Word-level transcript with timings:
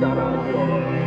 Not 0.00 0.16
know. 0.16 1.00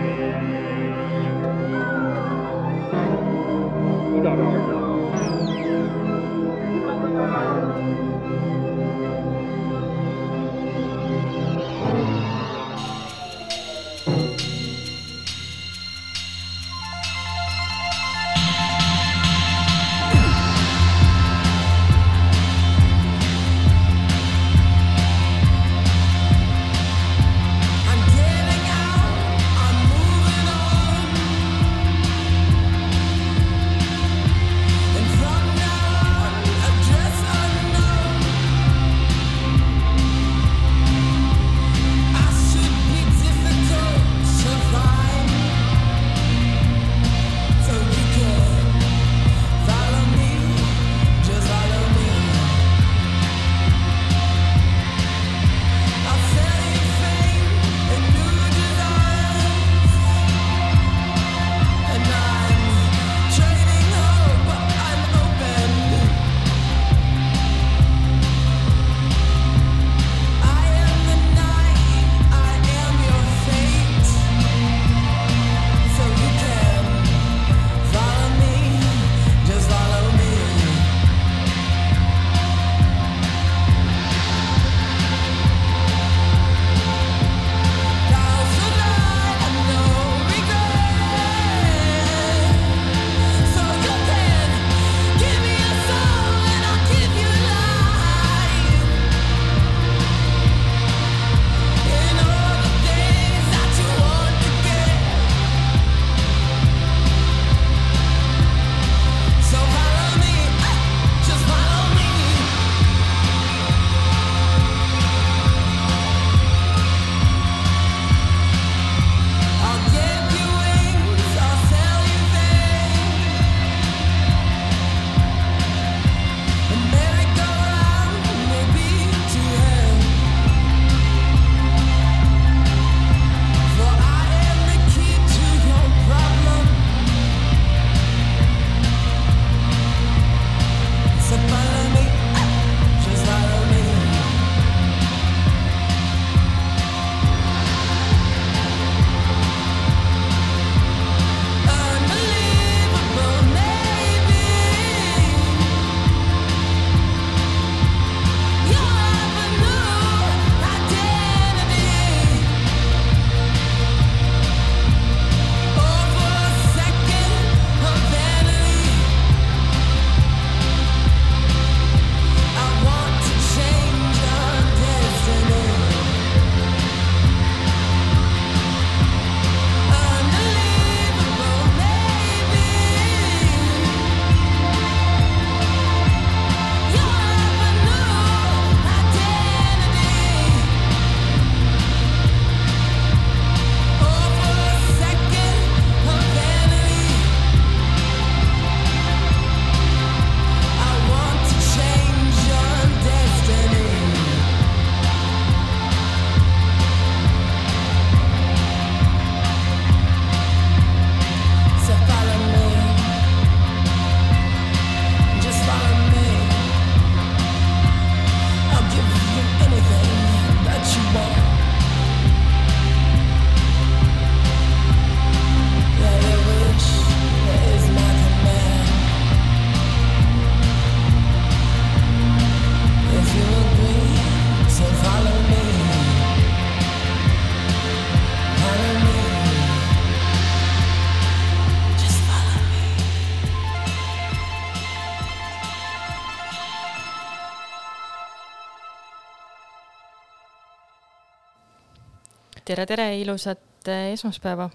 Tere, 252.74 252.88
tere, 252.90 253.04
ilusat 253.22 253.88
eh, 253.92 254.14
esmaspäeva. 254.16 254.66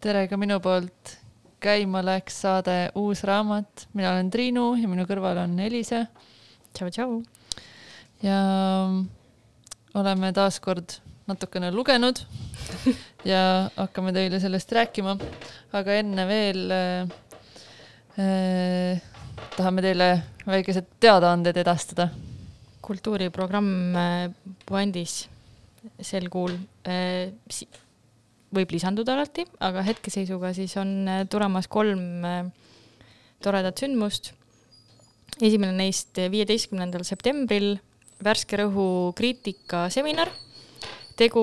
tere 0.00 0.22
ka 0.28 0.38
minu 0.40 0.56
poolt. 0.64 1.18
käima 1.60 2.00
läks 2.00 2.38
saade 2.40 2.76
Uus 2.96 3.20
raamat, 3.28 3.82
mina 3.92 4.14
olen 4.14 4.30
Triinu 4.32 4.70
ja 4.80 4.88
minu 4.88 5.04
kõrval 5.04 5.42
on 5.42 5.58
Elise 5.60 6.06
tšau, 6.72 6.88
tšau. 6.88 7.18
ja 8.24 8.38
oleme 10.00 10.30
taas 10.32 10.56
kord 10.64 10.94
natukene 11.28 11.68
lugenud 11.74 12.22
ja 13.32 13.68
hakkame 13.76 14.14
teile 14.16 14.40
sellest 14.40 14.72
rääkima. 14.72 15.18
aga 15.76 15.98
enne 16.00 16.24
veel 16.30 16.72
äh, 16.72 17.12
äh, 18.16 19.02
tahame 19.58 19.84
teile 19.84 20.08
väikesed 20.46 20.88
teadaanded 21.04 21.60
edastada. 21.66 22.08
kultuuriprogramm 22.80 24.00
äh, 24.06 24.56
Puandis 24.64 25.26
sel 26.04 26.28
kuul 26.32 26.52
äh, 26.88 27.30
võib 28.50 28.74
lisanduda 28.74 29.14
alati, 29.14 29.46
aga 29.64 29.84
hetkeseisuga 29.86 30.52
siis 30.56 30.74
on 30.80 31.08
äh, 31.08 31.22
tulemas 31.30 31.70
kolm 31.70 32.26
äh, 32.26 32.44
toredat 33.40 33.80
sündmust. 33.80 34.34
esimene 35.40 35.72
neist 35.72 36.18
viieteistkümnendal 36.30 37.04
septembril 37.08 37.78
värske 38.20 38.58
rõhu 38.60 39.14
kriitikaseminar. 39.16 40.28
tegu 41.16 41.40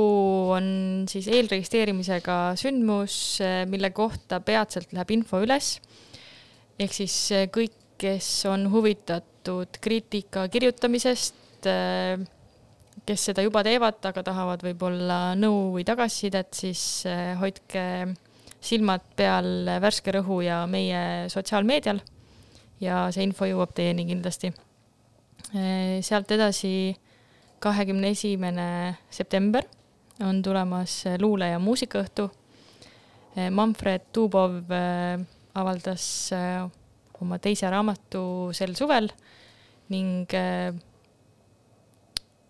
on 0.53 1.05
siis 1.09 1.27
eelregistreerimisega 1.29 2.55
sündmus, 2.57 3.39
mille 3.69 3.91
kohta 3.93 4.39
peatselt 4.41 4.93
läheb 4.93 5.11
info 5.11 5.41
üles. 5.41 5.79
ehk 6.77 6.93
siis 6.93 7.17
kõik, 7.49 7.73
kes 7.97 8.45
on 8.45 8.69
huvitatud 8.69 9.81
kriitika 9.81 10.45
kirjutamisest, 10.53 11.65
kes 13.07 13.29
seda 13.29 13.43
juba 13.45 13.63
teevad, 13.63 14.01
aga 14.09 14.23
tahavad 14.25 14.63
võib-olla 14.65 15.19
nõu 15.39 15.73
või 15.77 15.85
tagasisidet, 15.87 16.51
siis 16.57 16.81
eh, 17.07 17.33
hoidke 17.39 17.83
silmad 18.67 19.03
peal 19.15 19.69
Värske 19.81 20.11
Rõhu 20.15 20.41
ja 20.43 20.63
meie 20.67 21.29
sotsiaalmeedial 21.31 22.01
ja 22.83 23.07
see 23.13 23.25
info 23.25 23.47
jõuab 23.47 23.73
teieni 23.77 24.05
kindlasti. 24.09 24.51
sealt 26.01 26.31
edasi 26.31 26.97
kahekümne 27.63 28.09
esimene 28.11 28.97
september 29.09 29.63
on 30.19 30.41
tulemas 30.43 31.03
luule- 31.21 31.51
ja 31.51 31.59
muusikaõhtu. 31.59 32.29
Manfred 33.51 34.09
Dubov 34.15 34.71
eh, 34.73 35.19
avaldas 35.53 36.31
eh, 36.33 36.65
oma 37.21 37.37
teise 37.37 37.69
raamatu 37.69 38.49
sel 38.53 38.73
suvel 38.77 39.11
ning 39.93 40.33
eh, 40.33 40.73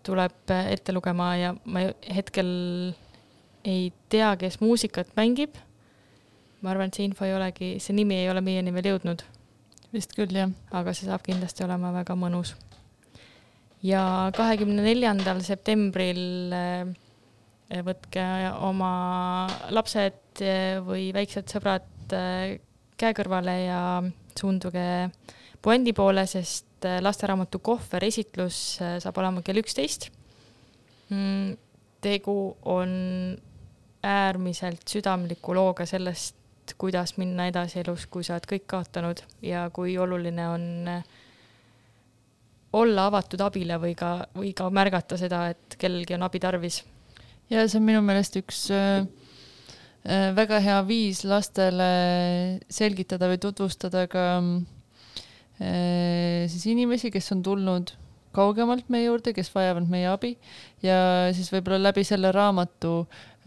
tuleb 0.08 0.52
ette 0.56 0.94
lugema 0.96 1.32
ja 1.36 1.52
ma 1.68 1.84
hetkel 2.08 2.48
ei 3.68 3.90
tea, 4.08 4.34
kes 4.40 4.60
muusikat 4.60 5.10
mängib. 5.18 5.56
ma 6.62 6.72
arvan, 6.72 6.90
et 6.90 6.96
see 6.98 7.06
info 7.06 7.22
ei 7.22 7.36
olegi, 7.36 7.76
see 7.78 7.94
nimi 7.94 8.16
ei 8.18 8.30
ole 8.32 8.40
meieni 8.42 8.72
veel 8.74 8.88
jõudnud, 8.92 9.20
vist 9.94 10.14
küll 10.16 10.34
jah. 10.34 10.50
aga 10.74 10.94
see 10.94 11.06
saab 11.06 11.22
kindlasti 11.26 11.66
olema 11.66 11.92
väga 11.94 12.16
mõnus. 12.18 12.54
ja 13.82 14.30
kahekümne 14.36 14.82
neljandal 14.82 15.42
septembril 15.46 16.54
eh, 16.56 17.82
võtke 17.84 18.24
oma 18.66 18.92
lapsed 19.70 20.42
eh, 20.42 20.78
või 20.84 21.10
väiksed 21.14 21.50
sõbrad 21.52 22.16
eh, 22.16 22.58
käe 22.98 23.14
kõrvale 23.14 23.58
ja 23.66 23.82
suunduge 24.38 25.10
puändi 25.62 25.92
poole, 25.94 26.24
sest 26.26 26.67
eh, 26.84 27.00
lasteraamatu 27.02 27.58
kohver 27.64 28.04
esitlus 28.04 28.78
eh, 28.82 28.96
saab 29.02 29.18
olema 29.18 29.42
kell 29.42 29.62
üksteist. 29.62 30.10
tegu 32.00 32.56
on 32.68 32.90
äärmiselt 34.02 34.84
südamliku 34.88 35.54
looga 35.54 35.86
sellest, 35.86 36.36
kuidas 36.78 37.16
minna 37.16 37.46
edasi 37.48 37.80
elus, 37.80 38.04
kui 38.06 38.24
sa 38.24 38.34
oled 38.36 38.46
kõik 38.50 38.66
kaotanud 38.68 39.22
ja 39.42 39.70
kui 39.72 39.96
oluline 39.98 40.48
on 40.48 40.66
eh, 40.92 41.02
olla 42.72 43.06
avatud 43.08 43.40
abile 43.40 43.78
või 43.80 43.94
ka, 43.96 44.12
või 44.36 44.52
ka 44.56 44.68
märgata 44.70 45.16
seda, 45.20 45.46
et 45.54 45.76
kellelgi 45.80 46.16
on 46.16 46.26
abi 46.26 46.40
tarvis. 46.42 46.82
ja 47.50 47.64
see 47.68 47.80
on 47.80 47.86
minu 47.86 48.02
meelest 48.04 48.36
üks 48.36 48.66
äh, 48.74 49.06
äh, 50.04 50.28
väga 50.36 50.60
hea 50.60 50.80
viis 50.86 51.24
lastele 51.24 52.60
selgitada 52.68 53.30
või 53.30 53.40
tutvustada 53.40 54.06
ka 54.12 54.26
äh, 54.38 54.77
siis 55.58 56.68
inimesi, 56.70 57.10
kes 57.10 57.32
on 57.34 57.40
tulnud 57.42 57.90
kaugemalt 58.36 58.88
meie 58.92 59.08
juurde, 59.08 59.32
kes 59.36 59.50
vajavad 59.54 59.88
meie 59.90 60.08
abi 60.10 60.34
ja 60.84 60.98
siis 61.34 61.50
võib-olla 61.52 61.88
läbi 61.88 62.04
selle 62.06 62.30
raamatu 62.34 62.92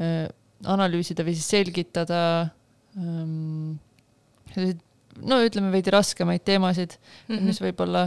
äh, 0.01 0.25
analüüsida 0.67 1.25
või 1.25 1.35
siis 1.37 1.49
selgitada 1.53 2.21
ähm, 2.97 3.77
selliseid 4.53 4.81
no 5.27 5.41
ütleme 5.43 5.71
veidi 5.73 5.93
raskemaid 5.93 6.43
teemasid 6.47 6.95
mm, 6.95 7.35
-hmm. 7.35 7.47
mis 7.49 7.61
võib-olla 7.63 8.05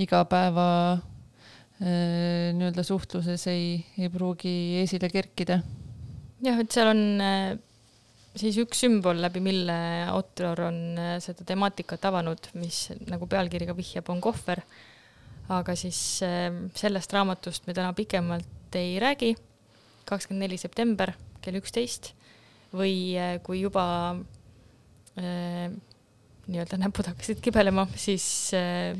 igapäeva 0.00 0.68
äh, 0.94 2.50
nii-öelda 2.56 2.84
suhtluses 2.86 3.46
ei, 3.50 3.84
ei 3.98 4.10
pruugi 4.10 4.80
esile 4.82 5.10
kerkida. 5.10 5.60
jah, 6.44 6.60
et 6.60 6.72
seal 6.72 6.92
on 6.92 7.04
äh, 7.20 7.54
siis 8.38 8.58
üks 8.62 8.82
sümbol, 8.84 9.20
läbi 9.22 9.42
mille 9.44 9.76
autor 10.10 10.66
on 10.68 10.80
äh, 10.98 11.14
seda 11.22 11.46
temaatikat 11.46 12.04
avanud, 12.10 12.50
mis 12.58 12.88
nagu 13.08 13.28
pealkiri 13.30 13.68
ka 13.70 13.76
vihjab, 13.78 14.10
on 14.10 14.22
kohver. 14.24 14.64
aga 15.54 15.74
siis 15.76 15.98
äh, 16.24 16.50
sellest 16.74 17.12
raamatust 17.12 17.66
me 17.66 17.74
täna 17.76 17.92
pikemalt 17.92 18.74
ei 18.74 18.98
räägi. 19.00 19.34
kakskümmend 20.04 20.48
neli 20.48 20.58
september 20.60 21.14
kell 21.40 21.56
üksteist 21.60 22.12
või 22.74 23.16
äh, 23.16 23.38
kui 23.42 23.60
juba 23.60 23.84
äh, 25.16 25.70
nii-öelda 26.46 26.78
näpud 26.80 27.06
hakkasid 27.08 27.40
kibelema, 27.44 27.86
siis 27.96 28.26
äh, 28.56 28.96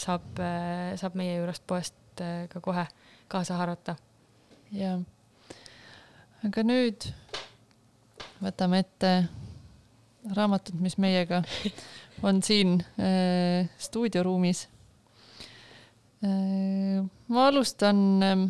saab 0.00 0.38
äh,, 0.40 0.94
saab 1.00 1.16
meie 1.18 1.36
juurest 1.38 1.66
poest 1.66 2.22
äh, 2.22 2.46
ka 2.52 2.62
kohe 2.64 2.86
kaasa 3.28 3.58
haarata. 3.60 3.96
ja, 4.72 4.98
aga 6.46 6.64
nüüd 6.64 7.10
võtame 8.40 8.82
ette 8.84 9.12
raamatut, 10.36 10.76
mis 10.82 10.96
meiega 11.00 11.42
on 12.26 12.42
siin 12.44 12.78
äh, 13.00 13.68
stuudioruumis 13.80 14.66
äh,. 16.24 17.00
ma 17.00 17.46
alustan 17.48 18.02
äh, 18.26 18.44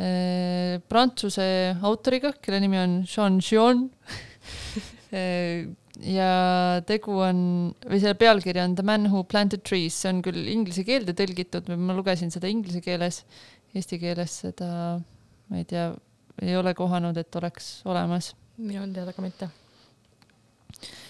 äh, 0.00 0.80
prantsuse 0.88 1.46
autoriga, 1.82 2.32
kelle 2.40 2.62
nimi 2.64 2.80
on 2.80 2.98
Jean 3.04 3.38
Gion 3.44 3.86
äh, 5.12 5.68
ja 6.02 6.32
tegu 6.88 7.18
on, 7.20 7.40
või 7.84 8.00
selle 8.00 8.16
pealkiri 8.18 8.62
on 8.62 8.76
The 8.78 8.86
man 8.86 9.10
who 9.12 9.24
planted 9.28 9.64
trees, 9.68 9.98
see 10.00 10.12
on 10.12 10.22
küll 10.24 10.48
inglise 10.50 10.86
keelde 10.88 11.14
tõlgitud, 11.16 11.68
ma 11.76 11.96
lugesin 11.96 12.32
seda 12.32 12.48
inglise 12.50 12.80
keeles, 12.84 13.22
eesti 13.76 14.00
keeles 14.00 14.40
seda 14.46 14.70
ma 15.52 15.60
ei 15.60 15.68
tea, 15.68 15.90
ei 16.42 16.56
ole 16.56 16.74
kohanud, 16.74 17.16
et 17.16 17.36
oleks 17.36 17.82
olemas. 17.84 18.34
minul 18.56 18.92
teada 18.92 19.12
ka 19.12 19.22
mitte. 19.22 19.48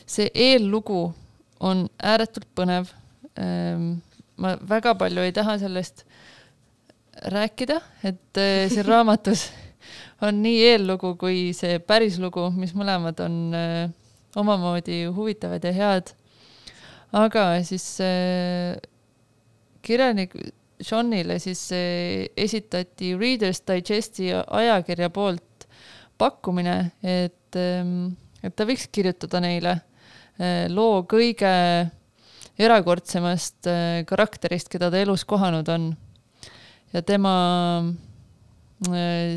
see 0.07 0.31
eellugu 0.35 1.15
on 1.61 1.89
ääretult 2.03 2.49
põnev. 2.55 2.91
ma 4.37 4.57
väga 4.69 4.95
palju 4.95 5.23
ei 5.23 5.33
taha 5.33 5.59
sellest 5.59 6.05
rääkida, 7.25 7.81
et 8.05 8.39
äh, 8.39 8.69
siin 8.69 8.87
raamatus 8.87 9.51
on 10.27 10.43
nii 10.43 10.63
eellugu 10.73 11.15
kui 11.21 11.53
see 11.57 11.79
päris 11.79 12.19
lugu, 12.19 12.49
mis 12.57 12.75
mõlemad 12.75 13.21
on 13.25 13.37
äh, 13.57 13.91
omamoodi 14.37 15.05
huvitavad 15.15 15.65
ja 15.65 15.73
head. 15.77 16.15
aga 17.13 17.45
siis 17.63 17.87
äh, 18.01 18.77
kirjanik 19.83 20.35
Johnile 20.91 21.39
siis 21.43 21.65
äh, 21.73 22.27
esitati 22.37 23.15
Reader's 23.19 23.63
Digesti 23.69 24.31
ajakirja 24.33 25.11
poolt 25.11 25.67
pakkumine, 26.19 26.77
et, 27.03 27.57
et 27.57 28.55
ta 28.57 28.67
võiks 28.69 28.87
kirjutada 28.95 29.41
neile 29.43 29.77
äh, 29.79 30.69
loo 30.71 31.03
kõige 31.11 31.53
erakordsemast 32.63 33.69
äh, 33.71 34.03
karakterist, 34.09 34.71
keda 34.73 34.91
ta 34.93 35.03
elus 35.03 35.25
kohanud 35.29 35.69
on. 35.73 35.93
ja 36.93 37.03
tema 37.03 37.35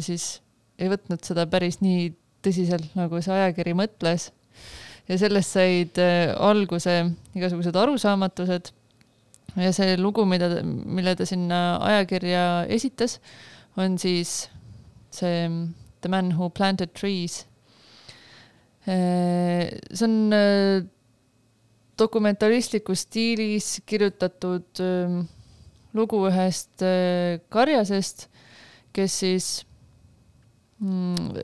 siis 0.01 0.41
ei 0.81 0.89
võtnud 0.89 1.21
seda 1.23 1.45
päris 1.47 1.77
nii 1.79 2.09
tõsiselt, 2.43 2.87
nagu 2.97 3.21
see 3.21 3.31
ajakiri 3.31 3.75
mõtles. 3.77 4.31
ja 5.07 5.17
sellest 5.21 5.53
said 5.53 6.01
alguse 6.41 6.97
igasugused 7.37 7.77
arusaamatused. 7.77 8.73
Ja 9.55 9.71
see 9.75 9.95
lugu, 9.97 10.25
mida, 10.27 10.49
mille 10.63 11.15
ta 11.15 11.25
sinna 11.25 11.77
ajakirja 11.83 12.65
esitas, 12.69 13.19
on 13.77 13.97
siis 14.01 14.45
see 15.15 15.49
The 16.01 16.09
man 16.09 16.33
who 16.37 16.49
planted 16.49 16.93
trees. 16.93 17.45
see 18.85 20.05
on 20.05 20.33
äh, 20.33 20.85
dokumentalistlikus 21.97 23.01
stiilis 23.07 23.81
kirjutatud 23.85 24.81
äh, 24.83 25.15
lugu 25.93 26.19
ühest 26.29 26.83
äh, 26.85 27.39
karjasest, 27.49 28.27
kes 28.93 29.19
siis 29.23 29.47
mm, 30.83 31.39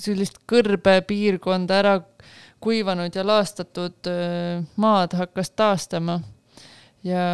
sellist 0.00 0.40
kõrbepiirkonda 0.48 1.80
ära 1.82 1.94
kuivanud 2.64 3.14
ja 3.16 3.24
laastatud 3.26 4.08
äh, 4.08 4.62
maad 4.80 5.16
hakkas 5.18 5.52
taastama. 5.52 6.20
Ja 7.06 7.26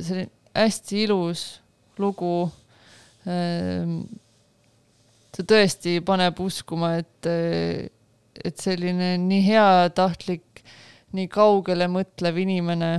see 0.00 0.20
oli 0.20 0.26
hästi 0.54 1.02
ilus 1.04 1.46
lugu 1.98 2.34
ähm, 3.28 4.04
see 5.34 5.46
tõesti 5.50 5.98
paneb 6.06 6.38
uskuma, 6.42 6.94
et, 7.00 7.26
et 7.26 8.60
selline 8.60 9.14
nii 9.22 9.42
heatahtlik, 9.48 10.62
nii 11.14 11.28
kaugele 11.30 11.88
mõtlev 11.90 12.38
inimene 12.42 12.92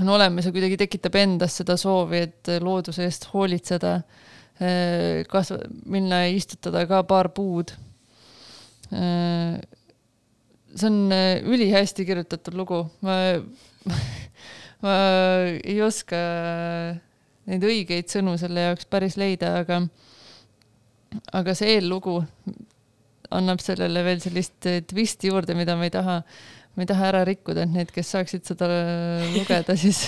on 0.00 0.12
olemas 0.14 0.46
ja 0.46 0.52
kuidagi 0.54 0.78
tekitab 0.80 1.16
endas 1.20 1.56
seda 1.60 1.76
soovi, 1.80 2.24
et 2.28 2.50
looduse 2.62 3.04
eest 3.06 3.26
hoolitseda, 3.32 3.98
kasva-, 5.30 5.64
minna 5.90 6.24
ja 6.26 6.34
istutada 6.36 6.84
ka 6.88 7.02
paar 7.08 7.30
puud. 7.34 7.72
see 8.90 10.86
on 10.86 11.12
ülihästi 11.50 12.04
kirjutatud 12.06 12.54
lugu, 12.58 12.84
ma, 13.06 13.16
ma 14.84 14.94
ei 15.60 15.80
oska 15.84 16.20
neid 17.50 17.66
õigeid 17.66 18.10
sõnu 18.12 18.36
selle 18.40 18.70
jaoks 18.70 18.88
päris 18.90 19.16
leida, 19.20 19.58
aga 19.62 19.82
aga 21.34 21.54
see 21.58 21.76
eellugu 21.76 22.20
annab 23.34 23.62
sellele 23.62 24.02
veel 24.06 24.22
sellist 24.22 24.66
eh, 24.70 24.80
twisti 24.86 25.30
juurde, 25.30 25.54
mida 25.58 25.76
ma 25.78 25.86
ei 25.86 25.94
taha, 25.94 26.16
ma 26.74 26.84
ei 26.84 26.90
taha 26.90 27.08
ära 27.12 27.22
rikkuda, 27.26 27.64
et 27.66 27.74
need, 27.74 27.92
kes 27.94 28.10
saaksid 28.16 28.46
seda 28.46 28.68
lugeda, 29.34 29.76
siis 29.82 30.04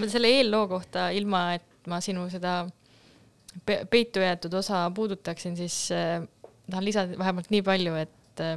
ma 0.00 0.08
selle 0.10 0.32
eelloo 0.38 0.66
kohta, 0.70 1.10
ilma 1.16 1.46
et 1.58 1.90
ma 1.90 2.00
sinu 2.04 2.26
seda 2.32 2.62
pe- 3.66 3.82
peitu 3.90 4.22
jäetud 4.24 4.54
osa 4.60 4.86
puudutaksin, 4.96 5.56
siis 5.56 5.88
äh, 5.92 6.22
tahan 6.70 6.86
lisada 6.86 7.18
vähemalt 7.20 7.50
nii 7.52 7.64
palju, 7.66 7.96
et 8.00 8.44
äh, 8.44 8.56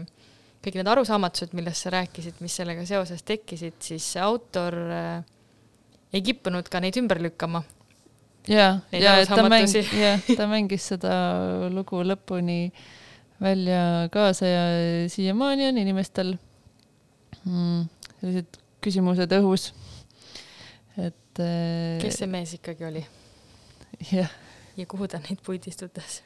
kõik 0.64 0.80
need 0.80 0.92
arusaamatused, 0.92 1.56
millest 1.58 1.86
sa 1.86 1.94
rääkisid, 1.96 2.40
mis 2.44 2.56
sellega 2.60 2.86
seoses 2.88 3.24
tekkisid, 3.28 3.80
siis 3.84 4.08
autor 4.24 4.80
äh, 4.88 5.26
ei 6.14 6.24
kippunud 6.26 6.70
ka 6.72 6.82
neid 6.84 6.98
ümber 7.00 7.22
lükkama. 7.24 7.64
ja, 8.48 8.80
ja 8.92 9.18
ta 9.28 9.44
mängis, 9.50 9.92
jah, 9.92 10.24
ta 10.38 10.48
mängis 10.48 10.88
seda 10.94 11.14
lugu 11.74 12.04
lõpuni 12.06 12.72
välja 13.42 14.08
kaasa 14.14 14.50
ja 14.50 14.64
siiamaani 15.12 15.68
on 15.68 15.82
inimestel 15.84 16.34
mm, 17.44 17.86
sellised 18.22 18.60
küsimused 18.82 19.36
õhus. 19.38 19.72
et 20.98 21.44
eh, 21.44 21.98
kes 22.02 22.22
see 22.24 22.32
mees 22.32 22.56
ikkagi 22.58 22.88
oli 22.88 23.04
jah, 24.14 24.32
ja 24.78 24.86
kuhu 24.90 25.10
ta 25.12 25.20
neid 25.24 25.42
puidistutas? 25.46 26.22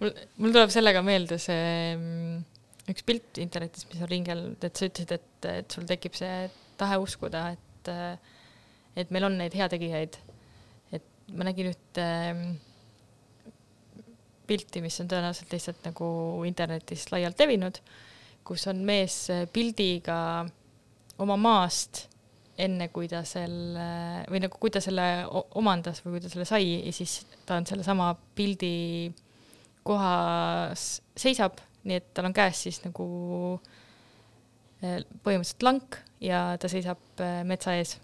mul, 0.00 0.14
mul 0.38 0.54
tuleb 0.54 0.72
sellega 0.72 1.02
meelde 1.04 1.40
see 1.42 1.96
mm, 1.96 2.44
üks 2.92 3.06
pilt 3.06 3.40
internetis, 3.42 3.86
mis 3.90 4.02
on 4.04 4.10
ringelnud, 4.10 4.62
et 4.62 4.78
sa 4.78 4.86
ütlesid, 4.86 5.12
et, 5.16 5.50
et 5.50 5.74
sul 5.74 5.86
tekib 5.88 6.14
see 6.14 6.46
tahe 6.78 6.98
uskuda, 7.02 7.48
et, 7.56 7.90
et 8.96 9.12
meil 9.12 9.28
on 9.28 9.36
neid 9.38 9.54
heategijaid. 9.56 10.16
et 10.96 11.04
ma 11.36 11.46
nägin 11.48 11.70
ühte 11.72 12.06
mm, 12.32 12.56
pilti, 14.46 14.82
mis 14.84 14.98
on 15.02 15.08
tõenäoliselt 15.10 15.52
lihtsalt 15.52 15.88
nagu 15.88 16.08
internetis 16.48 17.08
laialt 17.12 17.40
levinud, 17.42 17.80
kus 18.46 18.66
on 18.70 18.82
mees 18.86 19.26
pildiga 19.52 20.18
oma 21.22 21.36
maast, 21.40 22.06
enne 22.56 22.88
kui 22.88 23.08
ta 23.10 23.20
selle 23.26 23.86
või 24.30 24.40
nagu, 24.40 24.56
kui 24.60 24.72
ta 24.72 24.80
selle 24.80 25.04
omandas 25.60 26.00
või 26.04 26.16
kui 26.16 26.24
ta 26.24 26.30
selle 26.32 26.46
sai 26.48 26.70
ja 26.86 26.92
siis 26.94 27.18
ta 27.48 27.58
on 27.60 27.66
sellesama 27.68 28.14
pildi 28.38 29.12
kohas 29.86 30.86
seisab, 31.18 31.60
nii 31.86 32.00
et 32.00 32.08
tal 32.16 32.30
on 32.30 32.36
käes 32.36 32.64
siis 32.66 32.80
nagu 32.86 33.06
eh, 34.80 35.02
põhimõtteliselt 35.22 35.66
lank 35.66 36.00
ja 36.24 36.48
ta 36.60 36.70
seisab 36.72 37.22
metsa 37.46 37.76
ees. 37.76 37.98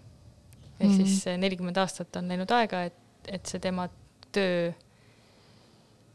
Ehk 0.83 0.91
Mhm. 0.91 0.99
siis 0.99 1.27
eh, 1.31 1.37
nelikümmend 1.39 1.79
aastat 1.79 2.15
on 2.19 2.27
läinud 2.31 2.51
aega, 2.51 2.83
et, 2.89 3.29
et 3.31 3.45
see 3.47 3.61
tema 3.63 3.87
töö 4.35 4.71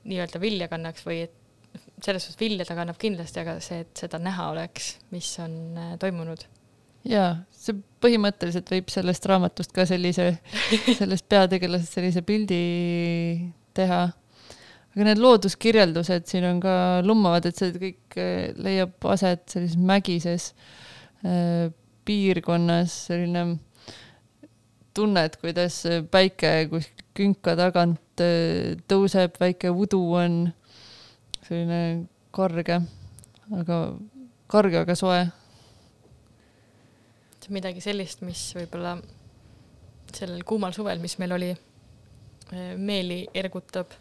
nii-öelda 0.08 0.40
vilja 0.40 0.68
kannaks 0.68 1.04
või 1.06 1.22
et 1.26 1.34
selles 2.02 2.24
suhtes 2.24 2.40
vilja 2.40 2.64
ta 2.68 2.76
kannab 2.78 2.98
kindlasti, 3.00 3.42
aga 3.42 3.58
see, 3.64 3.82
et 3.84 4.00
seda 4.04 4.20
näha 4.22 4.50
oleks, 4.52 4.96
mis 5.14 5.30
on 5.44 5.58
eh, 5.76 5.96
toimunud. 6.00 6.44
ja 7.08 7.24
see 7.54 7.76
põhimõtteliselt 8.02 8.70
võib 8.72 8.90
sellest 8.92 9.26
raamatust 9.30 9.72
ka 9.74 9.86
sellise, 9.88 10.30
sellest 11.00 11.28
peategelasest 11.30 11.98
sellise 11.98 12.22
pildi 12.26 12.62
teha. 13.78 14.02
aga 14.94 15.06
need 15.06 15.22
looduskirjeldused 15.22 16.26
siin 16.28 16.44
on 16.48 16.60
ka 16.60 16.74
lummavad, 17.06 17.46
et 17.48 17.56
see 17.56 17.72
kõik 17.72 18.18
eh, 18.20 18.50
leiab 18.58 19.08
aset 19.14 19.46
sellises 19.48 19.80
mägises 19.80 20.52
piirkonnas, 22.08 22.92
selline 23.08 23.58
tunned, 24.98 25.38
kuidas 25.40 25.80
päike 26.10 26.52
kuskil 26.72 27.06
künka 27.18 27.56
tagant 27.58 28.22
eh, 28.22 28.76
tõuseb, 28.90 29.38
väike 29.40 29.70
udu 29.70 30.02
on 30.18 30.40
selline 31.46 32.06
karge, 32.34 32.82
aga 33.58 33.82
karge, 34.50 34.82
aga 34.84 34.96
soe 34.98 35.22
see 37.48 37.54
on 37.54 37.56
midagi 37.56 37.80
sellist, 37.80 38.20
mis 38.26 38.42
võib-olla 38.56 38.98
sellel 40.12 40.44
kuumal 40.44 40.74
suvel, 40.76 41.00
mis 41.00 41.16
meil 41.20 41.32
oli, 41.36 41.50
meeli 42.76 43.22
ergutab. 43.34 43.92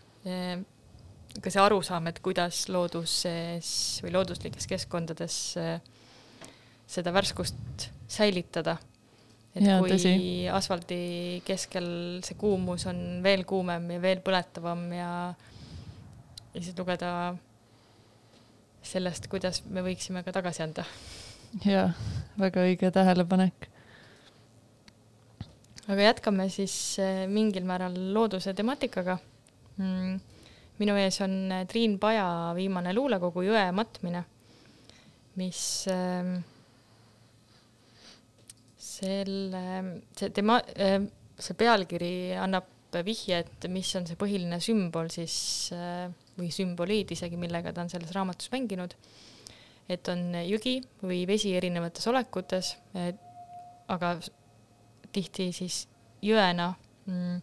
ka 1.38 1.52
see 1.52 1.62
arusaam, 1.62 2.08
et 2.08 2.20
kuidas 2.24 2.68
looduses 2.68 4.02
või 4.04 4.14
looduslikes 4.16 4.68
keskkondades 4.68 5.38
seda 6.88 7.14
värskust 7.14 7.90
säilitada. 8.08 8.78
Et 9.58 9.66
Jaa, 9.66 9.82
kui 9.82 9.92
tõsi. 9.92 10.14
asfaldi 10.54 11.02
keskel 11.48 11.90
see 12.26 12.38
kuumus 12.40 12.88
on 12.90 13.22
veel 13.26 13.44
kuumem 13.50 13.90
ja 13.98 14.02
veel 14.04 14.24
põletavam 14.26 14.88
ja, 14.96 15.12
ja 16.54 16.62
siis 16.62 16.78
lugeda 16.78 17.12
sellest, 18.88 19.28
kuidas 19.32 19.64
me 19.68 19.84
võiksime 19.86 20.24
ka 20.24 20.36
tagasi 20.36 20.64
anda 20.64 20.86
jaa, 21.66 21.92
väga 22.40 22.64
õige 22.68 22.92
tähelepanek. 22.94 23.68
aga 25.88 26.10
jätkame 26.10 26.50
siis 26.52 26.76
eh, 27.00 27.26
mingil 27.32 27.64
määral 27.68 27.96
looduse 28.14 28.54
temaatikaga 28.54 29.18
mm.. 29.78 30.18
minu 30.82 30.98
ees 31.00 31.22
on 31.24 31.38
eh, 31.52 31.64
Triin 31.70 31.98
Paja 32.00 32.54
viimane 32.58 32.94
luulekogu 32.96 33.46
Jõe 33.48 33.70
matmine, 33.72 34.26
mis 35.40 35.62
ähm, 35.92 36.40
selle, 38.98 39.64
see 40.18 40.34
tema, 40.36 40.58
see 41.38 41.58
pealkiri 41.58 42.12
annab 42.42 42.74
vihje, 43.06 43.42
et 43.44 43.68
mis 43.70 43.90
on 44.00 44.08
see 44.08 44.18
põhiline 44.20 44.60
sümbol 44.64 45.10
siis 45.14 45.36
äh, 45.76 46.08
või 46.38 46.50
sümboliid 46.54 47.12
isegi, 47.14 47.40
millega 47.40 47.74
ta 47.74 47.84
on 47.84 47.92
selles 47.92 48.14
raamatus 48.16 48.52
mänginud. 48.54 48.96
et 49.88 50.08
on 50.12 50.34
jõgi 50.44 50.82
või 51.00 51.22
vesi 51.28 51.54
erinevates 51.56 52.08
olekutes, 52.12 52.74
aga 53.88 54.10
tihti 55.16 55.46
siis 55.56 55.86
jõena 56.22 56.74
mm. 57.08 57.38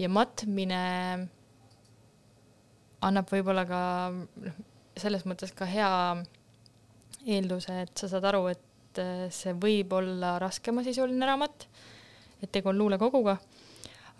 ja 0.00 0.08
matmine 0.08 0.78
annab 3.04 3.28
võib-olla 3.28 3.66
ka 3.68 3.82
noh, 4.14 4.62
selles 4.96 5.26
mõttes 5.28 5.52
ka 5.52 5.68
hea 5.68 5.90
eelduse, 7.26 7.76
et 7.84 7.92
sa 7.98 8.08
saad 8.08 8.24
aru, 8.30 8.46
et 8.54 8.64
eh, 9.02 9.26
see 9.34 9.54
võib 9.58 9.92
olla 9.96 10.36
raskemasisuline 10.42 11.28
raamat, 11.30 11.66
et 12.42 12.52
tegu 12.52 12.70
on 12.72 12.78
luulekoguga, 12.78 13.36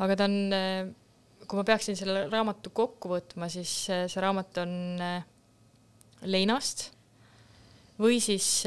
aga 0.05 0.17
ta 0.19 0.29
on, 0.29 0.39
kui 1.45 1.61
ma 1.61 1.67
peaksin 1.67 1.99
selle 1.99 2.27
raamatu 2.33 2.73
kokku 2.75 3.13
võtma, 3.17 3.51
siis 3.53 3.73
eh, 3.93 4.07
see 4.11 4.25
raamat 4.25 4.63
on 4.65 4.75
leinast 6.25 6.89
või 8.01 8.17
siis 8.23 8.65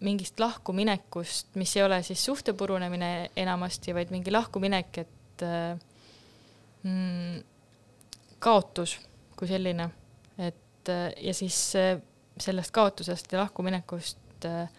mingist 0.00 0.40
lahkuminekust, 0.40 1.54
mis 1.58 1.76
ei 1.76 1.82
ole 1.82 2.02
siis 2.06 2.22
suhte 2.24 2.54
purunemine 2.54 3.30
enamasti, 3.36 3.94
vaid 3.94 4.12
mingi 4.14 4.32
lahkuminek, 4.32 4.98
et 5.02 5.44
äh, 5.46 5.78
mm, 6.82 7.40
kaotus 8.42 8.98
kui 9.38 9.50
selline, 9.50 9.88
et 10.38 10.92
äh, 10.92 11.10
ja 11.22 11.34
siis 11.34 11.58
äh, 11.78 11.96
sellest 12.38 12.74
kaotusest 12.74 13.32
ja 13.32 13.42
lahkuminekust 13.42 14.46
äh, 14.46 14.70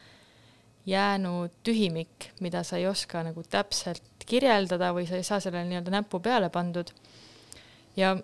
jäänud 0.89 1.53
tühimik, 1.63 2.31
mida 2.41 2.63
sa 2.63 2.77
ei 2.77 2.87
oska 2.89 3.23
nagu 3.23 3.43
täpselt 3.43 4.25
kirjeldada 4.29 4.91
või 4.95 5.07
sa 5.09 5.17
ei 5.19 5.25
saa 5.27 5.39
sellele 5.43 5.67
nii-öelda 5.69 5.93
näppu 5.99 6.19
peale 6.19 6.49
pandud. 6.49 6.91
ja 7.97 8.15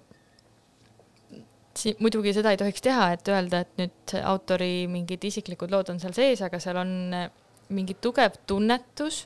si- 1.75 1.95
muidugi 1.99 2.33
seda 2.33 2.51
ei 2.51 2.57
tohiks 2.57 2.81
teha, 2.81 3.11
et 3.13 3.27
öelda, 3.27 3.59
et 3.65 3.79
nüüd 3.81 4.13
autori 4.23 4.87
mingid 4.87 5.23
isiklikud 5.23 5.71
lood 5.71 5.89
on 5.89 5.99
seal 5.99 6.13
sees, 6.15 6.41
aga 6.41 6.59
seal 6.59 6.77
on 6.79 6.91
äh, 7.13 7.29
mingi 7.69 7.97
tugev 8.01 8.37
tunnetus, 8.47 9.25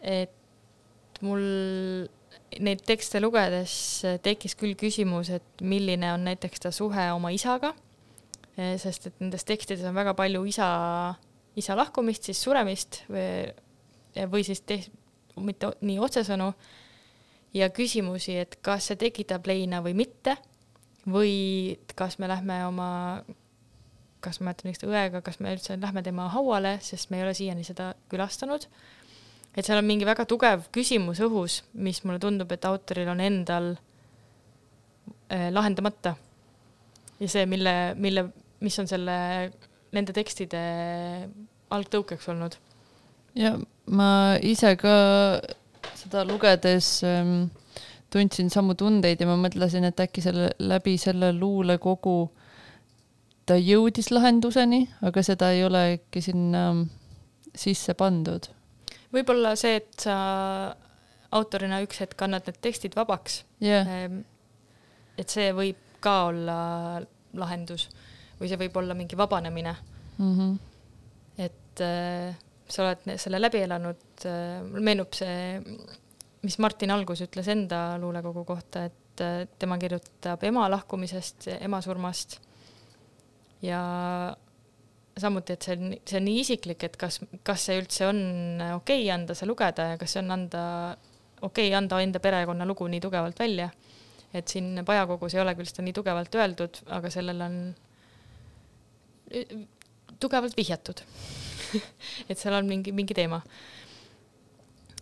et 0.00 1.20
mul 1.20 1.42
neid 2.60 2.82
tekste 2.86 3.20
lugedes 3.20 3.72
tekkis 4.24 4.56
küll 4.58 4.76
küsimus, 4.78 5.30
et 5.34 5.62
milline 5.62 6.12
on 6.14 6.24
näiteks 6.26 6.64
ta 6.64 6.72
suhe 6.74 7.10
oma 7.14 7.32
isaga, 7.34 7.74
sest 8.56 9.10
et 9.10 9.20
nendes 9.22 9.46
tekstides 9.46 9.84
on 9.88 9.96
väga 9.96 10.14
palju 10.18 10.42
isa, 10.50 10.68
isa 11.58 11.76
lahkumist, 11.76 12.28
siis 12.28 12.42
suremist 12.42 13.02
või, 13.10 13.50
või 14.30 14.44
siis 14.46 14.62
te, 14.62 14.80
mitte 15.40 15.72
nii 15.80 15.98
otsesõnu 16.02 16.52
ja 17.54 17.70
küsimusi, 17.74 18.36
et 18.44 18.58
kas 18.62 18.90
see 18.90 19.00
tekitab 19.00 19.46
leina 19.50 19.82
või 19.84 19.96
mitte 19.98 20.36
või 21.10 21.78
kas 21.96 22.18
me 22.20 22.28
lähme 22.30 22.60
oma, 22.66 22.90
kas 24.20 24.40
ma 24.40 24.50
mäletan 24.50 24.70
vist 24.70 24.84
õega, 24.86 25.22
kas 25.24 25.40
me 25.40 25.54
üldse 25.56 25.78
lähme 25.80 26.02
tema 26.06 26.28
hauale, 26.34 26.76
sest 26.84 27.10
me 27.10 27.20
ei 27.20 27.26
ole 27.26 27.34
siiani 27.34 27.64
seda 27.66 27.94
külastanud. 28.12 28.66
et 29.56 29.66
seal 29.66 29.80
on 29.80 29.86
mingi 29.86 30.06
väga 30.06 30.24
tugev 30.30 30.68
küsimus 30.72 31.20
õhus, 31.20 31.62
mis 31.74 32.04
mulle 32.04 32.20
tundub, 32.22 32.52
et 32.52 32.64
autoril 32.64 33.08
on 33.08 33.20
endal 33.20 33.72
äh, 35.32 35.48
lahendamata. 35.50 36.14
ja 37.20 37.28
see, 37.28 37.46
mille, 37.46 37.94
mille, 37.96 38.28
mis 38.60 38.78
on 38.78 38.86
selle, 38.86 39.16
nende 39.96 40.14
tekstide 40.16 40.60
algtõukeks 41.70 42.28
olnud. 42.32 42.56
ja 43.38 43.54
ma 43.90 44.36
ise 44.42 44.74
ka 44.80 44.94
seda 45.94 46.24
lugedes 46.26 47.00
ähm, 47.06 47.50
tundsin 48.10 48.50
samu 48.50 48.74
tundeid 48.74 49.20
ja 49.22 49.28
ma 49.28 49.36
mõtlesin, 49.38 49.86
et 49.86 50.00
äkki 50.02 50.22
selle 50.24 50.50
läbi 50.58 50.96
selle 50.98 51.32
luulekogu 51.36 52.16
ta 53.46 53.56
jõudis 53.58 54.10
lahenduseni, 54.14 54.84
aga 55.06 55.22
seda 55.26 55.50
ei 55.54 55.64
ole 55.66 55.84
äkki 55.96 56.22
sinna 56.22 56.64
sisse 57.54 57.94
pandud. 57.98 58.50
võib-olla 59.14 59.56
see, 59.58 59.80
et 59.80 60.06
sa 60.06 60.16
autorina 61.34 61.80
üks 61.82 62.02
hetk 62.02 62.26
annad 62.26 62.46
need 62.46 62.58
tekstid 62.62 62.94
vabaks, 62.98 63.44
jah, 63.62 63.86
et 65.18 65.30
see 65.30 65.50
võib 65.54 65.78
ka 66.00 66.16
olla 66.30 66.60
lahendus 67.36 67.88
või 68.40 68.48
see 68.48 68.58
võib 68.60 68.76
olla 68.80 68.94
mingi 68.94 69.16
vabanemine, 69.18 69.76
Mhm. 70.20 70.54
et 71.38 71.80
äh, 71.80 72.34
sa 72.68 72.82
oled 72.84 73.18
selle 73.18 73.40
läbi 73.40 73.62
elanud 73.64 74.24
äh,, 74.28 74.60
mul 74.66 74.84
meenub 74.84 75.14
see, 75.16 75.60
mis 76.42 76.58
Martin 76.58 76.90
Algus 76.90 77.22
ütles 77.24 77.48
enda 77.48 77.98
luulekogu 78.00 78.44
kohta, 78.44 78.84
et 78.90 79.20
äh, 79.24 79.46
tema 79.58 79.78
kirjutab 79.78 80.44
ema 80.44 80.68
lahkumisest, 80.70 81.48
ema 81.60 81.80
surmast 81.84 82.38
ja 83.62 83.80
samuti, 85.20 85.52
et 85.52 85.62
see 85.66 85.76
on, 85.76 85.94
see 86.06 86.18
on 86.20 86.24
nii 86.28 86.40
isiklik, 86.44 86.84
et 86.86 86.96
kas, 87.00 87.20
kas 87.44 87.66
see 87.68 87.80
üldse 87.80 88.06
on 88.08 88.20
okei 88.78 89.02
okay 89.02 89.10
anda 89.14 89.36
see 89.36 89.48
lugeda 89.48 89.90
ja 89.92 89.98
kas 90.00 90.14
see 90.16 90.22
on 90.22 90.30
anda, 90.36 90.62
okei 91.40 91.68
okay 91.68 91.76
anda 91.76 92.00
enda 92.00 92.22
perekonna 92.22 92.66
lugu 92.68 92.88
nii 92.88 93.02
tugevalt 93.04 93.38
välja. 93.40 93.70
et 94.34 94.48
siin 94.48 94.84
Pajakogus 94.86 95.34
ei 95.34 95.40
ole 95.42 95.56
küll 95.58 95.66
seda 95.66 95.82
nii 95.82 95.92
tugevalt 95.96 96.34
öeldud, 96.38 96.84
aga 96.94 97.10
sellel 97.10 97.40
on 97.42 97.56
tugevalt 100.20 100.56
vihjatud. 100.56 101.02
et 102.28 102.38
seal 102.38 102.54
on 102.56 102.66
mingi, 102.68 102.92
mingi 102.92 103.14
teema. 103.14 103.40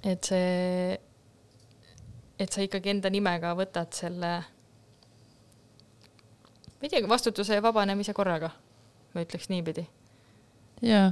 et 0.05 0.25
see, 0.25 0.99
et 2.39 2.55
sa 2.55 2.63
ikkagi 2.63 2.93
enda 2.93 3.11
nimega 3.11 3.55
võtad 3.59 3.91
selle, 3.97 4.33
ma 6.79 6.87
ei 6.87 6.93
teagi, 6.93 7.09
vastutuse 7.11 7.59
ja 7.59 7.65
vabanemise 7.65 8.15
korraga, 8.15 8.53
ma 9.15 9.25
ütleks 9.25 9.51
niipidi. 9.51 9.89
jaa, 10.87 11.11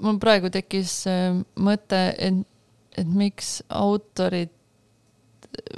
mul 0.00 0.20
praegu 0.22 0.48
tekkis 0.54 1.02
äh, 1.10 1.42
mõte, 1.60 2.00
et, 2.16 2.40
et 2.96 3.12
miks 3.12 3.58
autorid 3.68 4.54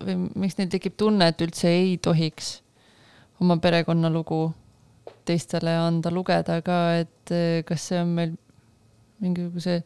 või 0.05 0.17
miks 0.45 0.59
neil 0.59 0.71
tekib 0.71 0.97
tunne, 0.99 1.33
et 1.33 1.43
üldse 1.43 1.71
ei 1.73 1.97
tohiks 2.03 2.61
oma 3.41 3.57
perekonnalugu 3.63 4.51
teistele 5.29 5.75
anda 5.79 6.13
lugeda 6.13 6.61
ka, 6.65 6.79
et 7.03 7.35
äh, 7.35 7.61
kas 7.67 7.91
see 7.91 8.01
on 8.01 8.15
meil 8.17 8.37
mingisuguse 9.21 9.81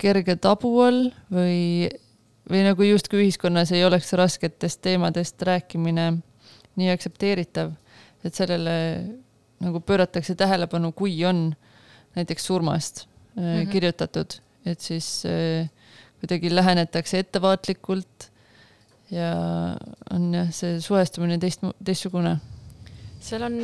kerge 0.00 0.36
tabu 0.42 0.72
all 0.84 1.08
või, 1.32 1.88
või 2.50 2.64
nagu 2.66 2.86
justkui 2.86 3.24
ühiskonnas 3.24 3.72
ei 3.74 3.84
oleks 3.86 4.12
rasketest 4.18 4.82
teemadest 4.86 5.42
rääkimine 5.46 6.10
nii 6.80 6.92
aktsepteeritav, 6.92 7.72
et 8.24 8.36
sellele 8.36 8.76
nagu 9.60 9.82
pööratakse 9.84 10.36
tähelepanu, 10.38 10.92
kui 10.96 11.18
on 11.28 11.50
näiteks 12.16 12.46
surmast 12.46 13.06
mm. 13.34 13.42
-hmm. 13.42 13.70
kirjutatud, 13.72 14.40
et 14.66 14.80
siis 14.80 15.22
äh, 15.26 15.68
kuidagi 16.20 16.54
lähenetakse 16.54 17.18
ettevaatlikult 17.18 18.30
ja 19.10 19.30
on 20.10 20.30
jah, 20.34 20.50
see 20.54 20.80
suhestumine 20.80 21.38
teist, 21.42 21.64
teistsugune. 21.84 22.36
Seal 23.20 23.44
on, 23.46 23.56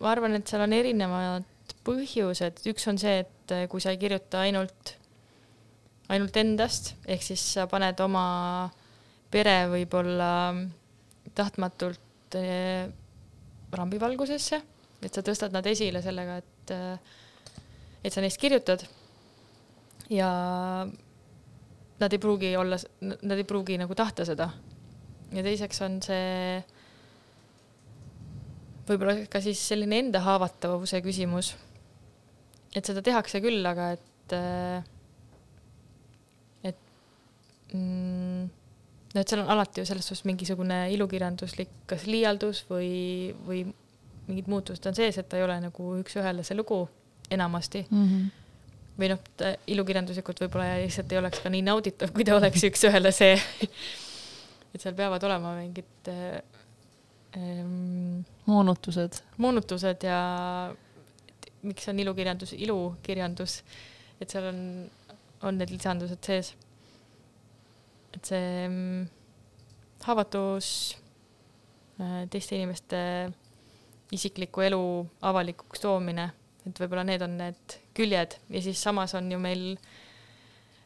ma 0.00 0.10
arvan, 0.12 0.36
et 0.38 0.48
seal 0.48 0.64
on 0.64 0.74
erinevad 0.76 1.74
põhjused, 1.84 2.62
üks 2.72 2.88
on 2.90 3.00
see, 3.00 3.22
et 3.24 3.54
eh, 3.54 3.66
kui 3.70 3.82
sa 3.82 3.92
ei 3.92 4.00
kirjuta 4.00 4.44
ainult, 4.44 4.94
ainult 6.12 6.36
endast, 6.40 6.94
ehk 7.08 7.24
siis 7.24 7.44
sa 7.56 7.68
paned 7.70 8.00
oma 8.04 8.24
pere 9.32 9.64
võib-olla 9.72 10.30
tahtmatult 11.36 12.38
eh, 12.40 12.86
rambivalgusesse, 13.74 14.60
et 15.04 15.12
sa 15.12 15.24
tõstad 15.24 15.52
nad 15.54 15.66
esile 15.68 16.00
sellega, 16.04 16.38
et, 16.40 16.74
et 18.04 18.14
sa 18.14 18.22
neist 18.24 18.40
kirjutad 18.40 18.84
ja 20.12 20.30
nad 22.00 22.12
ei 22.12 22.18
pruugi 22.18 22.56
olla, 22.56 22.78
nad 23.00 23.36
ei 23.38 23.44
pruugi 23.44 23.78
nagu 23.80 23.94
tahta 23.94 24.24
seda. 24.24 24.48
ja 25.34 25.42
teiseks 25.42 25.80
on 25.82 26.00
see 26.02 26.62
võib-olla 28.88 29.26
ka 29.30 29.40
siis 29.44 29.60
selline 29.68 30.00
enda 30.04 30.20
haavatavuse 30.24 31.00
küsimus. 31.04 31.54
et 32.74 32.84
seda 32.84 33.02
tehakse 33.02 33.40
küll, 33.40 33.62
aga 33.66 33.92
et, 33.94 34.34
et 36.70 36.80
mm, 37.72 38.44
no 39.14 39.22
et 39.22 39.30
seal 39.30 39.44
on 39.44 39.50
alati 39.54 39.82
ju 39.82 39.88
selles 39.88 40.06
suhtes 40.10 40.26
mingisugune 40.28 40.78
ilukirjanduslik 40.94 41.84
kas 41.90 42.06
liialdus 42.10 42.64
või, 42.70 43.34
või 43.46 43.64
mingid 44.28 44.48
muutused 44.50 44.86
on 44.90 44.96
sees, 44.96 45.18
et 45.20 45.28
ta 45.28 45.38
ei 45.38 45.46
ole 45.46 45.58
nagu 45.62 45.90
üks-ühele 46.00 46.44
see 46.46 46.58
lugu 46.58 46.84
enamasti 47.30 47.86
Mm 47.90 48.08
-hmm. 48.08 48.32
või 48.98 49.08
noh, 49.10 49.20
ilukirjanduslikult 49.66 50.40
võib-olla 50.40 50.80
lihtsalt 50.82 51.12
ei 51.12 51.18
oleks 51.18 51.40
ka 51.40 51.50
nii 51.50 51.62
nauditav, 51.62 52.12
kui 52.14 52.24
ta 52.24 52.36
oleks 52.36 52.64
üks-ühele 52.68 53.12
see. 53.12 53.38
et 54.74 54.80
seal 54.80 54.94
peavad 54.94 55.22
olema 55.22 55.54
mingid 55.56 56.10
äh, 56.10 56.42
ähm, 57.36 58.24
moonutused. 58.46 59.22
moonutused 59.38 60.06
ja 60.06 60.18
miks 61.62 61.88
on 61.88 62.00
ilukirjandus 62.00 62.52
ilukirjandus, 62.52 63.62
et 64.20 64.30
seal 64.30 64.50
on, 64.50 64.60
on 65.42 65.58
need 65.58 65.72
lisandused 65.72 66.20
sees. 66.26 66.54
et 68.14 68.30
see 68.30 68.68
haavatus, 70.04 70.68
teiste 72.30 72.56
inimeste 72.56 73.00
isikliku 74.14 74.60
elu 74.60 74.82
avalikuks 75.22 75.82
toomine, 75.82 76.28
et 76.66 76.80
võib-olla 76.80 77.04
need 77.06 77.22
on 77.24 77.38
need 77.38 77.78
küljed 77.96 78.36
ja 78.52 78.62
siis 78.62 78.82
samas 78.82 79.14
on 79.18 79.30
ju 79.32 79.38
meil, 79.42 79.74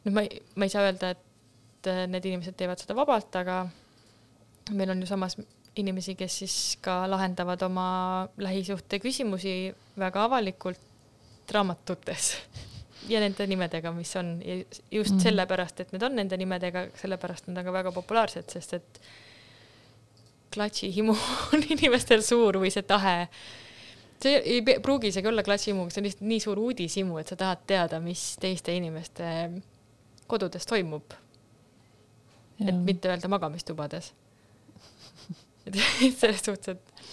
noh, 0.05 0.15
ma 0.15 0.25
ei, 0.25 0.41
ma 0.57 0.69
ei 0.69 0.73
saa 0.73 0.87
öelda, 0.87 1.13
et 1.15 1.91
äh, 1.91 2.05
need 2.11 2.29
inimesed 2.31 2.57
teevad 2.59 2.81
seda 2.81 2.97
vabalt, 2.99 3.35
aga 3.41 3.61
meil 4.77 4.95
on 4.95 5.03
ju 5.03 5.11
samas 5.11 5.39
inimesi, 5.83 6.15
kes 6.19 6.39
siis 6.43 6.57
ka 6.85 7.03
lahendavad 7.11 7.63
oma 7.67 7.89
lähisuhte 8.37 9.01
küsimusi 9.03 9.75
väga 9.99 10.25
avalikult 10.29 11.53
raamatutes 11.53 12.33
ja 13.13 13.21
nende 13.23 13.47
nimedega, 13.49 13.93
mis 13.97 14.17
on 14.17 14.39
ja 14.45 14.59
just 14.91 15.15
mm 15.15 15.25
sellepärast, 15.29 15.81
et 15.81 15.93
need 15.93 16.05
on 16.05 16.15
nende 16.17 16.37
nimedega, 16.41 16.89
sellepärast 16.99 17.49
nad 17.49 17.63
on 17.63 17.69
ka 17.69 17.73
väga 17.73 17.93
populaarsed, 17.95 18.51
sest 18.53 18.77
et 18.79 19.01
klatšihimu 20.55 21.15
on 21.53 21.65
inimestel 21.77 22.23
suur 22.25 22.61
või 22.63 22.71
see 22.75 22.87
tahe. 22.89 23.29
see 24.23 24.39
ei 24.57 24.63
pruugi 24.83 25.13
isegi 25.13 25.29
olla 25.31 25.43
klatšihimu, 25.47 25.89
see 25.91 26.03
on 26.03 26.09
lihtsalt 26.09 26.29
nii 26.29 26.41
suur 26.43 26.59
uudishimu, 26.59 27.19
et 27.19 27.29
sa 27.31 27.37
tahad 27.39 27.65
teada, 27.67 28.01
mis 28.01 28.37
teiste 28.41 28.75
inimeste 28.75 29.29
kodudes 30.27 30.67
toimub, 30.67 31.15
et 32.61 32.75
mitte 32.75 33.09
öelda 33.09 33.31
magamistubades. 33.31 34.13
Et 35.69 35.79
selles 36.21 36.43
suhtes, 36.45 36.75
et, 36.75 37.05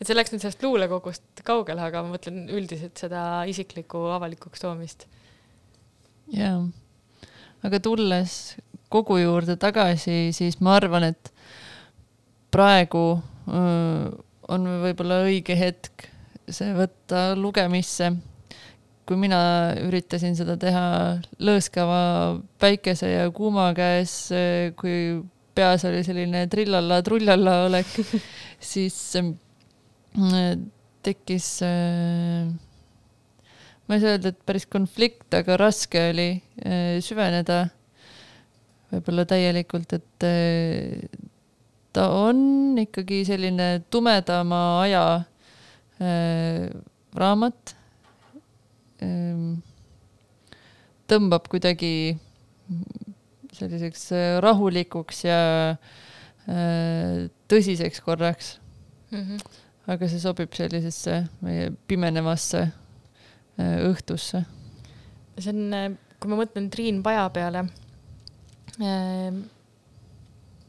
et 0.00 0.08
see 0.08 0.16
läks 0.16 0.34
nüüd 0.34 0.44
sellest 0.44 0.62
luulekogust 0.64 1.44
kaugele, 1.46 1.82
aga 1.88 2.04
ma 2.04 2.14
mõtlen 2.14 2.44
üldiselt 2.52 3.00
seda 3.00 3.42
isiklikku 3.50 4.06
avalikuks 4.18 4.62
toomist. 4.62 5.08
jaa, 6.32 6.60
aga 7.66 7.82
tulles 7.82 8.56
kogu 8.92 9.18
juurde 9.22 9.56
tagasi, 9.60 10.32
siis 10.36 10.58
ma 10.60 10.76
arvan, 10.76 11.08
et 11.12 11.32
praegu 12.52 13.06
on 14.52 14.68
võib-olla 14.84 15.22
õige 15.26 15.56
hetk 15.58 16.10
see 16.52 16.74
võtta 16.76 17.32
lugemisse. 17.38 18.12
kui 19.02 19.16
mina 19.18 19.74
üritasin 19.82 20.36
seda 20.38 20.54
teha 20.56 20.84
lõõskava 21.42 22.38
päikese 22.62 23.08
ja 23.10 23.24
kuuma 23.34 23.72
käes, 23.74 24.30
kui 24.78 25.18
peas 25.54 25.84
oli 25.88 26.02
selline 26.06 26.46
trillalla-trullalla 26.52 27.56
olek, 27.68 27.94
siis 28.72 28.98
mm, 29.20 30.68
tekkis 31.04 31.48
äh, 31.66 32.52
ma 33.86 33.98
ei 33.98 34.02
saa 34.02 34.14
öelda, 34.16 34.32
et 34.32 34.44
päris 34.48 34.64
konflikt, 34.70 35.28
aga 35.36 35.58
raske 35.60 36.00
oli 36.12 36.28
äh, 36.64 36.96
süveneda 37.04 37.66
võib-olla 38.92 39.26
täielikult, 39.28 39.92
et 39.96 40.26
äh, 40.28 41.02
ta 41.92 42.06
on 42.16 42.78
ikkagi 42.80 43.22
selline 43.28 43.82
tumedama 43.92 44.62
aja 44.84 45.04
äh, 46.00 46.70
raamat 47.18 47.74
ähm,. 49.04 49.60
tõmbab 51.10 51.44
kuidagi 51.52 52.16
selliseks 53.62 54.06
äh, 54.16 54.36
rahulikuks 54.42 55.24
ja 55.26 55.38
äh, 55.70 57.28
tõsiseks 57.50 58.02
korraks, 58.04 58.58
Mm 59.12 59.20
-hmm. 59.20 59.40
aga 59.92 60.08
see 60.08 60.20
sobib 60.20 60.54
sellisesse 60.56 61.26
meie 61.44 61.72
pimenevasse 61.88 62.60
äh, 63.60 63.78
õhtusse. 63.90 64.40
see 65.38 65.52
on, 65.52 65.98
kui 66.20 66.30
ma 66.30 66.38
mõtlen 66.40 66.70
Triin 66.70 67.02
Paja 67.02 67.28
peale, 67.30 67.66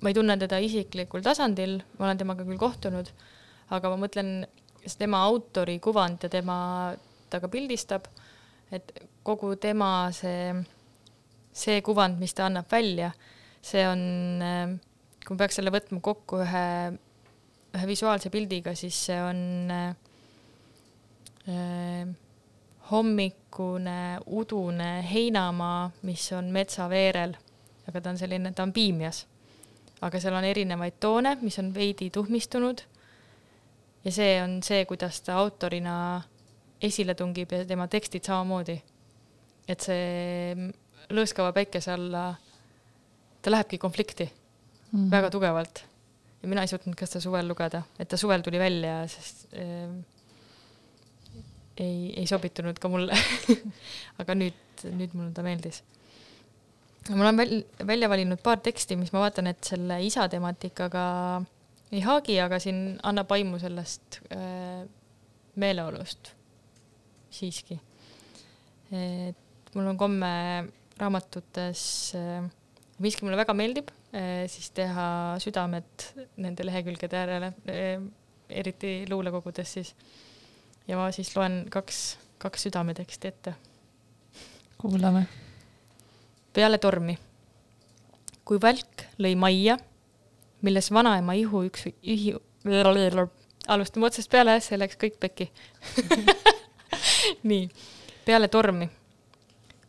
ma 0.02 0.10
ei 0.10 0.14
tunne 0.14 0.38
teda 0.38 0.58
isiklikul 0.60 1.22
tasandil, 1.24 1.78
ma 2.00 2.06
olen 2.06 2.18
temaga 2.18 2.44
küll 2.44 2.60
kohtunud, 2.60 3.08
aga 3.70 3.90
ma 3.90 3.98
mõtlen, 4.06 4.46
tema 4.98 5.24
autori 5.24 5.80
kuvand 5.80 6.24
ja 6.24 6.30
tema, 6.30 6.58
ta 7.30 7.40
ka 7.40 7.48
pildistab, 7.48 8.08
et 8.72 8.92
kogu 9.24 9.56
tema 9.56 10.12
see, 10.12 10.52
see 11.54 11.82
kuvand, 11.86 12.20
mis 12.20 12.34
ta 12.34 12.48
annab 12.50 12.70
välja, 12.72 13.12
see 13.64 13.86
on, 13.88 14.02
kui 15.24 15.36
ma 15.36 15.44
peaks 15.44 15.60
selle 15.60 15.72
võtma 15.74 16.02
kokku 16.04 16.42
ühe, 16.44 16.66
ühe 17.78 17.90
visuaalse 17.90 18.32
pildiga, 18.34 18.74
siis 18.78 18.98
see 19.08 19.20
on 19.22 19.72
äh, 19.72 19.96
äh, 21.54 22.10
hommikune 22.92 24.00
udune 24.26 24.92
heinamaa, 25.08 25.92
mis 26.10 26.26
on 26.36 26.52
metsaveerel, 26.54 27.38
aga 27.88 28.02
ta 28.02 28.12
on 28.12 28.20
selline, 28.20 28.52
ta 28.52 28.66
on 28.66 28.74
piimias. 28.76 29.28
aga 30.04 30.20
seal 30.20 30.36
on 30.36 30.44
erinevaid 30.44 30.98
toone, 31.00 31.38
mis 31.42 31.56
on 31.60 31.70
veidi 31.74 32.10
tuhmistunud. 32.10 32.82
ja 34.04 34.12
see 34.12 34.42
on 34.44 34.60
see, 34.64 34.86
kuidas 34.86 35.22
ta 35.22 35.38
autorina 35.40 36.22
esile 36.82 37.16
tungib 37.16 37.52
ja 37.52 37.66
tema 37.66 37.88
tekstid 37.88 38.24
samamoodi. 38.26 38.82
et 39.68 39.80
see 39.80 40.74
lõõskava 41.10 41.54
päikese 41.56 41.92
alla, 41.94 42.34
ta 43.42 43.52
lähebki 43.52 43.78
konflikti 43.78 44.26
mm 44.26 45.00
-hmm. 45.00 45.12
väga 45.12 45.30
tugevalt. 45.30 45.84
ja 46.42 46.50
mina 46.50 46.62
ei 46.62 46.68
suutnud 46.68 46.96
ka 46.96 47.06
seda 47.06 47.22
suvel 47.22 47.48
lugeda, 47.48 47.84
et 48.00 48.10
ta 48.10 48.18
suvel 48.18 48.42
tuli 48.42 48.60
välja, 48.60 49.08
sest 49.08 49.48
äh, 49.54 50.04
ei, 51.78 52.14
ei 52.20 52.28
sobitunud 52.28 52.80
ka 52.80 52.90
mulle. 52.90 53.18
aga 54.22 54.36
nüüd, 54.36 54.84
nüüd 54.84 55.14
mulle 55.14 55.32
ta 55.34 55.44
meeldis. 55.44 55.84
ma 57.10 57.24
olen 57.24 57.38
väl, 57.38 57.64
välja 57.88 58.10
valinud 58.10 58.40
paar 58.44 58.60
teksti, 58.60 58.96
mis 58.96 59.14
ma 59.14 59.20
vaatan, 59.20 59.48
et 59.48 59.64
selle 59.64 60.04
isa 60.06 60.28
temaatikaga 60.30 61.06
ei 61.92 62.02
haagi, 62.02 62.40
aga 62.42 62.60
siin 62.60 63.00
annab 63.04 63.32
aimu 63.32 63.60
sellest 63.60 64.22
äh, 64.32 64.86
meeleolust 65.56 66.34
siiski. 67.34 67.80
et 68.94 69.76
mul 69.76 69.88
on 69.90 69.98
komme 69.98 70.32
raamatutes 71.04 71.84
äh,, 72.18 72.48
miski 73.04 73.26
mulle 73.26 73.40
väga 73.40 73.56
meeldib 73.58 73.92
äh,, 74.16 74.46
siis 74.52 74.72
teha 74.76 75.06
südamed 75.44 76.10
nende 76.42 76.66
lehekülgede 76.68 77.20
äärele 77.20 77.54
äh,, 77.70 78.04
eriti 78.50 79.06
luulekogudes 79.10 79.74
siis. 79.74 79.96
ja 80.88 80.98
ma 80.98 81.12
siis 81.12 81.36
loen 81.36 81.64
kaks, 81.70 82.18
kaks 82.38 82.68
südameteksti 82.68 83.28
ette. 83.28 83.56
kuulame. 84.78 85.26
peale 86.54 86.78
tormi. 86.78 87.18
kui 88.46 88.60
välk 88.62 89.08
lõi 89.20 89.36
majja, 89.40 89.78
milles 90.62 90.92
vanaema 90.92 91.34
ihu 91.40 91.64
üks 91.70 91.88
ühi-, 91.88 92.36
alustame 93.68 94.08
otsast 94.08 94.32
peale, 94.32 94.58
see 94.64 94.78
läks 94.80 94.98
kõik 95.00 95.20
pekki. 95.20 95.50
nii, 97.50 97.68
peale 98.26 98.50
tormi. 98.52 98.90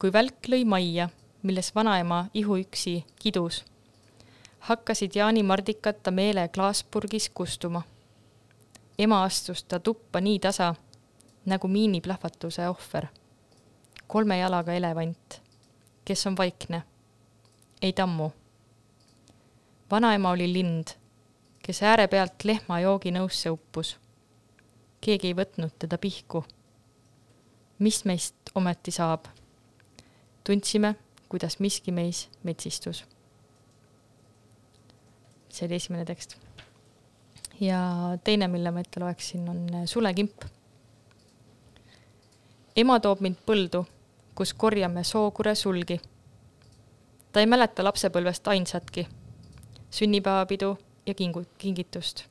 Kui 0.05 0.13
välk 0.13 0.51
lõi 0.53 0.67
majja, 0.69 1.07
milles 1.49 1.71
vanaema 1.73 2.27
ihuüksi 2.37 3.07
kidus, 3.17 3.63
hakkasid 4.69 5.15
jaanimardikad 5.17 6.03
ta 6.03 6.11
meele 6.11 6.49
klaaspurgis 6.49 7.31
kustuma. 7.35 7.83
ema 8.99 9.23
astus 9.25 9.65
ta 9.65 9.79
tuppa 9.81 10.21
nii 10.21 10.39
tasa, 10.39 10.75
nagu 11.47 11.69
miiniplahvatuse 11.69 12.69
ohver. 12.69 13.07
kolme 14.07 14.39
jalaga 14.39 14.73
elevant 14.73 15.41
kes 16.05 16.27
on 16.27 16.37
vaikne, 16.37 16.83
ei 17.83 17.93
tammu. 17.93 18.31
vanaema 19.91 20.31
oli 20.31 20.53
lind, 20.53 20.85
kes 21.63 21.83
ääre 21.83 22.09
pealt 22.09 22.45
lehma 22.45 22.81
jooginõusse 22.81 23.51
uppus. 23.51 23.97
keegi 25.01 25.27
ei 25.27 25.35
võtnud 25.35 25.73
teda 25.79 25.99
pihku. 25.99 26.45
mis 27.79 28.05
meist 28.05 28.37
ometi 28.55 28.91
saab? 28.91 29.44
Tundsime, 30.45 30.95
kuidas 31.29 31.59
miski 31.59 31.93
meis 31.93 32.29
metsistus. 32.43 33.05
see 35.49 35.67
oli 35.67 35.75
esimene 35.75 36.05
tekst. 36.05 36.37
ja 37.61 37.79
teine, 38.25 38.49
mille 38.49 38.71
ma 38.71 38.81
ette 38.81 39.01
loeksin, 39.01 39.49
on 39.49 39.87
sulekimp. 39.87 40.45
ema 42.77 43.01
toob 43.01 43.21
mind 43.21 43.37
põldu 43.47 43.87
kus 44.35 44.55
korjame 44.55 45.05
sookure 45.05 45.55
sulgi. 45.55 46.01
ta 47.33 47.41
ei 47.41 47.47
mäleta 47.47 47.85
lapsepõlvest 47.85 48.49
ainsatki, 48.49 49.07
sünnipäevapidu 49.91 50.79
ja 51.07 51.15
kingu-, 51.15 51.47
kingitust. 51.59 52.25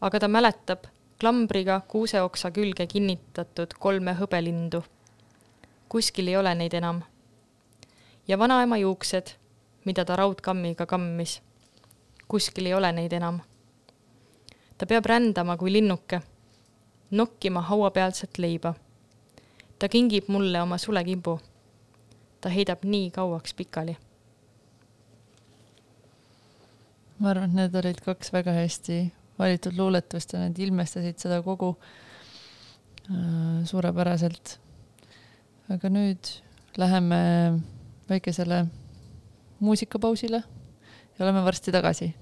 aga 0.00 0.20
ta 0.20 0.28
mäletab 0.28 0.84
klambriga 1.20 1.80
kuuseoksa 1.88 2.50
külge 2.50 2.86
kinnitatud 2.86 3.74
kolme 3.78 4.16
hõbelindu. 4.20 4.82
kuskil 5.88 6.28
ei 6.28 6.36
ole 6.36 6.54
neid 6.54 6.74
enam. 6.74 7.02
Ja 8.28 8.38
vanaema 8.38 8.76
juuksed, 8.76 9.26
mida 9.84 10.04
ta 10.04 10.16
raudkammiga 10.16 10.86
kammis. 10.86 11.42
kuskil 12.28 12.66
ei 12.66 12.74
ole 12.74 12.92
neid 12.92 13.12
enam. 13.12 13.40
ta 14.78 14.86
peab 14.86 15.06
rändama 15.06 15.56
kui 15.56 15.72
linnuke, 15.72 16.20
nokkima 17.10 17.60
hauapealset 17.60 18.38
leiba 18.38 18.74
ta 19.78 19.88
kingib 19.88 20.28
mulle 20.28 20.62
oma 20.62 20.78
sulekimbu. 20.78 21.38
ta 22.40 22.48
heidab 22.52 22.84
nii 22.84 23.10
kauaks 23.10 23.54
pikali. 23.54 23.96
ma 27.18 27.30
arvan, 27.30 27.50
et 27.50 27.56
need 27.56 27.78
olid 27.80 28.00
kaks 28.04 28.32
väga 28.32 28.52
hästi 28.52 28.98
valitud 29.38 29.76
luuletust 29.76 30.32
ja 30.32 30.40
need 30.44 30.58
ilmestasid 30.58 31.18
seda 31.20 31.42
kogu 31.42 31.76
äh, 33.10 33.64
suurepäraselt. 33.64 34.58
aga 35.72 35.92
nüüd 35.92 36.32
läheme 36.76 37.20
väikesele 38.08 38.66
muusikapausile 39.60 40.42
ja 41.18 41.24
oleme 41.24 41.44
varsti 41.44 41.72
tagasi 41.72 42.14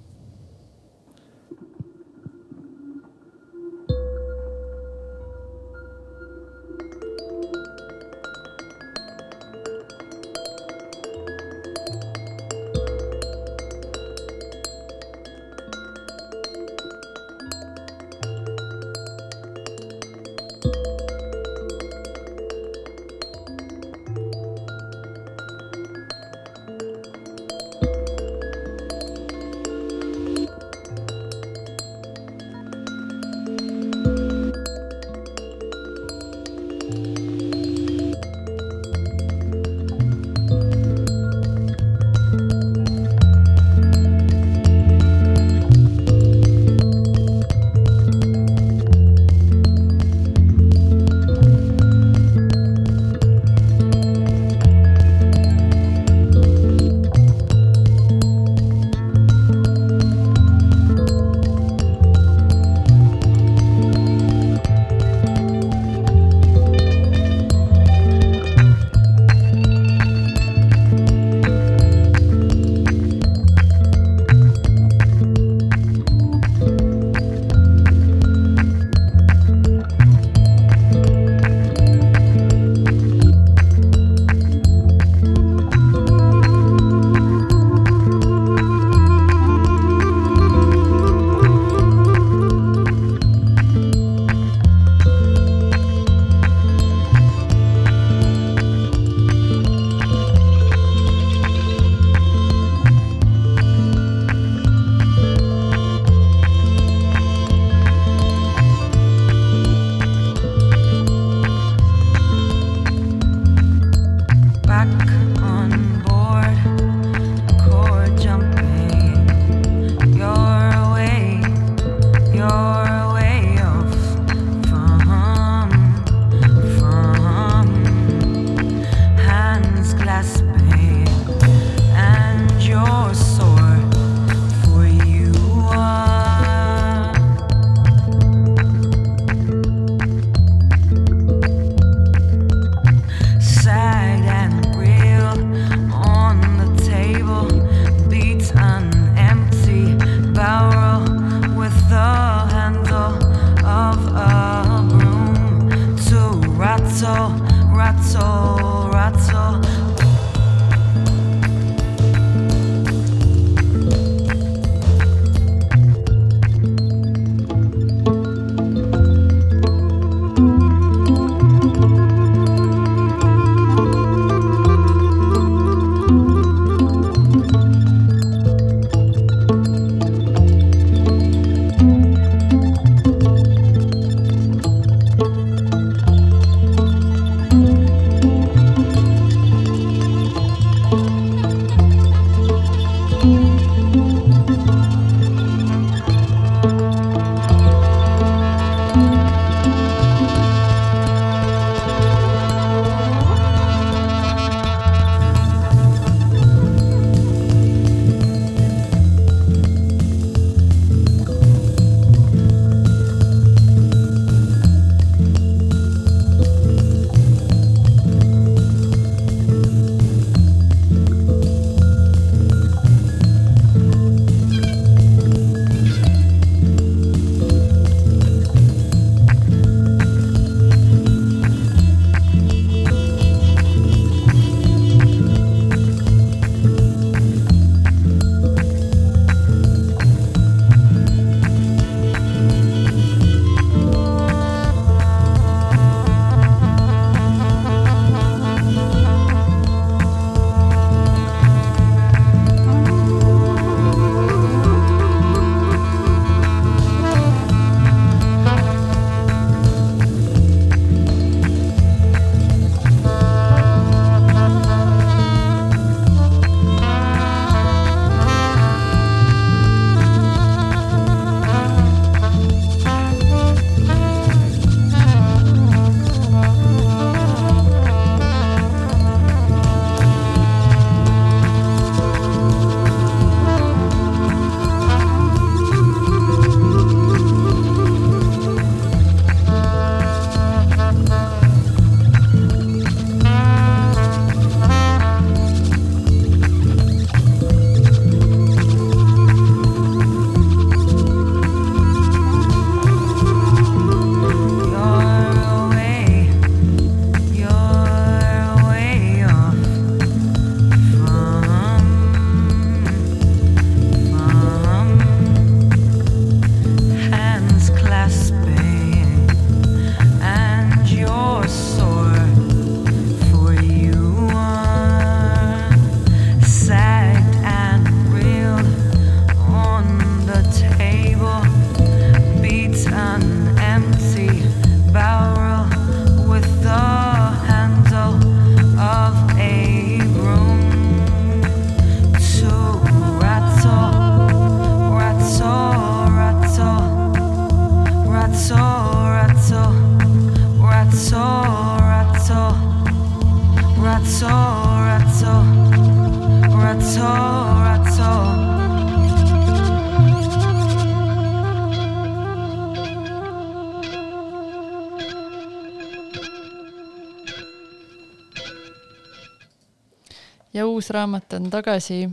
uus 370.85 370.93
raamat 370.93 371.33
on 371.33 371.47
tagasi. 371.49 372.11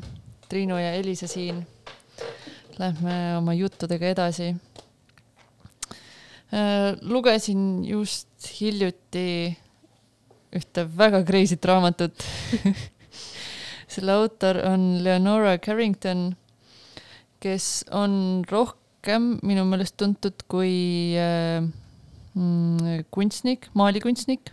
Triinu 0.47 0.77
ja 0.79 0.93
Elisa 0.95 1.27
siin. 1.27 1.57
Lähme 2.79 3.35
oma 3.35 3.51
juttudega 3.53 4.07
edasi. 4.07 4.55
lugesin 7.01 7.83
just 7.83 8.47
hiljuti 8.59 9.57
ühte 10.55 10.85
väga 10.97 11.21
crazy't 11.27 11.67
raamatut 11.67 12.23
selle 13.93 14.11
autor 14.11 14.59
on 14.67 15.03
Leonora 15.03 15.57
Carrington, 15.57 16.35
kes 17.39 17.83
on 17.91 18.43
rohkem 18.51 19.37
minu 19.43 19.67
meelest 19.67 19.95
tuntud 19.99 20.47
kui 20.47 21.15
äh, 21.19 21.59
mm, 22.35 23.03
kunstnik, 23.11 23.67
maalikunstnik 23.73 24.51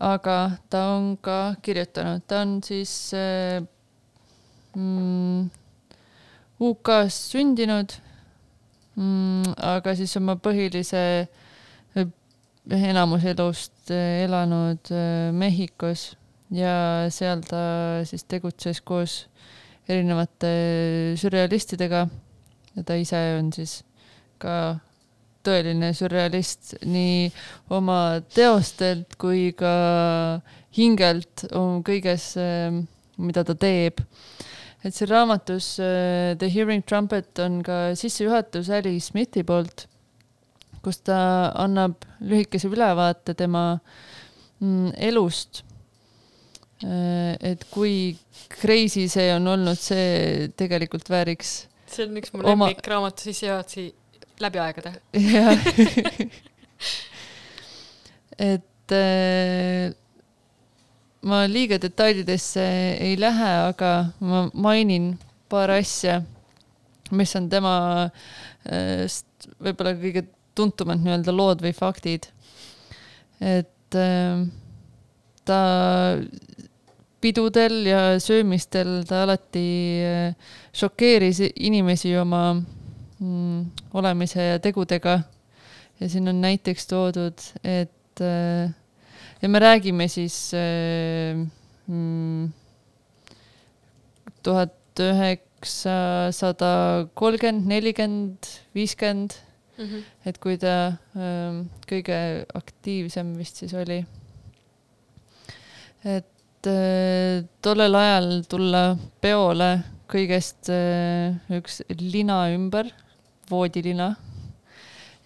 aga 0.00 0.58
ta 0.70 0.82
on 0.96 1.16
ka 1.16 1.56
kirjutanud, 1.62 2.22
ta 2.26 2.40
on 2.44 2.60
siis 2.62 3.14
äh, 3.14 3.62
mm, 4.76 5.48
UK-s 6.60 7.20
sündinud 7.32 7.96
mm,, 8.96 9.56
aga 9.56 9.94
siis 9.96 10.16
oma 10.20 10.36
põhilise 10.36 11.02
äh, 11.96 12.06
enamus 12.66 13.24
elust 13.24 13.90
äh, 13.90 14.24
elanud 14.26 14.92
Mehhikos 15.32 16.16
ja 16.52 17.06
seal 17.10 17.42
ta 17.46 18.04
siis 18.06 18.24
tegutses 18.28 18.80
koos 18.84 19.24
erinevate 19.88 20.52
sürrealistidega 21.18 22.06
ja 22.76 22.84
ta 22.84 22.96
ise 23.00 23.20
on 23.38 23.52
siis 23.54 23.80
ka 24.38 24.76
tõeline 25.46 25.92
sürrealist 25.96 26.74
nii 26.86 27.28
oma 27.74 28.20
teostelt 28.34 29.16
kui 29.20 29.50
ka 29.56 29.72
hingelt 30.76 31.46
kõiges, 31.86 32.32
mida 33.16 33.44
ta 33.46 33.56
teeb. 33.58 34.02
et 34.84 34.94
siin 34.94 35.08
raamatus 35.10 35.76
äh, 35.82 36.36
The 36.38 36.50
Hearing 36.52 36.84
Trumpet 36.86 37.40
on 37.42 37.62
ka 37.66 37.94
sissejuhatus 37.98 38.68
Ali 38.70 39.00
Smithi 39.00 39.42
poolt, 39.42 39.86
kus 40.84 41.00
ta 41.02 41.50
annab 41.58 42.04
lühikese 42.20 42.68
ülevaate 42.70 43.34
tema 43.34 43.78
mm, 44.60 44.92
elust. 45.08 45.64
et 46.76 47.64
kui 47.72 48.18
crazy 48.60 49.06
see 49.08 49.30
on 49.32 49.48
olnud, 49.48 49.80
see 49.80 50.50
tegelikult 50.60 51.08
vääriks 51.08 51.62
see 51.90 52.06
on 52.06 52.18
üks 52.20 52.32
mu 52.34 52.42
Oma- 52.42 52.68
lemmikraamatu 52.68 53.28
sissejuhatusi 53.28 53.86
läbi 54.40 54.58
aegade. 54.62 54.92
et 58.52 58.92
äh, 58.92 59.94
ma 61.26 61.44
liiga 61.50 61.78
detailidesse 61.82 62.64
ei 63.02 63.16
lähe, 63.20 63.52
aga 63.70 63.92
ma 64.20 64.46
mainin 64.54 65.14
paar 65.50 65.70
asja, 65.76 66.20
mis 67.16 67.34
on 67.38 67.48
tema 67.50 67.76
äh, 68.66 69.06
võib-olla 69.62 69.94
kõige 70.00 70.26
tuntumad 70.56 71.02
nii-öelda 71.02 71.34
lood 71.34 71.62
või 71.64 71.74
faktid. 71.76 72.30
et 73.40 73.94
äh, 73.94 74.46
ta 75.46 75.60
pidudel 77.20 77.86
ja 77.86 78.00
söömistel 78.22 79.02
ta 79.08 79.22
alati 79.24 79.66
äh, 80.04 80.34
šokeeris 80.76 81.42
inimesi 81.54 82.14
oma 82.18 82.56
mm, 83.18 83.70
olemise 83.94 84.42
ja 84.42 84.58
tegudega. 84.58 85.20
ja 86.00 86.08
siin 86.08 86.28
on 86.28 86.40
näiteks 86.40 86.86
toodud, 86.86 87.40
et 87.64 88.20
äh, 88.20 88.74
ja 89.42 89.48
me 89.48 89.58
räägime 89.58 90.08
siis 90.08 90.52
äh, 90.54 91.36
mm, 91.86 92.52
tuhat 94.42 95.00
üheksasada 95.00 96.70
kolmkümmend, 97.14 97.66
nelikümmend, 97.68 98.48
viiskümmend, 98.74 99.34
et 100.24 100.38
kui 100.40 100.56
ta 100.60 100.76
äh, 101.16 101.58
kõige 101.88 102.20
aktiivsem 102.56 103.34
vist 103.36 103.60
siis 103.60 103.74
oli. 103.76 104.04
et 106.04 106.68
äh, 106.70 107.44
tollel 107.62 107.94
ajal 107.98 108.30
tulla 108.48 108.82
peole 109.20 109.70
kõigest 110.08 110.70
äh, 110.70 111.34
üks 111.58 111.82
lina 111.98 112.46
ümber, 112.54 112.88
voodilina 113.50 114.14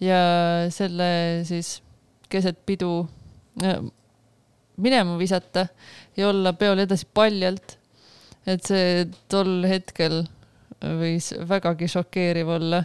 ja 0.01 0.21
selle 0.73 1.09
siis 1.47 1.79
keset 2.31 2.61
pidu 2.65 3.05
minema 4.81 5.17
visata 5.19 5.67
ja 6.17 6.29
olla 6.29 6.53
peol 6.53 6.79
edasi 6.85 7.07
paljalt. 7.13 7.77
et 8.47 8.65
see 8.65 9.05
tol 9.29 9.61
hetkel 9.69 10.23
võis 10.81 11.29
vägagi 11.47 11.87
šokeeriv 11.91 12.49
olla 12.55 12.83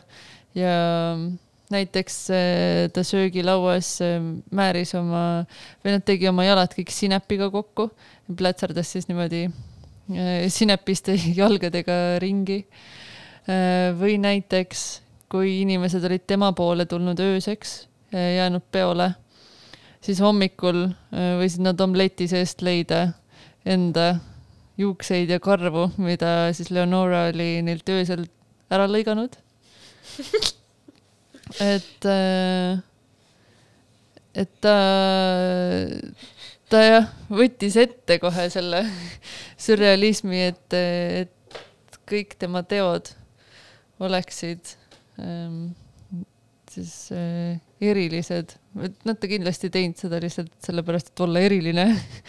ja 0.56 0.74
näiteks 1.70 2.16
äh, 2.30 2.90
ta 2.92 3.04
söögilauas 3.04 4.00
äh, 4.04 4.20
määris 4.54 4.94
oma 4.94 5.44
või 5.84 5.96
noh, 5.96 6.02
tegi 6.06 6.28
oma 6.30 6.46
jalad 6.46 6.74
kõik 6.76 6.92
sinepiga 6.94 7.48
kokku, 7.50 7.88
plätserdas 8.38 8.92
siis 8.94 9.08
niimoodi 9.10 9.46
äh, 9.48 10.46
sinepiste 10.52 11.16
jalgadega 11.40 12.18
ringi. 12.22 12.64
või 14.00 14.16
näiteks, 14.18 14.80
kui 15.32 15.60
inimesed 15.62 16.04
olid 16.06 16.26
tema 16.26 16.52
poole 16.56 16.86
tulnud 16.86 17.20
ööseks, 17.20 17.76
jäänud 18.12 18.62
peole, 18.72 19.10
siis 20.04 20.20
hommikul 20.22 20.84
äh, 20.86 21.34
võisid 21.40 21.64
nad 21.66 21.80
omleti 21.82 22.28
seest 22.30 22.62
leida 22.62 23.08
enda 23.66 24.16
juukseid 24.78 25.30
ja 25.32 25.40
karvu, 25.42 25.88
mida 25.98 26.52
siis 26.54 26.70
Leonora 26.70 27.26
oli 27.32 27.62
neilt 27.66 27.88
öösel 27.90 28.26
ära 28.70 28.86
lõiganud. 28.90 29.38
et, 31.72 32.06
et 34.36 34.54
ta, 34.62 34.76
ta 36.70 36.82
jah, 36.84 37.10
võttis 37.32 37.78
ette 37.80 38.20
kohe 38.22 38.48
selle 38.52 38.84
sürrealismi, 39.66 40.46
et, 40.52 40.78
et 41.24 42.00
kõik 42.06 42.36
tema 42.38 42.62
teod 42.68 43.10
oleksid 43.98 44.76
siis 46.76 47.12
äh, 47.12 47.60
erilised. 47.80 48.56
et 48.84 48.96
ta 49.06 49.28
kindlasti 49.28 49.68
ei 49.68 49.74
teinud 49.74 50.00
seda 50.00 50.18
lihtsalt 50.22 50.52
sellepärast, 50.64 51.12
et 51.12 51.22
olla 51.24 51.42
eriline, 51.46 51.86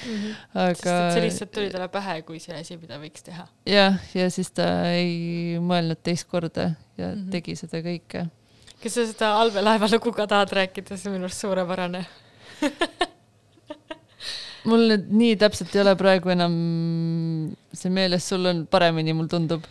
aga 0.53 0.71
aga 0.71 0.95
see 1.15 1.25
lihtsalt 1.25 1.53
tuli 1.55 1.71
talle 1.73 1.89
pähe 1.91 2.21
kui 2.27 2.39
see 2.43 2.55
asi, 2.57 2.77
mida 2.79 2.99
võiks 3.01 3.25
teha. 3.25 3.47
jah, 3.67 3.97
ja 4.15 4.29
siis 4.33 4.51
ta 4.55 4.67
ei 4.93 5.57
mõelnud 5.63 5.99
teist 6.03 6.29
korda 6.31 6.71
ja 6.97 7.11
mm. 7.11 7.17
-hmm. 7.17 7.27
tegi 7.33 7.57
seda 7.59 7.83
kõike. 7.85 8.27
kas 8.83 8.97
sa 8.99 9.07
seda 9.09 9.33
allveelaeva 9.41 9.91
lugu 9.91 10.13
ka 10.15 10.27
tahad 10.27 10.53
rääkida, 10.61 10.97
see 10.97 11.11
on 11.11 11.17
minu 11.17 11.29
arust 11.29 11.43
suurepärane. 11.43 12.05
mul 14.69 14.87
nüüd 14.91 15.11
nii 15.15 15.35
täpselt 15.39 15.75
ei 15.75 15.83
ole 15.83 15.95
praegu 15.99 16.31
enam 16.33 16.55
see 17.73 17.91
meeles, 17.93 18.25
sul 18.27 18.45
on 18.49 18.65
paremini, 18.67 19.13
mul 19.15 19.29
tundub. 19.31 19.67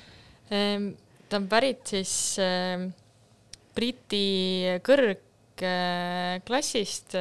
Ehm, 0.51 0.95
ta 1.29 1.41
on 1.41 1.49
pärit 1.51 1.83
siis 1.91 2.39
ähm, 2.41 2.89
Briti 3.77 4.25
kõrgklassist, 4.87 7.17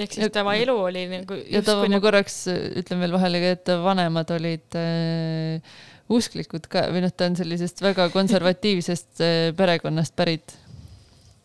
ehk 0.00 0.16
siis 0.16 0.32
tema 0.34 0.52
elu 0.58 0.74
oli 0.88 1.02
nagu 1.10 1.36
ja 1.50 1.60
ta, 1.66 1.72
ma 1.80 1.86
nagu 1.90 2.04
korraks 2.04 2.36
ütlen 2.50 2.98
veel 3.04 3.14
vahele 3.14 3.38
ka, 3.42 3.48
et 3.56 3.62
ta 3.68 3.74
vanemad 3.84 4.28
olid 4.36 4.68
äh, 4.78 5.78
usklikud 6.10 6.66
ka 6.70 6.88
või 6.90 7.04
noh, 7.04 7.12
ta 7.14 7.28
on 7.30 7.36
sellisest 7.38 7.82
väga 7.84 8.08
konservatiivsest 8.14 9.22
äh, 9.24 9.36
perekonnast 9.56 10.16
pärit. 10.18 10.56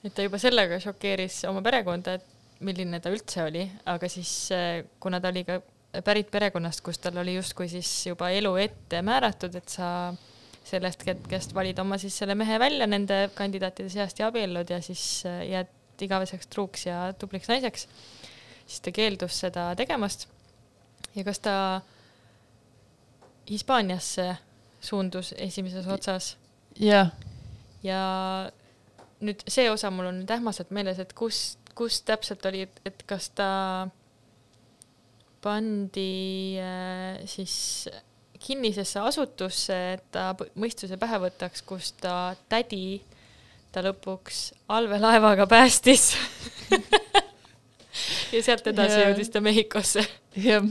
et 0.05 0.13
ta 0.15 0.25
juba 0.25 0.37
sellega 0.41 0.79
šokeeris 0.81 1.43
oma 1.51 1.61
perekonda, 1.65 2.09
et 2.17 2.25
milline 2.65 2.97
ta 3.03 3.11
üldse 3.13 3.39
oli, 3.45 3.63
aga 3.91 4.05
siis 4.09 4.31
äh, 4.55 4.83
kuna 5.01 5.21
ta 5.21 5.27
oli 5.33 5.45
ka 5.47 5.55
pärit 6.05 6.29
perekonnast, 6.31 6.81
kus 6.83 6.99
tal 6.99 7.17
oli 7.21 7.37
justkui 7.37 7.69
siis 7.71 7.89
juba 8.09 8.31
elu 8.35 8.55
ette 8.65 9.01
määratud, 9.05 9.53
et 9.55 9.69
sa 9.71 9.87
sellest 10.65 11.05
hetkest 11.05 11.53
valid 11.55 11.79
oma 11.81 11.97
siis 12.01 12.17
selle 12.17 12.35
mehe 12.37 12.59
välja 12.59 12.87
nende 12.89 13.25
kandidaatide 13.37 13.89
seast 13.93 14.19
ja 14.19 14.29
abiellud 14.31 14.69
ja 14.69 14.81
siis 14.81 15.23
äh, 15.29 15.43
jääd 15.49 15.71
igaveseks 16.05 16.47
truuks 16.51 16.85
ja 16.89 17.13
tubliks 17.19 17.47
naiseks, 17.47 17.87
siis 18.65 18.81
ta 18.83 18.91
keeldus 18.95 19.39
seda 19.45 19.69
tegemast. 19.79 20.27
ja 21.15 21.23
kas 21.23 21.39
ta 21.39 21.55
Hispaaniasse 23.49 24.35
suundus 24.81 25.33
esimeses 25.37 25.87
otsas 25.87 26.35
jah, 26.81 27.11
ja 27.83 27.99
nüüd 29.21 29.43
see 29.47 29.69
osa 29.71 29.91
mul 29.93 30.09
on 30.09 30.19
nüüd 30.21 30.33
ähmaselt 30.33 30.73
meeles, 30.75 30.99
et 30.99 31.13
kus, 31.17 31.57
kus 31.77 32.01
täpselt 32.07 32.45
oli, 32.49 32.65
et 32.85 33.05
kas 33.07 33.29
ta 33.37 33.49
pandi 35.45 36.57
äh, 36.57 37.21
siis 37.29 37.85
kinnisesse 38.45 39.01
asutusse, 39.01 39.77
et 39.95 40.05
ta 40.13 40.29
mõistuse 40.59 40.99
pähe 41.01 41.19
võtaks, 41.25 41.63
kus 41.65 41.91
ta 42.01 42.35
tädi 42.51 43.01
ta 43.75 43.83
lõpuks 43.83 44.49
allveelaevaga 44.71 45.47
päästis. 45.51 46.13
ja 48.33 48.43
sealt 48.43 48.67
edasi 48.71 48.99
Jaa. 48.99 49.09
jõudis 49.09 49.31
ta 49.33 49.41
Mehhikosse. 49.43 50.05
jah, 50.39 50.63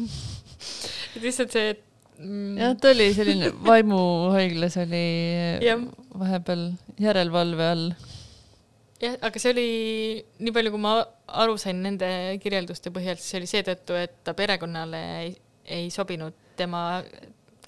et 1.14 1.22
lihtsalt 1.22 1.52
see, 1.54 1.74
et 1.74 1.82
mm, 2.18 2.56
jah, 2.62 2.74
ta 2.80 2.92
oli 2.94 3.10
selline 3.16 3.52
vaimuhaiglas 3.66 4.78
oli 4.84 5.04
Jah. 5.64 5.84
vahepeal 6.18 6.66
järelevalve 7.00 7.68
all. 7.74 7.86
jah, 9.02 9.18
aga 9.20 9.42
see 9.42 9.52
oli, 9.52 9.68
nii 10.40 10.56
palju, 10.56 10.74
kui 10.74 10.84
ma 10.84 10.96
aru 11.44 11.58
sain 11.60 11.82
nende 11.84 12.08
kirjelduste 12.42 12.92
põhjal, 12.94 13.20
siis 13.20 13.34
see 13.34 13.42
oli 13.42 13.50
seetõttu, 13.50 14.00
et 14.00 14.16
ta 14.24 14.36
perekonnale 14.38 15.04
ei, 15.24 15.36
ei 15.76 15.92
sobinud 15.92 16.36
tema 16.56 17.02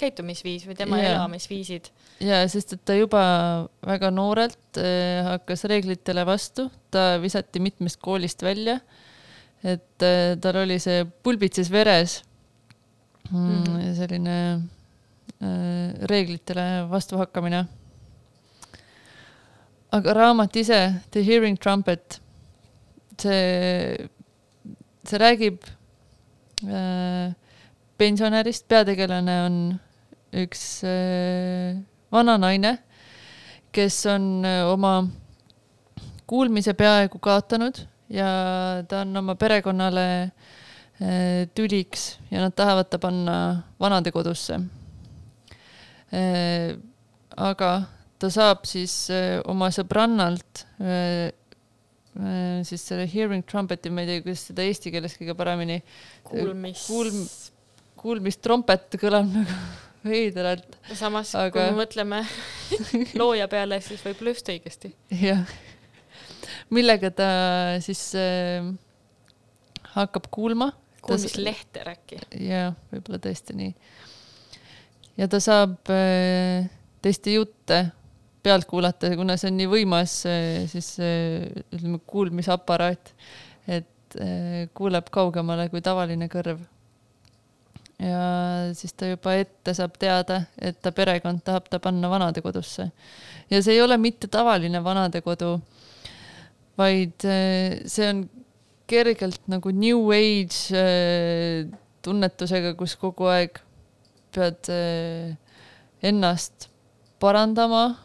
käitumisviis 0.01 0.67
või 0.69 0.77
tema 0.79 1.01
yeah. 1.01 1.15
elamisviisid. 1.15 1.91
ja 2.25 2.43
sest, 2.51 2.77
et 2.77 2.85
ta 2.85 2.97
juba 2.97 3.23
väga 3.87 4.11
noorelt 4.15 4.81
äh, 4.81 5.25
hakkas 5.27 5.67
reeglitele 5.71 6.27
vastu, 6.29 6.69
ta 6.91 7.17
visati 7.23 7.63
mitmest 7.63 8.01
koolist 8.03 8.43
välja. 8.43 8.81
et 9.65 10.03
äh, 10.03 10.37
tal 10.41 10.63
oli 10.63 10.79
see 10.83 11.05
pulbitses 11.23 11.71
veres 11.73 12.23
mm, 13.31 13.65
Mhm. 13.65 13.95
selline 13.95 14.37
äh, 15.43 16.07
reeglitele 16.11 16.87
vastuhakkamine. 16.91 17.67
aga 19.93 20.13
raamat 20.15 20.57
ise, 20.57 20.95
The 21.11 21.23
Hearing 21.23 21.57
Trumpet, 21.59 22.21
see, 23.19 24.09
see 25.07 25.19
räägib 25.19 25.63
äh, 26.67 27.33
pensionärist, 27.97 28.67
peategelane 28.69 29.37
on 29.47 29.57
üks 30.35 30.83
äh, 30.87 31.77
vana 32.13 32.37
naine, 32.41 32.77
kes 33.75 33.99
on 34.11 34.45
äh, 34.47 34.65
oma 34.67 34.99
kuulmise 36.27 36.75
peaaegu 36.75 37.21
kaotanud 37.23 37.85
ja 38.11 38.29
ta 38.89 39.05
on 39.05 39.17
oma 39.23 39.37
perekonnale 39.39 40.07
äh, 40.23 41.47
tüliks 41.55 42.17
ja 42.31 42.43
nad 42.43 42.57
tahavad 42.57 42.91
ta 42.91 42.99
panna 42.99 43.39
vanadekodusse. 43.81 44.61
Aga 47.37 47.71
ta 48.17 48.29
saab 48.31 48.63
siis 48.65 48.93
oma 49.51 49.67
sõbrannalt 49.75 50.63
siis 52.65 52.85
selle 52.87 53.09
hearing 53.11 53.43
trumpet'i, 53.45 53.91
ma 53.93 54.05
ei 54.05 54.09
tea, 54.09 54.23
kuidas 54.25 54.45
seda 54.49 54.65
eesti 54.65 54.93
keeles 54.95 55.19
kõige 55.19 55.35
paremini 55.37 55.81
kuulmis 56.31 56.87
kuulm- 56.87 57.27
kuulmistrompet 58.01 58.97
kõlab 59.03 59.35
nagu 59.35 59.59
veidralt, 60.09 60.79
samas 60.95 61.35
aga- 61.39 61.53
kui 61.55 61.65
me 61.71 61.83
mõtleme 61.83 62.23
looja 63.21 63.49
peale, 63.53 63.81
siis 63.85 64.03
võib-olla 64.07 64.35
just 64.35 64.51
õigesti. 64.53 64.93
jah. 65.23 65.45
millega 66.71 67.11
ta 67.15 67.29
siis 67.85 68.09
äh, 68.19 68.67
hakkab 69.97 70.31
kuulma. 70.31 70.73
kuulmislehter 71.03 71.93
äkki. 71.95 72.21
jaa, 72.47 72.73
võib-olla 72.93 73.21
tõesti 73.29 73.57
nii. 73.59 73.75
ja 75.21 75.29
ta 75.33 75.41
saab 75.43 75.93
äh, 75.93 76.69
teiste 77.03 77.37
jutte 77.37 77.87
pealt 78.47 78.67
kuulata, 78.71 79.11
kuna 79.19 79.35
see 79.41 79.51
on 79.51 79.59
nii 79.61 79.69
võimas 79.71 80.21
äh, 80.31 80.65
siis 80.71 80.93
äh, 81.03 81.47
ütleme 81.75 81.99
kuulmisaparaat, 82.07 83.13
et 83.67 84.19
äh, 84.23 84.67
kuuleb 84.77 85.11
kaugemale 85.15 85.69
kui 85.73 85.83
tavaline 85.85 86.29
kõrv. 86.33 86.63
Ja 88.03 88.75
siis 88.77 88.93
ta 88.93 89.09
juba 89.09 89.37
ette 89.41 89.73
saab 89.77 89.97
teada, 90.01 90.43
et 90.61 90.79
ta 90.85 90.93
perekond 90.93 91.41
tahab 91.45 91.69
ta 91.71 91.81
panna 91.81 92.11
vanadekodusse. 92.13 92.91
ja 93.51 93.63
see 93.63 93.75
ei 93.75 93.83
ole 93.83 93.97
mitte 93.97 94.29
tavaline 94.29 94.83
vanadekodu, 94.85 95.57
vaid 96.77 97.25
äh, 97.25 97.81
see 97.89 98.09
on 98.11 98.27
kergelt 98.87 99.49
nagu 99.49 99.73
new 99.73 100.11
age 100.13 100.77
äh, 100.77 101.65
tunnetusega, 102.05 102.75
kus 102.79 102.97
kogu 103.01 103.31
aeg 103.33 103.63
pead 104.35 104.69
äh, 104.71 105.33
ennast 106.05 106.69
parandama, 107.21 107.97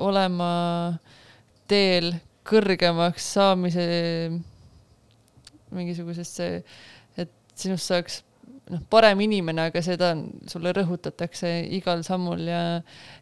olema 0.00 0.52
teel 1.68 2.12
kõrgemaks 2.46 3.24
saamise 3.34 3.82
mingisugusesse, 5.74 6.46
et 7.18 7.32
sinust 7.58 7.90
saaks 7.90 8.20
noh, 8.70 8.82
parem 8.92 9.20
inimene, 9.24 9.68
aga 9.70 9.82
seda 9.84 10.12
sulle 10.50 10.72
rõhutatakse 10.76 11.50
igal 11.76 12.04
sammul 12.06 12.46
ja 12.48 12.62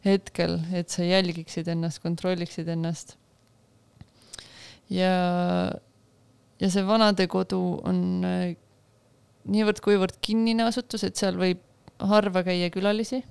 hetkel, 0.07 0.59
et 0.77 0.93
sa 0.93 1.07
jälgiksid 1.07 1.69
ennast, 1.73 2.03
kontrolliksid 2.05 2.69
ennast. 2.75 3.17
ja, 4.93 5.13
ja 6.61 6.71
see 6.73 6.85
vanadekodu 6.87 7.63
on 7.89 8.03
äh, 8.27 8.53
niivõrd-kuivõrd 9.49 10.21
kinnine 10.25 10.69
asutus, 10.69 11.05
et 11.05 11.17
seal 11.17 11.39
võib 11.41 11.65
harva 11.99 12.45
käia 12.47 12.69
külalisi 12.71 13.23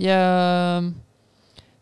ja, 0.00 0.20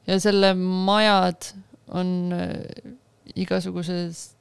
ja 0.08 0.18
selle 0.20 0.52
majad 0.58 1.52
on 1.92 2.32
äh, 2.36 2.94
igasuguses 3.38 4.32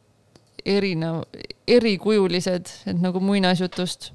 erinev, 0.66 1.24
erikujulised, 1.68 2.72
et 2.86 3.00
nagu 3.02 3.22
muinasjutust. 3.24 4.12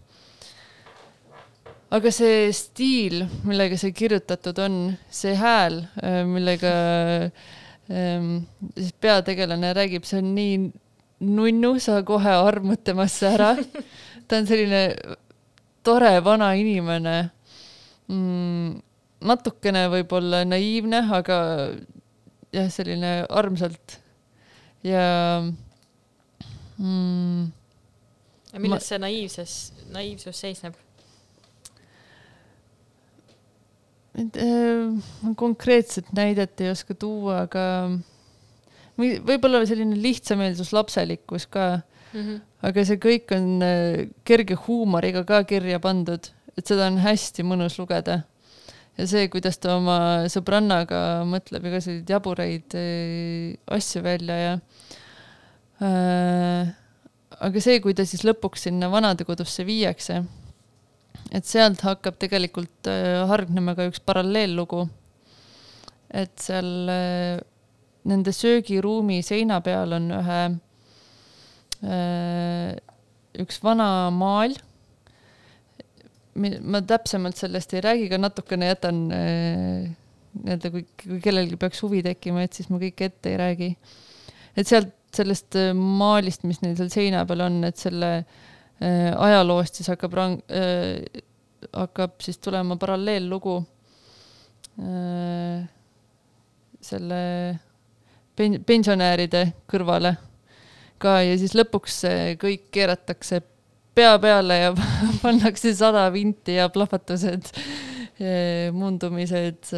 Aga 1.95 2.11
see 2.15 2.49
stiil, 2.57 3.23
millega 3.47 3.79
see 3.79 3.95
kirjutatud 3.95 4.59
on, 4.65 4.81
see 5.11 5.37
hääl, 5.39 5.85
millega 6.27 6.73
ähm, 7.91 8.33
siis 8.75 8.95
peategelane 9.01 9.71
räägib, 9.77 10.07
see 10.09 10.21
on 10.23 10.33
nii 10.35 10.57
nunnu, 11.27 11.77
sa 11.81 12.01
kohe 12.07 12.33
armud 12.35 12.83
temasse 12.85 13.31
ära. 13.31 13.55
ta 14.27 14.41
on 14.41 14.49
selline 14.49 14.83
tore 15.87 16.17
vana 16.25 16.51
inimene 16.59 17.17
mm,. 18.11 18.73
natukene 19.27 19.87
võib-olla 19.93 20.43
naiivne, 20.49 21.05
aga 21.15 21.39
jah, 22.55 22.67
selline 22.73 23.21
armsalt 23.31 24.01
ja 24.87 25.07
mm, 26.79 27.47
ja 28.53 28.61
milles 28.63 28.83
Ma... 28.83 28.89
see 28.89 28.99
naiivsus, 29.03 29.55
naiivsus 29.95 30.43
seisneb? 30.43 30.75
et, 30.77 30.83
äh, 34.05 34.06
konkreetset 35.37 36.13
näidet 36.17 36.61
ei 36.61 36.71
oska 36.71 36.95
tuua, 36.95 37.43
aga 37.45 37.65
või- 38.97 39.19
võib-olla 39.21 39.61
selline 39.69 39.99
lihtsameelsus, 40.01 40.73
lapselikkus 40.73 41.47
ka, 41.47 41.83
Mm 42.17 42.23
-hmm. 42.23 42.41
aga 42.63 42.85
see 42.85 42.97
kõik 42.97 43.35
on 43.37 43.63
äh, 43.63 44.09
kerge 44.25 44.55
huumoriga 44.55 45.25
ka 45.25 45.43
kirja 45.45 45.81
pandud, 45.83 46.31
et 46.57 46.67
seda 46.67 46.87
on 46.87 46.99
hästi 47.03 47.43
mõnus 47.43 47.79
lugeda. 47.79 48.23
ja 48.97 49.07
see, 49.07 49.29
kuidas 49.29 49.59
ta 49.59 49.75
oma 49.77 50.25
sõbrannaga 50.33 51.21
mõtleb 51.29 51.67
igasuguseid 51.69 52.09
jaburaid 52.09 52.75
äh, 52.75 53.59
asju 53.67 54.03
välja 54.03 54.37
ja 54.37 54.53
äh, 55.83 56.73
aga 57.41 57.61
see, 57.61 57.81
kui 57.81 57.95
ta 57.95 58.07
siis 58.09 58.25
lõpuks 58.25 58.65
sinna 58.69 58.89
vanadekodusse 58.89 59.67
viiakse, 59.67 60.23
et 61.35 61.47
sealt 61.47 61.83
hakkab 61.85 62.19
tegelikult 62.21 62.89
äh, 62.91 63.25
hargnema 63.31 63.75
ka 63.77 63.89
üks 63.91 64.01
paralleellugu. 64.07 64.87
et 66.11 66.33
seal 66.41 66.89
äh, 66.93 67.41
nende 68.07 68.33
söögiruumi 68.33 69.23
seina 69.27 69.59
peal 69.65 69.97
on 69.97 70.09
ühe 70.21 70.41
äh, 71.83 72.71
üks 73.43 73.61
vana 73.65 74.11
maal. 74.15 74.57
ma 76.37 76.83
täpsemalt 76.85 77.39
sellest 77.41 77.73
ei 77.75 77.81
räägi, 77.85 78.09
aga 78.11 78.19
natukene 78.21 78.67
jätan 78.69 79.07
nii-öelda, 79.09 80.69
kui, 80.69 80.83
kui 81.01 81.21
kellelgi 81.25 81.57
peaks 81.57 81.81
huvi 81.81 82.03
tekkima, 82.05 82.43
et 82.45 82.53
siis 82.53 82.69
ma 82.69 82.77
kõike 82.83 83.09
ette 83.09 83.33
ei 83.33 83.39
räägi. 83.41 83.71
et 84.57 84.69
sealt 84.69 84.93
sellest 85.17 85.57
maalist, 85.73 86.45
mis 86.45 86.61
neil 86.61 86.77
seal 86.77 86.93
seina 86.93 87.23
peal 87.25 87.47
on, 87.47 87.63
et 87.65 87.81
selle 87.81 88.11
äh, 88.19 88.46
ajaloost 88.81 89.79
siis 89.79 89.89
hakkab 89.89 90.13
rang- 90.19 90.43
äh,, 90.53 91.23
hakkab 91.73 92.21
siis 92.21 92.39
tulema 92.39 92.77
paralleellugu 92.77 93.57
äh, 94.83 95.65
selle 96.81 97.21
pen-, 98.37 98.63
pensionäride 98.67 99.47
kõrvale 99.71 100.17
ka 101.03 101.21
ja 101.25 101.37
siis 101.41 101.55
lõpuks 101.57 102.03
kõik 102.41 102.69
keeratakse 102.73 103.43
pea 103.97 104.17
peale 104.21 104.59
ja 104.61 104.73
pannakse 105.25 105.73
sada 105.77 106.07
vinti 106.13 106.59
ja 106.59 106.69
plahvatused, 106.73 107.49
muundumised, 108.77 109.73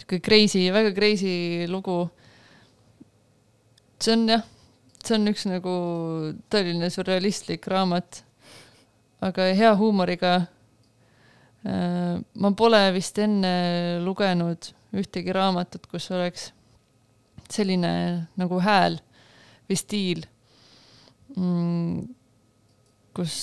sihuke 0.00 0.20
crazy, 0.22 0.68
väga 0.74 0.94
crazy 0.94 1.66
lugu. 1.70 2.08
see 4.00 4.14
on 4.14 4.28
jah, 4.28 4.44
see 5.04 5.16
on 5.16 5.30
üks 5.32 5.46
nagu 5.48 5.74
tõeline 6.52 6.90
sürrealistlik 6.92 7.66
raamat, 7.70 8.22
aga 9.24 9.50
hea 9.56 9.74
huumoriga. 9.76 10.46
ma 12.40 12.50
pole 12.56 12.78
vist 12.94 13.18
enne 13.20 14.00
lugenud 14.00 14.70
ühtegi 14.96 15.32
raamatut, 15.36 15.84
kus 15.86 16.10
oleks 16.10 16.50
selline 17.50 17.90
nagu 18.40 18.60
hääl 18.64 18.96
või 19.68 19.76
stiil 19.76 20.22
mm,, 21.36 22.06
kus, 23.12 23.34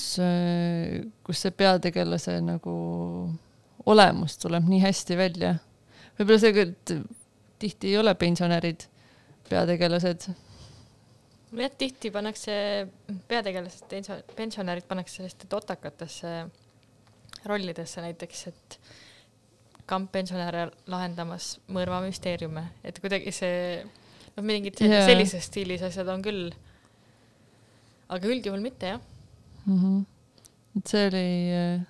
kus 1.24 1.44
see 1.44 1.54
peategelase 1.62 2.40
nagu 2.42 2.74
olemus 3.88 4.38
tuleb 4.42 4.68
nii 4.68 4.82
hästi 4.84 5.18
välja. 5.18 5.56
võib-olla 6.18 6.42
see, 6.42 6.66
et 6.66 6.94
tihti 7.60 7.94
ei 7.94 7.98
ole 8.02 8.14
pensionärid 8.16 8.88
peategelased. 9.50 10.28
jah, 11.56 11.74
tihti 11.80 12.12
pannakse 12.14 12.54
peategelased, 13.30 13.94
pensionärid 14.36 14.88
pannakse 14.88 15.22
selliste 15.22 15.48
totakatesse 15.52 16.34
rollidesse 17.48 18.04
näiteks, 18.04 18.48
et 18.52 18.80
kamppensionäre 19.88 20.68
lahendamas 20.92 21.56
mõrvamüsteeriume, 21.72 22.66
et 22.84 23.00
kuidagi 23.04 23.32
see, 23.36 23.84
noh, 24.36 24.44
mingid 24.44 24.80
yeah. 24.84 25.06
sellises 25.08 25.48
stiilis 25.48 25.86
asjad 25.88 26.10
on 26.12 26.26
küll. 26.26 26.50
aga 28.08 28.28
üldjuhul 28.28 28.62
mitte 28.64 28.94
jah. 28.94 29.02
mm. 29.66 29.78
-hmm. 29.80 30.04
et 30.78 30.88
see 30.88 31.08
oli 31.08 31.28
äh, 31.56 31.86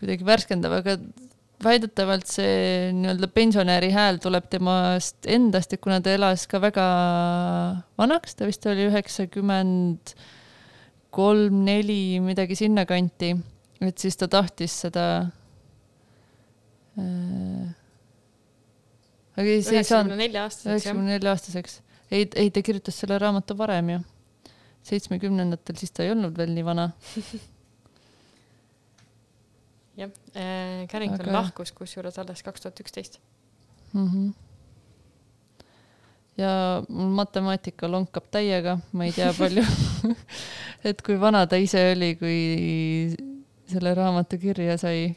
kuidagi 0.00 0.24
värskendav, 0.24 0.72
aga 0.80 0.96
väidetavalt 1.64 2.26
see 2.30 2.90
nii-öelda 2.96 3.28
pensionäri 3.36 3.90
hääl 3.92 4.18
tuleb 4.22 4.46
temast 4.52 5.26
endast, 5.28 5.74
et 5.76 5.80
kuna 5.84 5.98
ta 6.00 6.14
elas 6.16 6.46
ka 6.50 6.60
väga 6.62 6.86
vanaks, 8.00 8.34
ta 8.38 8.48
vist 8.48 8.64
oli 8.70 8.86
üheksakümmend 8.88 10.14
kolm, 11.12 11.64
neli, 11.66 12.20
midagi 12.24 12.56
sinnakanti, 12.56 13.32
et 13.84 13.98
siis 13.98 14.16
ta 14.20 14.28
tahtis 14.30 14.76
seda 14.86 15.04
äh, 17.00 17.68
aga 19.36 19.46
ei- 19.48 19.62
see 19.66 19.80
ei 19.80 19.84
saanud 19.88 20.14
üheksakümne 20.14 20.22
nelja 20.24 20.46
aastaseks 20.46 20.72
üheksakümne 20.74 21.14
nelja 21.16 21.34
aastaseks, 21.36 21.78
ei, 22.10 22.26
ei 22.36 22.50
ta 22.54 22.62
kirjutas 22.66 22.98
selle 23.02 23.18
raamatu 23.22 23.56
varem 23.58 23.94
ju. 23.96 24.00
seitsmekümnendatel, 24.90 25.76
siis 25.76 25.92
ta 25.92 26.06
ei 26.06 26.14
olnud 26.14 26.38
veel 26.40 26.54
nii 26.56 26.64
vana. 26.64 26.86
jah, 30.00 30.10
Carrington 30.90 31.26
Aga- 31.28 31.36
lahkus 31.38 31.72
kusjuures 31.76 32.18
alles 32.22 32.42
kaks 32.46 32.60
tuhat 32.64 32.80
üksteist. 32.84 33.20
-hmm. 33.94 34.32
ja 36.38 36.82
mul 36.88 37.10
matemaatika 37.18 37.88
lonkab 37.90 38.28
täiega, 38.32 38.78
ma 38.92 39.04
ei 39.04 39.12
tea 39.12 39.32
palju, 39.40 39.64
et 40.88 41.02
kui 41.02 41.18
vana 41.20 41.46
ta 41.46 41.56
ise 41.60 41.82
oli, 41.92 42.14
kui 42.20 42.38
selle 43.70 43.94
raamatu 43.94 44.38
kirja 44.38 44.76
sai. 44.80 45.10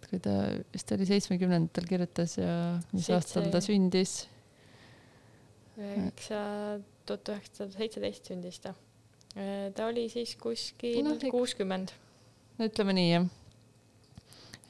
et 0.00 0.08
kui 0.10 0.18
ta 0.20 0.34
vist 0.74 0.92
oli 0.96 1.06
seitsmekümnendatel 1.08 1.86
kirjutas 1.88 2.36
ja 2.38 2.52
mis 2.92 3.06
Seitse- 3.06 3.14
aastal 3.20 3.50
ta 3.52 3.60
sündis. 3.64 4.26
üheksa, 5.80 6.40
tuhat 7.06 7.28
üheksasada 7.32 7.72
seitseteist 7.78 8.26
sündis 8.32 8.58
ta. 8.60 8.74
ta 9.76 9.86
oli 9.86 10.08
siis 10.12 10.36
kuskil 10.36 11.04
kuuskümmend. 11.30 11.92
no 11.94 12.09
ütleme 12.68 12.94
nii 12.96 13.10
jah. 13.12 13.28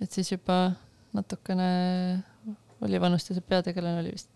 et 0.00 0.12
siis 0.12 0.32
juba 0.32 0.72
natukene 1.16 1.70
oli 2.80 3.00
vanust 3.00 3.30
ja 3.30 3.36
see 3.36 3.46
peategelane 3.46 4.02
oli 4.02 4.12
vist 4.14 4.30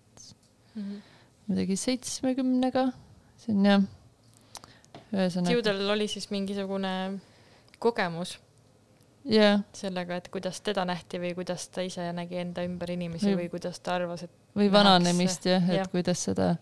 midagi 1.49 1.77
seitsmekümnega, 1.79 2.89
see 3.41 3.55
on 3.55 3.69
jah. 3.69 3.85
ühesõnaga, 5.13 5.55
Judel 5.55 5.85
oli 5.95 6.09
siis 6.11 6.31
mingisugune 6.33 6.95
kogemus 7.83 8.39
jah, 9.29 9.63
sellega, 9.77 10.19
et 10.21 10.31
kuidas 10.33 10.61
teda 10.65 10.85
nähti 10.89 11.21
või 11.23 11.35
kuidas 11.37 11.69
ta 11.73 11.85
ise 11.87 12.07
nägi 12.17 12.41
enda 12.43 12.65
ümber 12.67 12.95
inimesi 12.95 13.31
Või- 13.31 13.45
või 13.45 13.51
kuidas 13.57 13.81
ta 13.81 13.97
arvas, 13.99 14.27
et 14.27 14.57
või 14.57 14.71
vananemist 14.73 15.47
jah, 15.49 15.69
et 15.69 15.83
jah. 15.83 15.91
kuidas 15.93 16.25
seda 16.29 16.55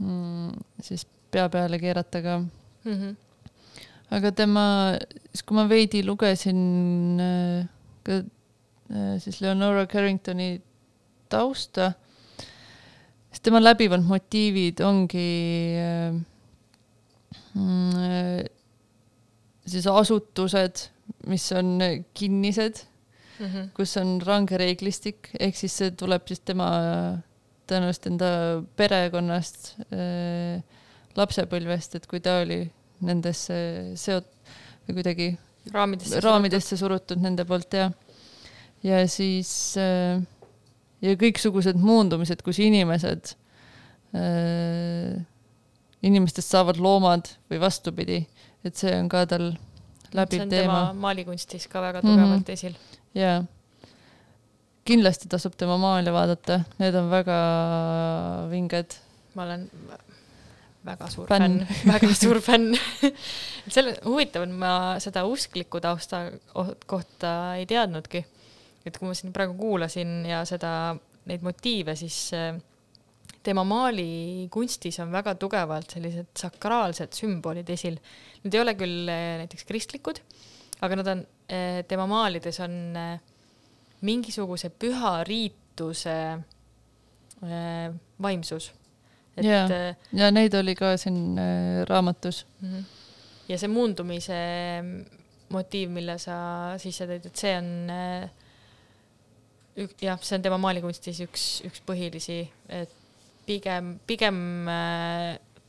mm, 0.00 0.52
siis 0.84 1.06
pea 1.30 1.48
peale 1.52 1.78
keerata 1.78 2.22
ka. 2.22 2.38
mm 2.38 2.94
-hmm. 2.94 3.16
Aga 4.14 4.32
tema, 4.32 4.64
siis 5.32 5.44
kui 5.44 5.58
ma 5.58 5.66
veidi 5.68 6.02
lugesin 6.06 6.60
äh, 7.20 7.68
ka 8.06 8.20
äh, 8.22 9.16
siis 9.22 9.40
Leonora 9.44 9.86
Carringtoni 9.90 10.56
tausta, 11.28 11.92
siis 13.28 13.44
tema 13.44 13.60
läbivad 13.60 14.04
motiivid 14.08 14.80
ongi 14.86 15.30
äh, 15.82 16.16
mm, 17.54 18.46
siis 19.68 19.88
asutused, 19.92 20.88
mis 21.28 21.50
on 21.52 21.78
kinnised 22.14 22.86
Mm 23.38 23.46
-hmm. 23.46 23.68
kus 23.74 23.96
on 23.96 24.18
range 24.26 24.56
reeglistik, 24.58 25.28
ehk 25.40 25.56
siis 25.56 25.76
see 25.78 25.90
tuleb 25.90 26.26
siis 26.26 26.40
tema 26.40 26.66
tõenäoliselt 27.70 28.06
enda 28.10 28.30
perekonnast 28.76 29.76
lapsepõlvest, 31.14 31.94
et 31.94 32.06
kui 32.10 32.18
ta 32.20 32.40
oli 32.42 32.64
nendesse 33.00 33.58
seot- 33.98 34.34
või 34.86 34.98
kuidagi 34.98 35.28
raamidesse. 35.72 36.20
raamidesse 36.24 36.78
surutud 36.80 37.20
nende 37.22 37.44
poolt 37.48 37.76
ja, 37.76 37.90
ja 38.86 39.02
siis 39.10 39.50
äh, 39.80 40.22
ja 41.04 41.18
kõiksugused 41.18 41.78
muundumised, 41.80 42.42
kus 42.46 42.60
inimesed 42.62 43.34
äh,, 44.16 45.18
inimestest 46.02 46.54
saavad 46.54 46.80
loomad 46.82 47.30
või 47.50 47.62
vastupidi, 47.62 48.22
et 48.66 48.78
see 48.78 48.94
on 48.96 49.10
ka 49.12 49.24
tal 49.30 49.50
läbiv 50.14 50.38
see 50.38 50.46
on 50.46 50.52
teema 50.52 50.80
tema 50.80 51.00
maalikunstis 51.06 51.68
ka 51.70 51.82
väga 51.84 52.02
tugevalt 52.02 52.40
mm 52.40 52.44
-hmm. 52.44 52.52
esil. 52.52 52.74
jaa. 53.14 53.44
kindlasti 54.84 55.28
tasub 55.28 55.56
tema 55.56 55.76
maale 55.76 56.12
vaadata, 56.12 56.60
need 56.78 56.94
on 56.94 57.10
väga 57.10 57.38
vinged. 58.50 58.96
ma 59.34 59.42
olen 59.42 59.70
väga 60.88 61.10
suur 61.12 61.28
Fänn. 61.28 61.60
fänn, 61.60 61.76
väga 61.92 62.10
suur 62.16 62.40
fänn. 62.44 62.72
selle, 63.74 63.94
huvitav 64.06 64.46
on, 64.46 64.56
ma 64.60 64.72
seda 65.02 65.24
uskliku 65.28 65.80
tausta 65.84 66.24
kohta 66.88 67.34
ei 67.60 67.68
teadnudki. 67.68 68.24
et 68.86 68.96
kui 68.96 69.10
ma 69.10 69.16
siin 69.16 69.34
praegu 69.34 69.56
kuulasin 69.58 70.22
ja 70.24 70.40
seda, 70.48 70.70
neid 71.28 71.42
motiive, 71.44 71.92
siis 71.98 72.30
äh, 72.36 72.54
tema 73.44 73.64
maalikunstis 73.68 75.00
on 75.04 75.12
väga 75.12 75.34
tugevalt 75.40 75.92
sellised 75.92 76.30
sakraalsed 76.38 77.12
sümbolid 77.16 77.68
esil. 77.74 77.98
Need 78.44 78.56
ei 78.56 78.62
ole 78.64 78.76
küll 78.78 79.10
äh, 79.12 79.34
näiteks 79.42 79.68
kristlikud, 79.68 80.22
aga 80.80 81.02
nad 81.02 81.12
on, 81.16 81.26
tema 81.88 82.04
maalides 82.04 82.58
on 82.60 82.74
mingisuguse 84.04 84.68
püha 84.68 85.14
riituse 85.24 86.16
vaimsus. 88.20 88.66
Et 89.38 89.46
Jaa. 89.46 89.64
äh, 89.74 90.10
ja 90.18 90.30
neid 90.34 90.54
oli 90.58 90.74
ka 90.78 90.96
siin 91.00 91.38
äh, 91.38 91.82
raamatus. 91.88 92.44
Mhm. 92.60 92.84
ja 93.48 93.58
see 93.58 93.70
muundumise 93.72 94.38
motiiv, 95.54 95.90
mille 95.94 96.18
sa 96.20 96.38
sisse 96.80 97.06
tõid, 97.08 97.28
et 97.30 97.40
see 97.40 97.54
on 97.56 97.70
äh, 97.94 98.28
ük-, 99.84 99.98
jah, 100.04 100.20
see 100.22 100.36
on 100.38 100.44
tema 100.44 100.58
maalikunstis 100.60 101.22
üks, 101.24 101.46
üks 101.68 101.84
põhilisi, 101.88 102.42
et 102.68 102.92
pigem, 103.48 103.94
pigem, 104.06 104.40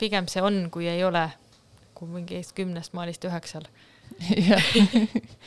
pigem 0.01 0.28
see 0.28 0.43
on, 0.43 0.65
kui 0.74 0.89
ei 0.91 1.03
ole, 1.07 1.30
kui 1.95 2.11
mingist 2.11 2.51
kümnest 2.57 2.95
maalist 2.97 3.24
üheksal. 3.30 3.70
jah. 4.49 4.74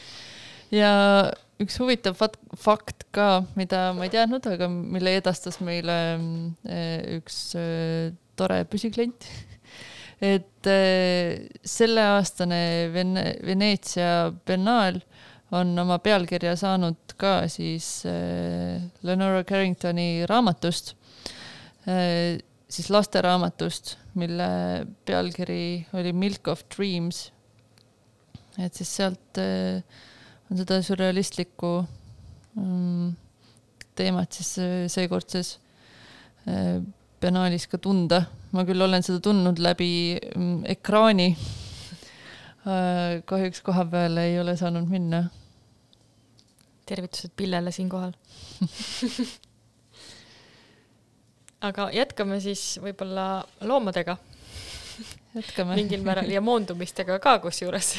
ja 0.81 0.93
üks 1.63 1.79
huvitav 1.81 2.19
fakt 2.19 3.07
ka, 3.15 3.45
mida 3.59 3.91
ma 3.97 4.07
ei 4.07 4.13
teadnud, 4.13 4.47
aga 4.55 4.69
mille 4.71 5.17
edastas 5.19 5.61
meile 5.65 5.97
mm, 6.19 6.77
üks 7.19 7.39
äh, 7.59 8.13
tore 8.39 8.63
püsiklient. 8.71 9.29
et 10.35 10.71
äh, 10.71 11.43
selleaastane 11.65 12.63
Vene-, 12.95 13.37
Veneetsia 13.47 14.33
biennaal 14.47 15.03
on 15.53 15.75
oma 15.83 15.99
pealkirja 16.01 16.55
saanud 16.57 17.17
ka 17.21 17.43
siis 17.53 18.07
Lenora 19.05 19.43
Carringtoni 19.45 20.25
raamatust, 20.25 20.95
siis 22.73 22.89
lasteraamatust, 22.89 23.97
mille 24.17 24.49
pealkiri 25.05 25.87
oli 25.99 26.13
Milk 26.17 26.49
of 26.49 26.65
Dreams. 26.77 27.31
et 28.59 28.75
siis 28.77 28.97
sealt 28.97 29.39
äh, 29.41 29.81
seda 30.59 30.81
sürrealistlikku 30.85 31.73
mm, 32.59 33.13
teemat 33.99 34.39
siis 34.39 34.53
äh, 34.63 34.73
seekordses 34.93 35.59
äh, 36.49 36.81
biennaalis 37.23 37.69
ka 37.71 37.79
tunda. 37.79 38.25
ma 38.53 38.65
küll 38.69 38.85
olen 38.85 39.05
seda 39.05 39.21
tundnud 39.25 39.59
läbi 39.63 40.19
mm, 40.37 40.65
ekraani. 40.77 41.37
kahjuks 43.27 43.61
koha 43.67 43.85
peale 43.91 44.27
ei 44.31 44.37
ole 44.41 44.57
saanud 44.57 44.89
minna. 44.89 45.25
tervitused 46.87 47.33
Pillele 47.37 47.73
siinkohal. 47.73 48.13
aga 51.69 51.89
jätkame 51.95 52.41
siis 52.41 52.79
võib-olla 52.83 53.45
loomadega 53.61 54.17
jätkame. 55.35 55.75
mingil 55.75 56.03
määral 56.05 56.31
ja 56.31 56.41
moondumistega 56.41 57.19
ka 57.23 57.39
kusjuures. 57.43 57.95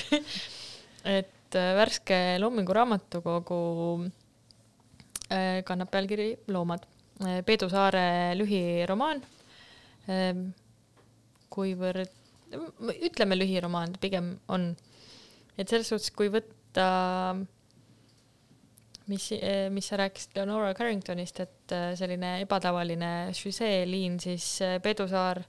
et 1.17 1.42
äh, 1.59 1.73
värske 1.77 2.17
Loomingu 2.39 2.73
Raamatukogu 2.73 3.59
äh, 5.29 5.61
kannab 5.67 5.91
pealkiri 5.93 6.33
Loomad. 6.47 6.89
Peedu 7.45 7.69
Saare 7.69 8.33
lühiromaan. 8.35 9.21
kuivõrd, 11.53 12.09
ütleme 13.05 13.37
lühiromaan 13.37 13.93
pigem 14.01 14.31
on, 14.51 14.71
et 15.55 15.69
selles 15.69 15.87
suhtes, 15.93 16.09
kui 16.17 16.31
võtta, 16.33 16.87
mis, 19.07 19.29
mis 19.71 19.87
sa 19.87 19.99
rääkisid 20.01 20.35
Leonora 20.35 20.73
Carringtonist, 20.73 21.39
et 21.45 21.75
äh, 21.75 21.91
selline 21.99 22.39
ebatavaline 22.43 23.13
süžeeliin, 23.37 24.19
siis 24.19 24.47
äh, 24.65 24.79
Peedu 24.83 25.07
Saar 25.07 25.43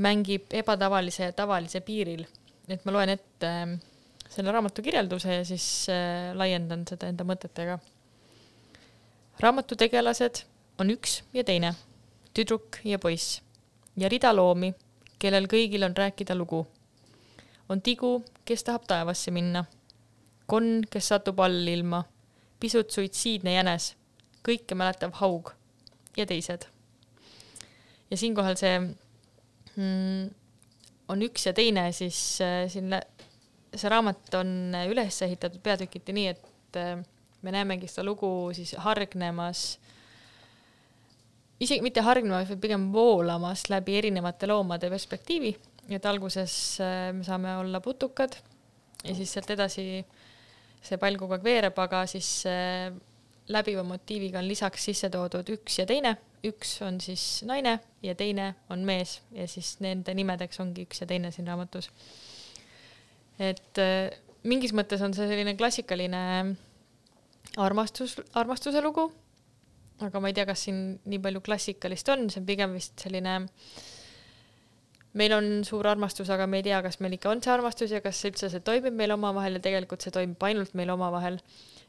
mängib 0.00 0.52
ebatavalise 0.56 1.28
ja 1.28 1.36
tavalise 1.36 1.82
piiril. 1.84 2.24
et 2.70 2.84
ma 2.86 2.92
loen 2.94 3.10
ette 3.16 3.48
äh, 3.50 3.78
selle 4.30 4.52
raamatu 4.54 4.82
kirjelduse 4.82 5.34
ja 5.34 5.44
siis 5.44 5.66
äh, 5.90 6.30
laiendan 6.38 6.84
seda 6.88 7.10
enda 7.10 7.26
mõtetega. 7.26 7.78
raamatu 9.40 9.76
tegelased 9.76 10.44
on 10.78 10.90
üks 10.94 11.20
ja 11.34 11.44
teine, 11.44 11.74
tüdruk 12.34 12.78
ja 12.84 12.98
poiss 12.98 13.40
ja 13.98 14.08
rida 14.08 14.32
loomi, 14.34 14.72
kellel 15.18 15.48
kõigil 15.50 15.84
on 15.84 15.96
rääkida 15.96 16.34
lugu. 16.38 16.66
on 17.68 17.80
tigu, 17.80 18.24
kes 18.44 18.64
tahab 18.64 18.86
taevasse 18.86 19.30
minna, 19.30 19.64
konn, 20.46 20.82
kes 20.90 21.08
satub 21.08 21.40
allilma, 21.40 22.04
pisut 22.60 22.90
suitsiidne 22.90 23.54
jänes, 23.54 23.94
kõike 24.46 24.74
mäletav 24.74 25.12
haug 25.20 25.52
ja 26.16 26.26
teised. 26.26 26.66
ja 28.10 28.16
siinkohal 28.16 28.56
see 28.56 28.78
mm, 29.76 30.30
on 31.08 31.22
üks 31.26 31.46
ja 31.46 31.52
teine, 31.52 31.90
siis 31.92 32.40
äh, 32.40 32.68
siin 32.70 32.94
see 33.74 33.90
raamat 33.92 34.34
on 34.40 34.74
üles 34.90 35.22
ehitatud 35.26 35.62
peatükiti 35.62 36.14
nii, 36.16 36.34
et 36.34 36.78
äh, 36.80 36.96
me 37.42 37.54
näemegi 37.54 37.88
seda 37.90 38.04
lugu 38.08 38.30
siis 38.56 38.74
hargnemas 38.78 39.78
isegi 41.60 41.84
mitte 41.84 42.04
hargnemas, 42.04 42.48
vaid 42.48 42.62
pigem 42.62 42.88
voolamas 42.94 43.66
läbi 43.72 43.98
erinevate 44.00 44.48
loomade 44.48 44.88
perspektiivi, 44.92 45.52
et 45.92 46.06
alguses 46.08 46.54
äh, 46.82 47.10
me 47.16 47.26
saame 47.26 47.58
olla 47.60 47.82
putukad 47.84 48.36
ja 49.04 49.14
siis 49.14 49.32
sealt 49.32 49.50
edasi 49.52 49.86
see 50.80 50.98
pall 51.00 51.18
kogu 51.20 51.36
aeg 51.36 51.44
veereb, 51.44 51.78
aga 51.84 52.04
siis 52.08 52.30
äh, 52.48 52.88
läbiva 53.52 53.84
motiiviga 53.84 54.40
on 54.40 54.48
lisaks 54.48 54.88
sisse 54.90 55.10
toodud 55.12 55.48
üks 55.56 55.80
ja 55.80 55.86
teine, 55.88 56.14
üks 56.46 56.78
on 56.86 57.00
siis 57.02 57.42
naine 57.48 57.78
ja 58.02 58.14
teine 58.16 58.54
on 58.72 58.84
mees. 58.86 59.18
Ja 59.36 59.46
siis 59.50 59.76
nende 59.84 60.14
nimedeks 60.16 60.60
ongi 60.62 60.86
üks 60.88 61.02
ja 61.02 61.08
teine 61.10 61.32
siin 61.34 61.48
raamatus. 61.50 61.90
Et 63.40 63.80
äh, 63.80 64.10
mingis 64.44 64.74
mõttes 64.76 65.02
on 65.04 65.14
see 65.16 65.28
selline 65.30 65.56
klassikaline 65.58 66.22
armastus, 67.60 68.18
armastuse 68.38 68.82
lugu, 68.84 69.08
aga 70.04 70.20
ma 70.20 70.30
ei 70.30 70.36
tea, 70.36 70.46
kas 70.48 70.66
siin 70.66 71.00
nii 71.08 71.22
palju 71.24 71.42
klassikalist 71.44 72.12
on, 72.12 72.28
see 72.30 72.42
on 72.42 72.48
pigem 72.48 72.76
vist 72.76 73.00
selline 73.00 73.40
meil 75.18 75.34
on 75.34 75.48
suur 75.66 75.88
armastus, 75.90 76.30
aga 76.30 76.46
me 76.46 76.60
ei 76.60 76.66
tea, 76.68 76.78
kas 76.84 77.00
meil 77.02 77.16
ikka 77.16 77.32
on 77.32 77.42
see 77.42 77.52
armastus 77.52 77.94
ja 77.94 78.00
kas 78.04 78.20
üldse 78.28 78.50
see 78.52 78.62
toimib 78.66 78.94
meil 78.96 79.14
omavahel 79.16 79.58
ja 79.58 79.64
tegelikult 79.64 80.04
see 80.04 80.14
toimib 80.14 80.42
ainult 80.46 80.76
meil 80.78 80.92
omavahel. 80.94 81.40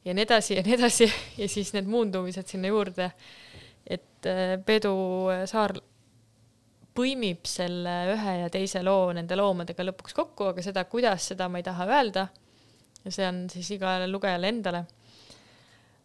Ja 0.05 0.15
nii 0.17 0.25
edasi 0.25 0.57
ja 0.57 0.65
nii 0.65 0.77
edasi. 0.79 1.07
Ja 1.41 1.49
siis 1.49 1.75
need 1.75 1.89
muundumised 1.89 2.49
sinna 2.49 2.71
juurde. 2.71 3.11
et 3.85 4.25
äh, 4.25 4.57
Peedu 4.65 4.93
Saar 5.45 5.73
põimib 6.97 7.47
selle 7.47 7.95
ühe 8.13 8.37
ja 8.41 8.51
teise 8.51 8.83
loo 8.83 9.11
nende 9.15 9.37
loomadega 9.39 9.85
lõpuks 9.87 10.15
kokku, 10.15 10.51
aga 10.51 10.63
seda, 10.65 10.83
kuidas, 10.91 11.29
seda 11.31 11.47
ma 11.49 11.61
ei 11.61 11.67
taha 11.67 11.87
öelda. 11.87 12.27
ja 13.05 13.11
see 13.11 13.27
on 13.27 13.45
siis 13.49 13.71
igale 13.77 14.07
lugejale 14.11 14.49
endale. 14.51 14.85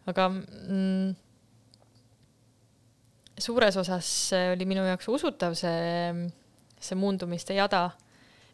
aga 0.07 0.29
mm, 0.31 1.15
suures 3.37 3.77
osas 3.77 4.09
oli 4.53 4.65
minu 4.69 4.85
jaoks 4.87 5.09
usutav 5.11 5.55
see, 5.59 6.27
see 6.79 6.99
muundumiste 6.99 7.57
jada. 7.57 7.89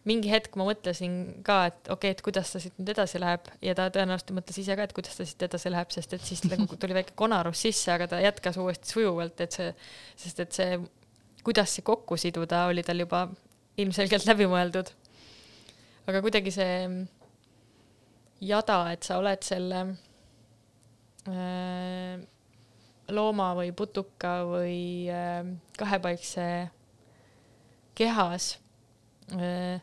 mingi 0.04 0.28
hetk 0.28 0.58
ma 0.60 0.66
mõtlesin 0.68 1.14
ka, 1.48 1.62
et 1.70 1.86
okei 1.88 1.94
okay,, 1.94 2.16
et 2.18 2.22
kuidas 2.26 2.50
ta 2.52 2.60
siit 2.60 2.74
nüüd 2.76 2.90
edasi 2.92 3.22
läheb 3.24 3.46
ja 3.64 3.76
ta 3.78 3.86
tõenäoliselt 3.94 4.34
mõtles 4.36 4.58
ise 4.60 4.76
ka, 4.76 4.84
et 4.84 4.96
kuidas 4.98 5.16
ta 5.16 5.24
siit 5.24 5.46
edasi 5.48 5.72
läheb, 5.72 5.94
sest 5.96 6.18
et 6.18 6.26
siis 6.28 6.42
nagu 6.50 6.76
tuli 6.76 6.98
väike 6.98 7.16
konarus 7.16 7.62
sisse, 7.64 7.94
aga 7.94 8.10
ta 8.12 8.20
jätkas 8.20 8.60
uuesti 8.60 8.98
sujuvalt, 8.98 9.40
et 9.46 9.56
see, 9.56 9.70
sest 10.26 10.44
et 10.44 10.60
see, 10.60 10.82
kuidas 11.44 11.76
see 11.76 11.86
kokku 11.86 12.18
siduda, 12.18 12.66
oli 12.72 12.84
tal 12.84 13.04
juba 13.04 13.28
ilmselgelt 13.78 14.26
läbi 14.30 14.48
mõeldud. 14.50 14.92
aga 16.08 16.22
kuidagi 16.22 16.52
see 16.52 17.06
jada, 18.44 18.80
et 18.92 19.04
sa 19.08 19.18
oled 19.22 19.46
selle 19.46 19.82
äh, 21.32 22.20
looma 23.14 23.54
või 23.58 23.72
putuka 23.76 24.36
või 24.48 25.10
äh, 25.12 25.42
kahepaikse 25.80 26.48
kehas 27.96 28.58
äh,. 29.38 29.82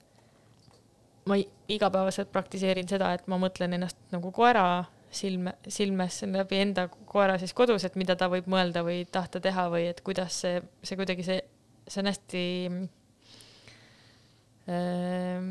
ma 1.24 1.36
igapäevaselt 1.70 2.32
praktiseerin 2.32 2.88
seda, 2.88 3.12
et 3.14 3.28
ma 3.30 3.38
mõtlen 3.38 3.76
ennast 3.76 3.98
nagu 4.10 4.32
koera 4.34 4.84
silme, 5.10 5.54
silmes 5.68 6.22
läbi 6.26 6.60
enda 6.62 6.88
koera 6.88 7.38
siis 7.38 7.54
kodus, 7.56 7.84
et 7.86 7.96
mida 8.00 8.16
ta 8.18 8.28
võib 8.32 8.48
mõelda 8.50 8.82
või 8.86 9.04
tahta 9.10 9.40
teha 9.42 9.68
või 9.72 9.88
et 9.90 10.00
kuidas 10.06 10.40
see, 10.44 10.60
see 10.82 10.98
kuidagi 10.98 11.26
see, 11.26 11.40
see 11.90 12.02
on 12.02 12.10
hästi 12.10 12.44
äh, 14.70 15.50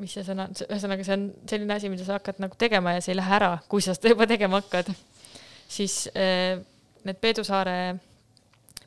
mis 0.00 0.14
see 0.16 0.24
sõna, 0.24 0.48
ühesõnaga 0.66 1.04
see 1.06 1.16
on 1.16 1.24
selline 1.48 1.76
asi, 1.76 1.90
mida 1.92 2.06
sa 2.06 2.16
hakkad 2.18 2.40
nagu 2.42 2.56
tegema 2.60 2.94
ja 2.96 3.04
see 3.04 3.14
ei 3.14 3.20
lähe 3.20 3.34
ära, 3.36 3.52
kui 3.70 3.84
sa 3.84 3.94
seda 3.96 4.14
juba 4.14 4.28
tegema 4.30 4.60
hakkad. 4.60 4.92
siis 5.70 6.06
äh, 6.14 6.60
need 7.04 7.20
Peedu 7.20 7.44
Saare 7.46 7.76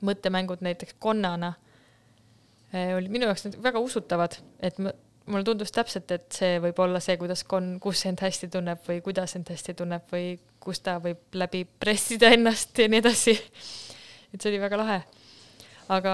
mõttemängud 0.03 0.63
näiteks 0.65 0.97
konnana 0.99 1.53
äh, 2.73 2.95
olid 2.97 3.13
minu 3.13 3.29
jaoks 3.29 3.47
väga 3.63 3.81
usutavad, 3.83 4.37
et 4.59 4.79
ma, 4.81 4.93
mulle 5.25 5.45
tundus 5.47 5.71
täpselt, 5.71 6.11
et 6.11 6.27
see 6.35 6.57
võib 6.63 6.79
olla 6.83 6.99
see, 7.03 7.15
kuidas 7.21 7.45
konn, 7.47 7.77
kus 7.83 8.03
end 8.09 8.23
hästi 8.23 8.49
tunneb 8.51 8.81
või 8.87 8.99
kuidas 9.05 9.37
end 9.37 9.51
hästi 9.53 9.77
tunneb 9.79 10.09
või 10.11 10.33
kus 10.63 10.81
ta 10.83 10.97
võib 11.03 11.37
läbi 11.37 11.63
pressida 11.65 12.33
ennast 12.33 12.77
ja 12.79 12.89
nii 12.89 13.03
edasi. 13.03 13.37
et 14.33 14.41
see 14.41 14.51
oli 14.51 14.59
väga 14.63 14.81
lahe. 14.81 14.99
aga 15.93 16.13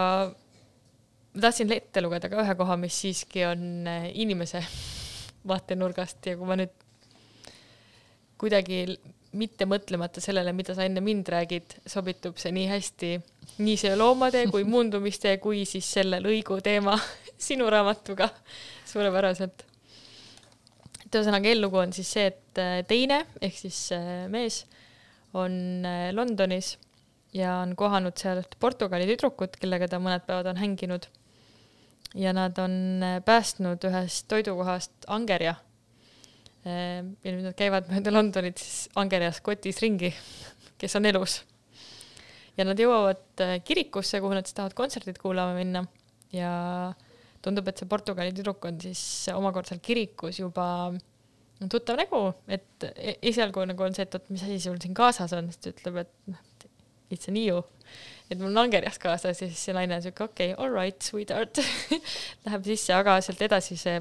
ma 1.34 1.46
tahtsin 1.46 1.72
ette 1.74 2.02
lugeda 2.02 2.30
ka 2.32 2.42
ühe 2.44 2.56
koha, 2.58 2.78
mis 2.82 2.98
siiski 3.04 3.46
on 3.50 3.88
äh, 3.88 4.10
inimese 4.22 4.64
vaatenurgast 5.50 6.32
ja 6.32 6.38
kui 6.40 6.50
ma 6.50 6.58
nüüd 6.60 6.74
kuidagi 8.40 8.84
mitte 9.38 9.68
mõtlemata 9.70 10.22
sellele, 10.24 10.54
mida 10.58 10.74
sa 10.74 10.88
enne 10.88 11.04
mind 11.06 11.30
räägid, 11.30 11.76
sobitub 11.86 12.40
see 12.42 12.54
nii 12.56 12.66
hästi 12.72 13.12
nii 13.62 13.78
see 13.78 13.96
loomade 14.00 14.46
kui 14.50 14.66
muundumiste 14.74 15.36
kui 15.44 15.66
siis 15.70 15.88
selle 16.00 16.22
lõigu 16.24 16.60
teema 16.66 16.98
sinu 17.50 17.70
raamatuga 17.70 18.30
suurepäraselt. 18.90 19.66
et 21.06 21.16
ühesõnaga 21.16 21.52
eellugu 21.52 21.82
on 21.84 21.94
siis 21.96 22.12
see, 22.18 22.30
et 22.34 22.62
äh, 22.62 22.82
teine 22.90 23.24
ehk 23.42 23.58
siis 23.68 23.90
äh, 23.96 24.28
mees 24.32 24.64
on 25.38 25.86
Londonis 26.18 26.80
ja 27.34 27.60
on 27.62 27.76
kohanud 27.78 28.18
seal 28.18 28.42
ühte 28.42 28.58
Portugali 28.60 29.08
tüdrukut, 29.10 29.58
kellega 29.62 29.88
ta 29.90 30.00
mõned 30.02 30.26
päevad 30.26 30.50
on 30.50 30.62
hänginud. 30.62 31.06
Ja 32.16 32.34
nad 32.34 32.58
on 32.58 33.04
äh, 33.04 33.20
päästnud 33.26 33.84
ühest 33.90 34.28
toidukohast 34.32 35.08
angerja. 35.08 35.56
ja 36.66 37.32
nüüd 37.32 37.46
nad 37.46 37.56
käivad 37.56 37.88
mööda 37.88 38.12
Londonit 38.12 38.60
siis 38.60 38.90
angerjas 39.00 39.40
kotis 39.42 39.78
ringi, 39.80 40.10
kes 40.78 40.98
on 41.00 41.08
elus. 41.08 41.40
ja 42.58 42.66
nad 42.68 42.80
jõuavad 42.80 43.44
äh, 43.46 43.60
kirikusse, 43.64 44.20
kuhu 44.20 44.36
nad 44.36 44.46
siis 44.48 44.58
tahavad 44.58 44.76
kontserdit 44.78 45.22
kuulama 45.22 45.56
minna 45.56 45.86
ja 46.36 46.52
tundub, 47.42 47.70
et 47.72 47.80
see 47.80 47.88
Portugali 47.90 48.34
tüdruk 48.36 48.66
on 48.68 48.82
siis 48.84 49.02
omakorda 49.34 49.72
seal 49.72 49.82
kirikus 49.84 50.42
juba 50.42 50.68
tuttav 51.68 51.98
nägu, 52.00 52.22
et 52.48 52.86
e- 52.96 53.18
esialgu 53.32 53.66
nagu 53.68 53.84
on 53.84 53.96
see, 53.96 54.06
et 54.08 54.16
oot, 54.16 54.30
mis 54.32 54.44
asi 54.46 54.60
sul 54.64 54.80
siin 54.82 54.96
kaasas 54.96 55.34
on, 55.36 55.50
siis 55.52 55.64
ta 55.64 55.74
ütleb, 55.74 56.04
et 56.06 56.14
noh, 56.32 56.44
it's 57.12 57.28
a 57.28 57.34
new, 57.36 57.60
et 58.30 58.38
mul 58.38 58.52
on 58.52 58.64
angerjas 58.66 59.00
kaasas 59.00 59.42
ja 59.42 59.48
siis 59.48 59.66
see 59.66 59.74
naine 59.74 59.96
on 59.96 60.06
siuke 60.06 60.24
okei 60.24 60.54
okay,, 60.54 60.66
all 60.66 60.74
right, 60.76 61.02
sweetheart, 61.02 61.62
läheb 62.46 62.68
sisse, 62.68 62.94
aga 62.94 63.20
sealt 63.22 63.42
edasi 63.42 63.78
see 63.78 63.98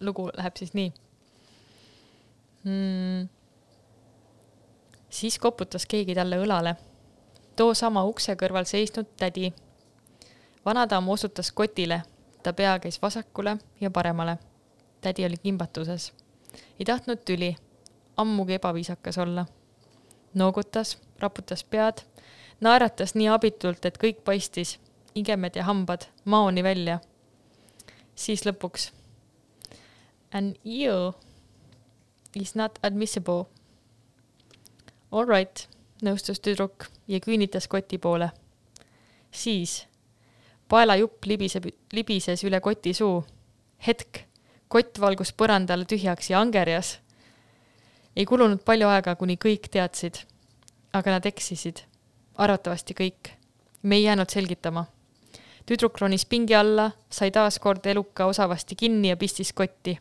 lugu 0.00 0.28
läheb 0.36 0.56
siis 0.56 0.74
nii 0.78 0.92
mm.. 2.64 3.28
siis 5.10 5.38
koputas 5.38 5.86
keegi 5.86 6.14
talle 6.14 6.38
õlale, 6.42 6.74
too 7.56 7.74
sama 7.74 8.04
ukse 8.04 8.36
kõrval 8.40 8.68
seisnud 8.68 9.10
tädi. 9.16 9.52
vanadaam 10.64 11.08
osutas 11.08 11.52
kotile, 11.52 12.02
ta 12.42 12.52
pea 12.52 12.78
käis 12.78 13.02
vasakule 13.02 13.56
ja 13.80 13.90
paremale. 13.90 14.38
tädi 15.00 15.24
oli 15.26 15.36
kimbatuses, 15.36 16.12
ei 16.78 16.84
tahtnud 16.84 17.24
tüli, 17.24 17.56
ammugi 18.16 18.54
ebaviisakas 18.54 19.18
olla 19.18 19.46
noogutas, 20.34 20.98
raputas 21.18 21.64
pead, 21.64 22.02
naeratas 22.60 23.14
nii 23.14 23.28
abitult, 23.28 23.84
et 23.86 23.98
kõik 23.98 24.22
paistis, 24.24 24.78
igemed 25.14 25.56
ja 25.56 25.64
hambad 25.64 26.08
maoni 26.24 26.62
välja. 26.62 27.00
siis 28.14 28.44
lõpuks. 28.46 28.90
An 30.32 30.54
ear 30.64 31.12
is 32.34 32.54
not 32.54 32.78
admissible. 32.82 33.46
All 35.10 35.26
right, 35.26 35.68
nõustus 36.02 36.40
tüdruk 36.40 36.88
ja 37.08 37.20
küünitas 37.20 37.68
koti 37.68 37.98
poole. 37.98 38.30
siis 39.30 39.86
paelajupp 40.68 41.24
libiseb, 41.24 41.66
libises 41.92 42.44
üle 42.44 42.60
koti 42.60 42.94
suu. 42.94 43.24
hetk, 43.86 44.18
kott 44.68 45.00
valgus 45.00 45.32
põrandale 45.32 45.84
tühjaks 45.84 46.30
ja 46.30 46.40
angerjas 46.40 46.98
ei 48.18 48.26
kulunud 48.26 48.64
palju 48.66 48.88
aega, 48.90 49.14
kuni 49.14 49.38
kõik 49.38 49.70
teadsid. 49.70 50.24
aga 50.92 51.18
nad 51.18 51.26
eksisid. 51.26 51.84
Arvatavasti 52.38 52.94
kõik. 52.94 53.28
me 53.82 53.96
ei 53.96 54.02
jäänud 54.02 54.30
selgitama. 54.30 54.84
tüdruk 55.66 55.98
ronis 56.00 56.26
pingi 56.26 56.54
alla, 56.54 56.90
sai 57.10 57.30
taas 57.30 57.58
kord 57.58 57.86
eluka 57.86 58.26
osavasti 58.26 58.76
kinni 58.76 59.08
ja 59.08 59.16
pistis 59.16 59.52
kotti. 59.52 59.98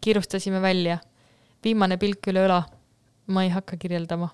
kiirustasime 0.00 0.62
välja. 0.62 0.98
viimane 1.64 1.96
pilk 1.96 2.26
üle 2.26 2.46
õla. 2.48 2.62
ma 3.26 3.42
ei 3.42 3.50
hakka 3.50 3.76
kirjeldama. 3.76 4.28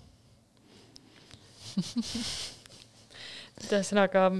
ühesõnaga, 3.62 4.30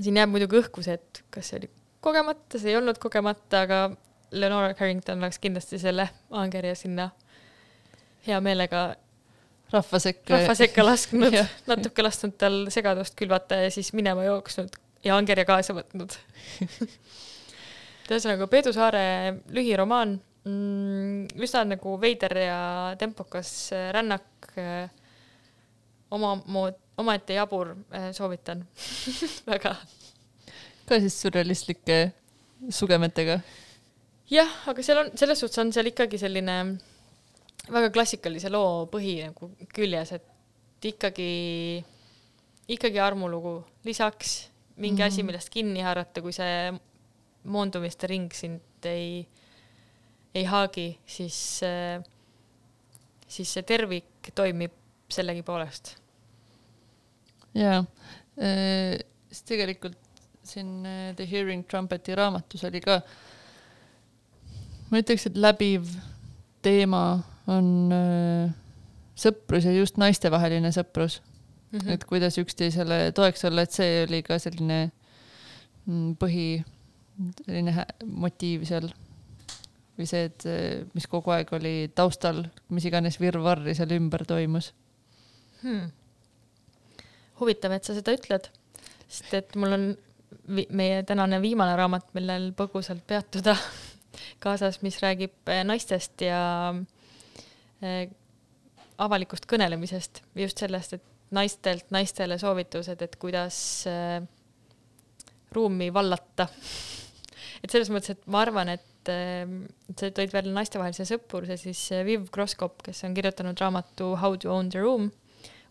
siin 0.00 0.16
jääb 0.16 0.30
muidugi 0.30 0.58
õhku 0.60 0.82
see, 0.82 0.94
et 0.98 1.22
kas 1.30 1.48
see 1.48 1.58
oli 1.60 1.70
kogemata, 2.00 2.58
see 2.58 2.70
ei 2.70 2.76
olnud 2.76 2.98
kogemata, 3.02 3.60
aga 3.62 3.78
Lenora 4.36 4.74
Carrington 4.74 5.18
oleks 5.22 5.38
kindlasti 5.38 5.78
selle 5.78 6.08
angerja 6.30 6.74
sinna 6.74 7.10
hea 8.26 8.40
meelega 8.42 8.96
rahva 9.72 10.00
sekka. 10.02 10.34
rahva 10.34 10.54
sekka 10.58 10.84
lasknud 10.84 11.36
natuke 11.70 12.04
lasknud 12.04 12.36
tal 12.38 12.58
segadust 12.74 13.16
külvata 13.18 13.58
ja 13.64 13.72
siis 13.74 13.92
minema 13.96 14.26
jooksnud 14.26 14.76
ja 15.06 15.16
angerja 15.18 15.46
kaasa 15.48 15.74
võtnud. 15.76 16.14
ühesõnaga 18.06 18.46
Peedu 18.50 18.72
Saare 18.74 19.02
lühiromaan 19.54 20.16
mm,, 20.46 21.42
üsna 21.42 21.64
nagu 21.72 21.96
veider 22.02 22.36
ja 22.46 22.60
tempokas 23.00 23.52
rännak 23.94 24.52
äh, 24.60 24.86
oma 26.14 26.36
mood, 26.46 26.78
omaette 26.98 27.34
jabur, 27.36 27.74
soovitan 28.14 28.62
väga. 29.50 29.74
ka 30.86 31.00
siis 31.02 31.18
sürrealistlike 31.24 31.98
sugemetega. 32.70 33.40
jah, 34.30 34.52
aga 34.70 34.86
seal 34.86 35.02
on, 35.02 35.10
selles 35.18 35.42
suhtes 35.42 35.58
on 35.62 35.74
seal 35.74 35.90
ikkagi 35.90 36.22
selline 36.22 36.60
väga 37.72 37.90
klassikalise 37.94 38.50
loo 38.52 38.86
põhi 38.90 39.18
nagu 39.24 39.50
küljes, 39.74 40.12
et 40.16 40.86
ikkagi, 40.86 41.82
ikkagi 42.70 43.00
armulugu, 43.02 43.58
lisaks 43.84 44.36
mingi 44.76 45.00
mm 45.00 45.06
-hmm. 45.06 45.12
asi, 45.12 45.22
millest 45.22 45.50
kinni 45.50 45.82
haarata, 45.82 46.22
kui 46.22 46.32
see 46.32 46.72
moondumiste 47.44 48.06
ring 48.06 48.32
sind 48.32 48.84
ei, 48.84 49.26
ei 50.34 50.44
haagi, 50.44 50.98
siis, 51.06 51.60
siis 53.28 53.52
see 53.52 53.62
tervik 53.62 54.30
toimib 54.34 54.72
sellegipoolest. 55.08 55.96
jaa, 57.54 57.84
siis 59.30 59.42
tegelikult 59.42 59.98
siin 60.46 60.86
äh, 60.86 61.14
The 61.16 61.26
Hearing 61.30 61.66
Trumpeti 61.66 62.14
raamatus 62.14 62.64
oli 62.64 62.80
ka, 62.80 63.00
ma 64.90 65.00
ütleks, 65.02 65.26
et 65.26 65.38
läbiv 65.40 65.88
teema 66.62 67.02
on 67.52 67.66
äh, 67.94 68.54
sõprus 69.16 69.66
ja 69.66 69.74
just 69.74 69.98
naistevaheline 70.00 70.70
sõprus 70.74 71.20
mm, 71.20 71.78
-hmm. 71.78 71.90
et 71.94 72.04
kuidas 72.04 72.38
üksteisele 72.38 73.12
toeks 73.16 73.44
olla, 73.44 73.62
et 73.62 73.72
see 73.72 74.04
oli 74.04 74.22
ka 74.26 74.38
selline 74.42 74.90
mm, 75.86 76.16
põhi, 76.20 76.48
selline 77.44 77.86
motiiv 78.04 78.66
seal. 78.68 78.90
või 79.96 80.08
see, 80.08 80.26
et 80.28 80.44
äh, 80.46 80.86
mis 80.94 81.06
kogu 81.06 81.32
aeg 81.32 81.52
oli 81.56 81.90
taustal, 81.94 82.44
mis 82.68 82.84
iganes 82.84 83.20
virvarri 83.20 83.74
seal 83.74 83.94
ümber 83.96 84.26
toimus. 84.26 84.74
hmm.. 85.62 85.90
huvitav, 87.40 87.72
et 87.72 87.84
sa 87.84 87.94
seda 87.94 88.12
ütled, 88.12 88.50
sest 89.08 89.34
et 89.34 89.56
mul 89.56 89.72
on 89.72 89.86
vi 90.56 90.66
meie 90.70 91.02
tänane 91.02 91.40
viimane 91.42 91.76
raamat, 91.76 92.10
millel 92.14 92.50
põgusalt 92.52 93.06
peatuda 93.06 93.56
kaasas, 94.44 94.82
mis 94.82 95.00
räägib 95.00 95.48
eh, 95.48 95.64
naistest 95.64 96.20
ja 96.20 96.74
eh, 96.74 96.95
avalikust 99.02 99.46
kõnelemisest, 99.50 100.22
just 100.38 100.62
sellest, 100.62 100.96
et 100.96 101.04
naistelt 101.34 101.90
naistele 101.94 102.38
soovitused, 102.38 103.02
et 103.02 103.16
kuidas 103.20 103.58
eh, 103.90 104.20
ruumi 105.54 105.88
vallata. 105.94 106.48
et 107.62 107.72
selles 107.72 107.90
mõttes, 107.92 108.14
et 108.14 108.28
ma 108.30 108.42
arvan, 108.44 108.70
et 108.76 109.12
eh, 109.12 109.44
sa 109.92 110.10
tõid 110.14 110.34
välja 110.34 110.54
naistevahelise 110.54 111.08
sõpruse, 111.08 111.58
siis 111.60 111.82
Viv 112.06 112.30
Groskop, 112.34 112.80
kes 112.86 113.04
on 113.08 113.16
kirjutanud 113.16 113.58
raamatu 113.60 114.14
How 114.22 114.38
to 114.40 114.52
own 114.54 114.70
the 114.72 114.82
room, 114.82 115.10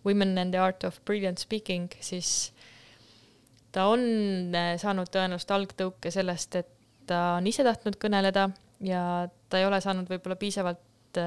Women 0.05 0.37
and 0.37 0.53
the 0.53 0.61
art 0.61 0.83
of 0.85 0.99
brilliant 1.05 1.41
speaking, 1.41 1.89
siis 2.03 2.51
ta 3.73 3.87
on 3.89 4.03
saanud 4.77 5.09
tõenäoliselt 5.09 5.53
algtõuke 5.55 6.11
sellest, 6.13 6.59
et 6.59 6.69
ta 7.09 7.39
on 7.39 7.47
ise 7.49 7.65
tahtnud 7.65 7.97
kõneleda 8.01 8.45
ja 8.85 9.01
ta 9.49 9.57
ei 9.57 9.65
ole 9.65 9.79
saanud 9.81 10.05
võib-olla 10.09 10.37
piisavalt 10.37 11.17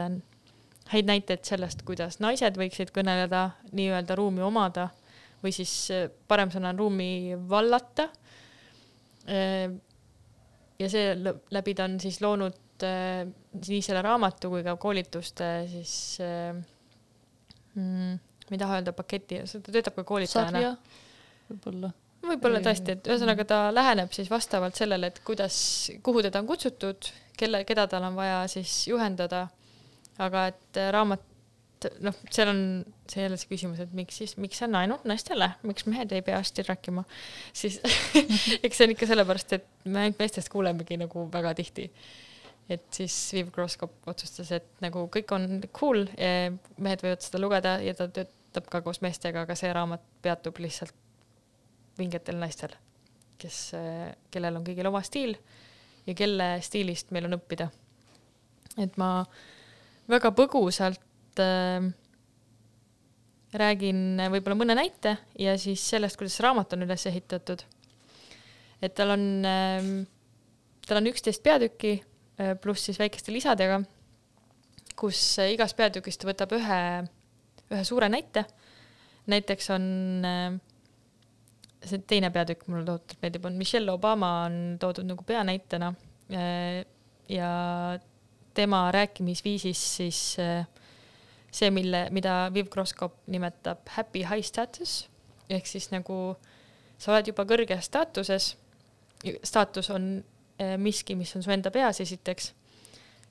häid 0.93 1.09
näiteid 1.09 1.45
sellest, 1.45 1.83
kuidas 1.89 2.21
naised 2.25 2.57
võiksid 2.61 2.93
kõneleda, 2.95 3.51
nii-öelda 3.73 4.17
ruumi 4.19 4.43
omada 4.45 4.89
või 5.43 5.53
siis 5.55 5.73
eh, 5.95 6.09
parem 6.29 6.51
sõna 6.55 6.73
on 6.73 6.81
ruumi 6.85 7.11
vallata. 7.49 8.09
ja 10.79 10.89
see 10.89 11.11
läbi 11.53 11.75
ta 11.77 11.85
on 11.85 11.99
siis 12.01 12.21
loonud 12.25 12.87
eh, 12.87 13.27
nii 13.59 13.83
selle 13.85 14.03
raamatu 14.03 14.49
kui 14.49 14.65
ka 14.65 14.77
koolituste 14.81 15.51
siis 15.69 15.93
eh, 16.25 16.57
mm, 17.75 18.17
ma 18.49 18.57
ei 18.57 18.61
taha 18.61 18.79
öelda 18.81 18.95
paketi, 18.97 19.41
ta 19.45 19.73
töötab 19.73 19.97
ka 19.99 20.05
koolitajana. 20.09 20.77
võib-olla. 21.51 21.93
võib-olla 22.25 22.63
tõesti, 22.65 22.97
et 22.97 23.11
ühesõnaga 23.11 23.45
ta 23.49 23.61
läheneb 23.75 24.13
siis 24.17 24.31
vastavalt 24.33 24.79
sellele, 24.79 25.13
et 25.13 25.21
kuidas, 25.27 25.59
kuhu 26.05 26.25
teda 26.25 26.43
on 26.43 26.49
kutsutud, 26.49 27.11
kelle, 27.39 27.63
keda 27.69 27.87
tal 27.91 28.09
on 28.09 28.17
vaja 28.19 28.43
siis 28.51 28.81
juhendada. 28.89 29.47
Aga 30.23 30.45
et 30.53 30.79
äh, 30.81 30.91
raamat, 30.95 31.25
noh, 32.03 32.17
seal 32.35 32.51
on 32.51 32.63
see 33.09 33.25
jälle 33.25 33.39
see 33.39 33.51
küsimus, 33.53 33.83
et 33.83 33.93
miks 33.97 34.19
siis, 34.21 34.35
miks 34.41 34.59
see 34.61 34.67
on 34.67 34.79
ainult 34.81 35.05
naistele, 35.09 35.53
miks 35.69 35.87
mehed 35.89 36.13
ei 36.15 36.25
pea 36.27 36.41
hästi 36.41 36.65
rääkima, 36.69 37.05
siis 37.57 37.79
eks 38.65 38.81
see 38.81 38.89
on 38.89 38.95
ikka 38.95 39.09
sellepärast, 39.11 39.55
et 39.59 39.69
me 39.87 40.03
ainult 40.05 40.19
meestest 40.23 40.51
kuulemegi 40.53 40.99
nagu 41.01 41.29
väga 41.33 41.55
tihti. 41.59 41.87
et 42.69 42.85
siis 42.93 43.15
Viv 43.33 43.53
Groskop 43.55 44.11
otsustas, 44.11 44.51
et 44.53 44.67
nagu 44.85 45.07
kõik 45.13 45.31
on 45.33 45.63
cool, 45.73 46.03
mehed 46.19 47.05
võivad 47.05 47.23
seda 47.25 47.41
lugeda 47.41 47.79
ja 47.81 47.95
ta 47.97 48.11
töötab 48.13 48.67
ka 48.69 48.83
koos 48.85 49.01
meestega, 49.01 49.47
aga 49.47 49.57
see 49.57 49.71
raamat 49.73 50.05
peatub 50.23 50.59
lihtsalt 50.61 50.93
vingetel 51.99 52.37
naistel, 52.39 52.75
kes, 53.41 53.71
kellel 54.31 54.59
on 54.59 54.67
kõigil 54.67 54.91
oma 54.91 55.01
stiil 55.07 55.39
ja 56.09 56.15
kelle 56.17 56.49
stiilist 56.65 57.13
meil 57.15 57.29
on 57.29 57.39
õppida. 57.39 57.69
et 58.79 58.97
ma 59.01 59.25
väga 60.09 60.33
põgusalt 60.37 61.43
äh, 61.43 61.89
räägin 63.55 64.21
võib-olla 64.33 64.59
mõne 64.59 64.77
näite 64.77 65.17
ja 65.41 65.57
siis 65.61 65.83
sellest, 65.89 66.19
kuidas 66.21 66.39
raamat 66.45 66.75
on 66.77 66.85
üles 66.85 67.07
ehitatud. 67.09 67.63
et 68.83 68.95
tal 68.95 69.15
on 69.17 69.25
äh,, 69.45 69.89
tal 70.87 71.01
on 71.01 71.11
üksteist 71.11 71.43
peatükki 71.43 71.99
äh, 72.41 72.55
pluss 72.61 72.89
siis 72.89 72.99
väikeste 73.01 73.33
lisadega, 73.33 73.81
kus 74.97 75.39
äh, 75.39 75.53
igas 75.55 75.75
peatükis 75.75 76.19
ta 76.19 76.29
võtab 76.29 76.55
ühe, 76.57 76.81
ühe 77.71 77.85
suure 77.85 78.09
näite. 78.09 78.45
näiteks 79.27 79.71
on 79.71 79.85
äh, 80.25 80.59
see 81.85 82.03
teine 82.11 82.31
peatükk 82.35 82.69
mulle 82.69 82.85
tohutult 82.85 83.23
meeldib, 83.23 83.45
on 83.49 83.59
Michelle 83.59 83.93
Obama 83.93 84.33
on 84.47 84.77
toodud 84.81 85.07
nagu 85.09 85.25
peanäitena 85.25 85.93
äh, 86.33 86.85
ja 87.29 87.51
tema 88.59 88.89
rääkimisviisis 88.95 89.83
siis 89.97 90.21
äh, 90.43 90.67
see, 91.51 91.71
mille, 91.71 92.09
mida 92.11 92.51
Viv 92.55 92.69
Groskop 92.73 93.21
nimetab 93.27 93.87
happy 93.95 94.25
high 94.27 94.45
status. 94.45 95.09
Ehk 95.49 95.67
siis 95.67 95.89
nagu 95.93 96.37
sa 96.99 97.15
oled 97.15 97.31
juba 97.31 97.47
kõrges 97.49 97.89
staatuses, 97.89 98.51
staatus 99.47 99.91
on 99.95 100.11
äh, 100.61 100.75
miski, 100.81 101.17
mis 101.17 101.35
on 101.39 101.47
su 101.47 101.55
enda 101.55 101.73
peas 101.75 102.03
esiteks, 102.05 102.53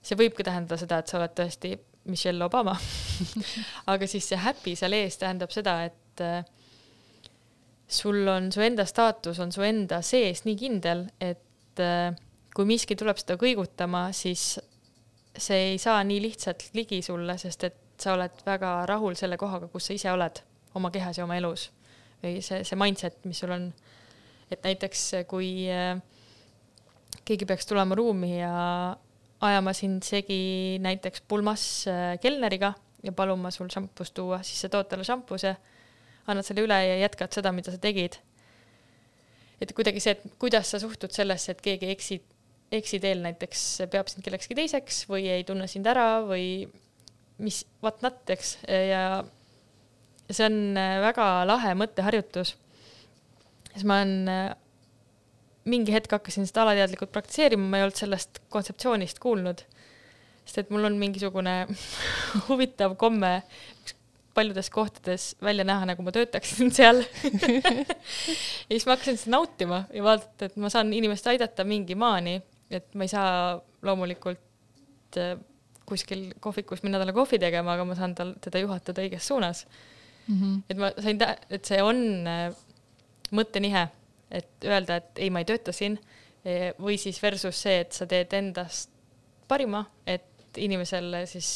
see 0.02 0.18
võibki 0.20 0.46
tähendada 0.48 0.80
seda, 0.80 1.02
et 1.02 1.12
sa 1.12 1.20
oled 1.20 1.36
tõesti 1.38 1.76
Michelle 2.08 2.46
Obama. 2.48 2.78
Aga 3.92 4.08
siis 4.08 4.30
see 4.32 4.40
happy 4.40 4.78
seal 4.80 4.96
ees 4.96 5.20
tähendab 5.20 5.52
seda, 5.54 5.82
et 5.90 6.24
äh, 6.24 6.40
sul 7.88 8.24
on 8.32 8.50
su 8.52 8.64
enda 8.64 8.88
staatus 8.88 9.40
on 9.44 9.52
su 9.52 9.64
enda 9.64 10.02
sees 10.04 10.44
nii 10.48 10.58
kindel, 10.60 11.06
et 11.24 11.44
kui 12.58 12.66
miski 12.66 12.96
tuleb 12.98 13.20
seda 13.22 13.36
kõigutama, 13.38 14.08
siis 14.18 14.56
see 15.38 15.72
ei 15.72 15.78
saa 15.82 16.04
nii 16.04 16.22
lihtsalt 16.22 16.70
ligi 16.74 17.02
sulle, 17.06 17.38
sest 17.38 17.64
et 17.68 17.78
sa 18.02 18.14
oled 18.14 18.44
väga 18.46 18.86
rahul 18.90 19.16
selle 19.18 19.38
kohaga, 19.38 19.68
kus 19.72 19.90
sa 19.90 19.96
ise 19.98 20.12
oled 20.12 20.42
oma 20.78 20.92
kehas 20.94 21.18
ja 21.18 21.26
oma 21.26 21.38
elus 21.40 21.70
või 22.24 22.42
see, 22.46 22.64
see 22.66 22.78
mindset, 22.80 23.20
mis 23.26 23.40
sul 23.42 23.54
on. 23.54 23.72
et 24.52 24.64
näiteks 24.64 25.04
kui 25.28 25.68
äh, 25.72 26.00
keegi 27.28 27.46
peaks 27.46 27.68
tulema 27.68 27.96
ruumi 27.96 28.38
ja 28.40 28.54
ajama 29.42 29.74
sind 29.74 30.06
segi 30.08 30.78
näiteks 30.82 31.22
pulmas 31.28 31.88
äh, 31.88 32.16
kelneriga 32.22 32.74
ja 33.04 33.12
paluma 33.12 33.52
sul 33.52 33.70
šampust 33.70 34.16
tuua, 34.18 34.42
siis 34.44 34.62
sa 34.62 34.70
tood 34.70 34.90
talle 34.90 35.06
šampuse, 35.06 35.56
annad 36.28 36.46
selle 36.46 36.64
üle 36.66 36.78
ja 36.86 36.98
jätkad 37.04 37.36
seda, 37.36 37.52
mida 37.54 37.72
sa 37.72 37.82
tegid. 37.82 38.18
et 39.62 39.74
kuidagi 39.74 40.02
see, 40.02 40.14
et 40.14 40.38
kuidas 40.40 40.70
sa 40.72 40.80
suhtud 40.80 41.14
sellesse, 41.14 41.52
et 41.52 41.62
keegi 41.62 41.90
eksi, 41.94 42.22
eksiteel 42.72 43.22
näiteks 43.24 43.64
peab 43.92 44.10
sind 44.12 44.26
kellekski 44.26 44.56
teiseks 44.58 45.06
või 45.08 45.30
ei 45.32 45.46
tunne 45.48 45.70
sind 45.72 45.88
ära 45.88 46.24
või 46.28 46.68
mis, 47.44 47.62
what 47.84 48.02
not, 48.04 48.24
eks, 48.34 48.58
ja 48.68 49.24
see 50.28 50.48
on 50.48 50.78
äh, 50.78 50.98
väga 51.04 51.28
lahe 51.48 51.74
mõtteharjutus. 51.78 52.56
siis 53.72 53.86
ma 53.88 54.02
olen 54.02 54.32
äh, 54.32 54.50
mingi 55.68 55.94
hetk 55.96 56.18
hakkasin 56.18 56.48
seda 56.48 56.66
alateadlikult 56.66 57.12
praktiseerima, 57.14 57.68
ma 57.68 57.80
ei 57.80 57.88
olnud 57.88 58.00
sellest 58.00 58.42
kontseptsioonist 58.54 59.22
kuulnud. 59.24 59.64
sest 60.46 60.64
et 60.64 60.74
mul 60.74 60.88
on 60.90 61.00
mingisugune 61.00 61.56
huvitav 62.50 62.98
komme 63.00 63.42
paljudes 64.38 64.70
kohtades 64.70 65.32
välja 65.42 65.64
näha, 65.66 65.88
nagu 65.90 66.04
ma 66.06 66.12
töötaksin 66.14 66.70
seal. 66.72 67.02
ja 68.68 68.76
siis 68.76 68.86
ma 68.86 68.94
hakkasin 68.94 69.18
seda 69.18 69.34
nautima 69.34 69.86
ja 69.94 70.04
vaadata, 70.06 70.46
et 70.46 70.60
ma 70.62 70.70
saan 70.70 70.94
inimest 70.94 71.26
aidata 71.32 71.66
mingi 71.66 71.98
maani, 71.98 72.38
et 72.72 72.96
ma 72.96 73.08
ei 73.08 73.12
saa 73.12 73.58
loomulikult 73.88 75.18
äh, 75.18 75.36
kuskil 75.88 76.34
kohvikus 76.44 76.84
minna 76.84 77.00
talle 77.00 77.16
kohvi 77.16 77.40
tegema, 77.40 77.74
aga 77.74 77.86
ma 77.88 77.96
saan 77.96 78.16
tal, 78.16 78.34
teda 78.44 78.60
juhatada 78.60 79.06
õiges 79.06 79.28
suunas. 79.28 79.66
Mm 80.28 80.40
-hmm. 80.42 80.62
et 80.70 80.78
ma 80.78 80.92
sain, 81.00 81.20
et 81.50 81.66
see 81.66 81.82
on 81.82 82.28
äh, 82.28 82.56
mõttenihe, 83.32 83.88
et 84.32 84.68
öelda, 84.68 85.00
et 85.02 85.22
ei, 85.24 85.32
ma 85.34 85.42
ei 85.44 85.48
tööta 85.48 85.74
siin 85.76 85.98
eh, 86.46 86.74
või 86.80 86.98
siis 87.00 87.20
versus 87.24 87.62
see, 87.64 87.80
et 87.84 87.96
sa 87.96 88.08
teed 88.10 88.34
endast 88.38 88.92
parima, 89.48 89.86
et 90.06 90.58
inimesele 90.58 91.26
siis 91.30 91.50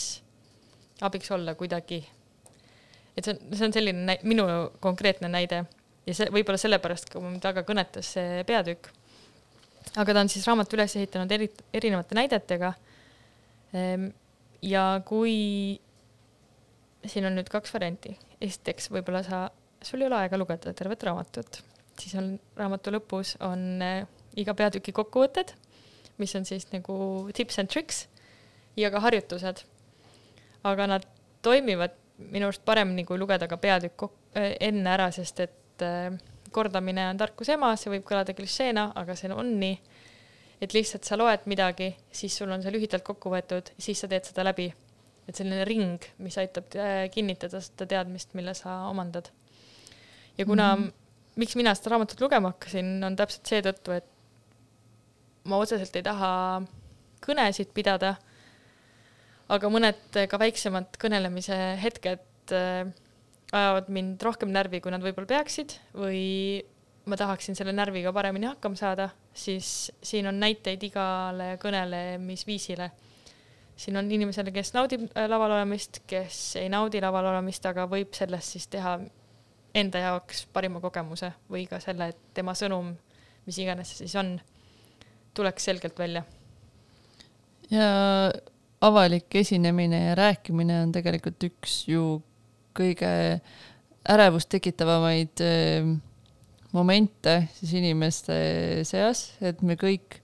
abiks 1.01 1.31
olla 1.31 1.55
kuidagi. 1.55 2.03
et 3.17 3.25
see 3.25 3.33
on, 3.33 3.55
see 3.57 3.67
on 3.67 3.73
selline 3.73 4.17
minu 4.23 4.45
konkreetne 4.79 5.27
näide 5.31 5.65
ja 6.07 6.15
see 6.15 6.31
võib-olla 6.31 6.59
sellepärast 6.61 7.09
ka 7.11 7.21
mind 7.23 7.43
väga 7.43 7.65
kõnetas 7.67 8.13
see 8.15 8.43
peatükk. 8.47 8.91
Aga 9.97 10.13
ta 10.13 10.23
on 10.23 10.29
siis 10.31 10.47
raamatu 10.47 10.77
üles 10.77 10.95
ehitanud 10.95 11.31
eri, 11.31 11.49
erinevate 11.73 12.15
näidetega. 12.17 12.73
ja 14.61 14.83
kui 15.05 15.79
siin 17.07 17.25
on 17.25 17.37
nüüd 17.37 17.49
kaks 17.51 17.73
varianti, 17.73 18.13
esiteks 18.41 18.89
võib-olla 18.93 19.23
sa, 19.25 19.41
sul 19.83 20.03
ei 20.03 20.09
ole 20.09 20.19
aega 20.21 20.39
lugeda 20.39 20.73
tervet 20.77 21.03
raamatut, 21.07 21.61
siis 21.99 22.13
on 22.19 22.33
raamatu 22.57 22.93
lõpus 22.93 23.35
on 23.45 23.81
äh, 23.85 24.03
iga 24.39 24.53
peatüki 24.57 24.93
kokkuvõtted, 24.95 25.53
mis 26.21 26.35
on 26.37 26.45
siis 26.47 26.67
nagu 26.73 26.95
tips 27.35 27.59
and 27.61 27.71
tricks 27.71 28.05
ja 28.77 28.91
ka 28.93 29.01
harjutused. 29.03 29.65
aga 30.63 30.85
nad 30.87 31.05
toimivad 31.41 31.95
minu 32.31 32.45
arust 32.45 32.61
paremini, 32.65 33.05
kui 33.05 33.17
lugeda 33.17 33.47
ka 33.49 33.57
peatükk 33.57 34.05
äh, 34.37 34.53
enne 34.59 34.93
ära, 34.93 35.09
sest 35.11 35.39
et 35.39 35.85
äh, 35.85 36.13
kordamine 36.51 37.07
on 37.09 37.19
tarkuse 37.19 37.55
ema, 37.57 37.73
see 37.79 37.91
võib 37.93 38.05
kõlada 38.07 38.35
klišeena, 38.37 38.91
aga 38.99 39.15
see 39.17 39.31
on 39.33 39.55
nii. 39.61 39.77
et 40.61 40.75
lihtsalt 40.75 41.07
sa 41.07 41.17
loed 41.17 41.47
midagi, 41.49 41.87
siis 42.13 42.35
sul 42.37 42.51
on 42.53 42.61
see 42.61 42.73
lühidalt 42.73 43.03
kokku 43.03 43.31
võetud, 43.33 43.71
siis 43.81 44.03
sa 44.03 44.09
teed 44.11 44.27
seda 44.29 44.45
läbi. 44.45 44.71
et 45.27 45.37
selline 45.37 45.65
ring, 45.65 46.05
mis 46.17 46.37
aitab 46.37 46.75
äh, 46.75 47.05
kinnitada 47.13 47.61
seda 47.61 47.85
teadmist, 47.85 48.33
mille 48.33 48.53
sa 48.57 48.87
omandad. 48.89 49.29
ja 50.37 50.45
kuna 50.45 50.75
mm, 50.75 50.83
-hmm. 50.83 50.93
miks 51.35 51.55
mina 51.55 51.75
seda 51.75 51.89
raamatut 51.89 52.21
lugema 52.21 52.53
hakkasin, 52.53 53.03
on 53.03 53.15
täpselt 53.15 53.45
seetõttu, 53.45 53.91
et 53.91 54.05
ma 55.43 55.57
otseselt 55.57 55.95
ei 55.95 56.03
taha 56.03 56.61
kõnesid 57.25 57.71
pidada, 57.73 58.15
aga 59.49 59.69
mõned 59.69 60.19
ka 60.29 60.39
väiksemad 60.39 60.97
kõnelemise 61.01 61.57
hetked 61.81 62.53
äh, 62.53 62.91
ajavad 63.51 63.89
mind 63.91 64.21
rohkem 64.23 64.51
närvi, 64.53 64.79
kui 64.81 64.93
nad 64.93 65.03
võib-olla 65.03 65.27
peaksid 65.27 65.75
või 65.97 66.21
ma 67.09 67.17
tahaksin 67.17 67.57
selle 67.57 67.73
närviga 67.75 68.13
paremini 68.13 68.47
hakkama 68.47 68.77
saada, 68.79 69.09
siis 69.33 69.91
siin 70.03 70.27
on 70.29 70.39
näiteid 70.39 70.83
igale 70.83 71.55
kõnelemisviisile. 71.61 72.91
siin 73.75 73.97
on 73.97 74.11
inimesele, 74.11 74.51
kes 74.51 74.73
naudib 74.73 75.07
äh, 75.17 75.25
laval 75.29 75.55
olemist, 75.55 76.03
kes 76.07 76.55
ei 76.61 76.69
naudi 76.69 77.01
laval 77.01 77.25
olemist, 77.31 77.65
aga 77.65 77.87
võib 77.89 78.13
sellest 78.13 78.55
siis 78.55 78.67
teha 78.67 78.99
enda 79.73 79.99
jaoks 79.99 80.45
parima 80.53 80.79
kogemuse 80.83 81.31
või 81.49 81.65
ka 81.67 81.79
selle, 81.79 82.11
et 82.11 82.19
tema 82.33 82.53
sõnum, 82.53 82.93
mis 83.47 83.57
iganes 83.57 83.89
see 83.89 84.05
siis 84.05 84.15
on, 84.19 84.35
tuleks 85.33 85.65
selgelt 85.65 85.99
välja. 85.99 86.23
ja 87.71 88.31
avalik 88.81 89.35
esinemine 89.35 90.05
ja 90.05 90.15
rääkimine 90.15 90.81
on 90.83 90.91
tegelikult 90.91 91.43
üks 91.43 91.87
ju 91.87 92.21
kõige 92.77 93.11
ärevust 94.11 94.49
tekitavamaid 94.53 95.43
eh, 95.45 95.91
momente 96.71 97.35
siis 97.57 97.75
inimeste 97.79 98.35
seas, 98.87 99.31
et 99.41 99.61
me 99.61 99.77
kõik, 99.79 100.21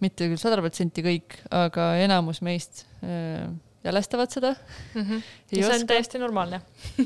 mitte 0.00 0.28
küll 0.28 0.40
sada 0.40 0.60
protsenti 0.60 1.04
kõik, 1.04 1.40
aga 1.50 1.94
enamus 2.04 2.42
meist 2.44 2.84
eh, 3.02 3.48
jälestavad 3.84 4.30
seda. 4.30 4.54
mm. 4.94 5.02
-hmm. 5.02 5.22
See 5.54 5.80
on 5.80 5.86
täiesti 5.86 6.18
normaalne. 6.18 6.60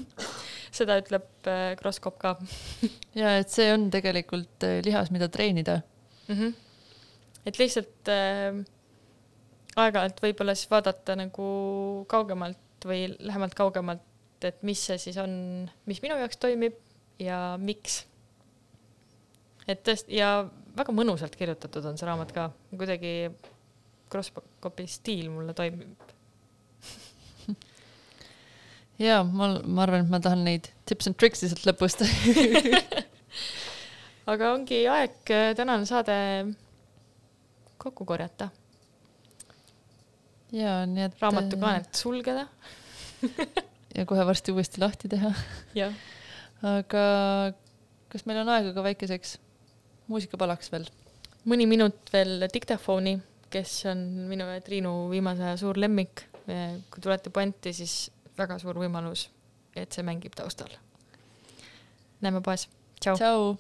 seda 0.75 0.99
ütleb 0.99 1.49
äh, 1.51 1.75
Kroskop 1.79 2.19
ka 2.19 2.35
ja 3.21 3.37
et 3.41 3.53
see 3.53 3.71
on 3.75 3.89
tegelikult 3.95 4.67
eh, 4.67 4.81
lihas, 4.85 5.11
mida 5.15 5.29
treenida. 5.29 5.81
mm. 6.29 6.35
-hmm. 6.35 6.55
et 7.47 7.59
lihtsalt 7.59 8.11
äh, 8.11 8.65
aeg-ajalt 9.77 10.23
võib-olla 10.23 10.55
siis 10.55 10.71
vaadata 10.71 11.17
nagu 11.19 11.47
kaugemalt 12.09 12.87
või 12.87 13.07
lähemalt 13.19 13.55
kaugemalt, 13.55 14.03
et 14.49 14.63
mis 14.67 14.81
see 14.89 14.99
siis 15.01 15.19
on, 15.23 15.33
mis 15.89 16.01
minu 16.05 16.17
jaoks 16.21 16.41
toimib 16.43 16.77
ja 17.23 17.57
miks. 17.61 18.05
et 19.69 19.83
tõesti 19.87 20.19
ja 20.19 20.45
väga 20.77 20.95
mõnusalt 20.95 21.37
kirjutatud 21.39 21.85
on 21.89 21.99
see 21.99 22.09
raamat 22.09 22.33
ka, 22.35 22.49
kuidagi 22.75 23.15
Kroskopi 24.13 24.85
stiil 24.87 25.31
mulle 25.33 25.55
toimib. 25.57 26.11
ja 29.07 29.23
ma, 29.27 29.49
ma 29.65 29.87
arvan, 29.87 30.05
et 30.05 30.13
ma 30.13 30.21
tahan 30.23 30.45
neid 30.47 30.69
tips 30.87 31.09
and 31.11 31.19
tricks 31.19 31.43
lihtsalt 31.43 31.65
lõpust. 31.71 32.05
aga 34.31 34.53
ongi 34.55 34.85
aeg 34.91 35.33
äh, 35.35 35.49
tänane 35.57 35.89
saade 35.89 36.19
kokku 37.81 38.07
korjata, 38.09 38.51
ja 40.55 40.83
nii 40.89 41.09
et. 41.09 41.21
raamatukaanet 41.21 41.95
sulgeda 41.99 42.47
ja 43.95 44.07
kohe 44.07 44.27
varsti 44.27 44.53
uuesti 44.53 44.83
lahti 44.83 45.09
teha. 45.09 45.33
aga 46.75 47.05
kas 48.13 48.27
meil 48.27 48.43
on 48.43 48.53
aega 48.55 48.75
ka 48.77 48.85
väikeseks 48.87 49.39
muusikapalaks 50.11 50.73
veel? 50.73 50.87
mõni 51.45 51.67
minut 51.69 52.09
veel 52.13 52.47
diktafooni, 52.53 53.19
kes 53.53 53.73
on 53.91 54.01
minu 54.31 54.47
ja 54.49 54.63
Triinu 54.65 54.95
viimase 55.11 55.45
aja 55.45 55.59
suur 55.61 55.79
lemmik. 55.81 56.27
kui 56.45 57.01
tulete 57.01 57.31
puänti, 57.31 57.73
siis 57.73 58.11
väga 58.39 58.59
suur 58.61 58.77
võimalus, 58.77 59.29
et 59.77 59.93
see 59.93 60.05
mängib 60.05 60.35
taustal. 60.37 60.73
näeme 62.21 62.41
poes, 62.41 62.69
tšau. 63.01 63.17
tšau. 63.17 63.55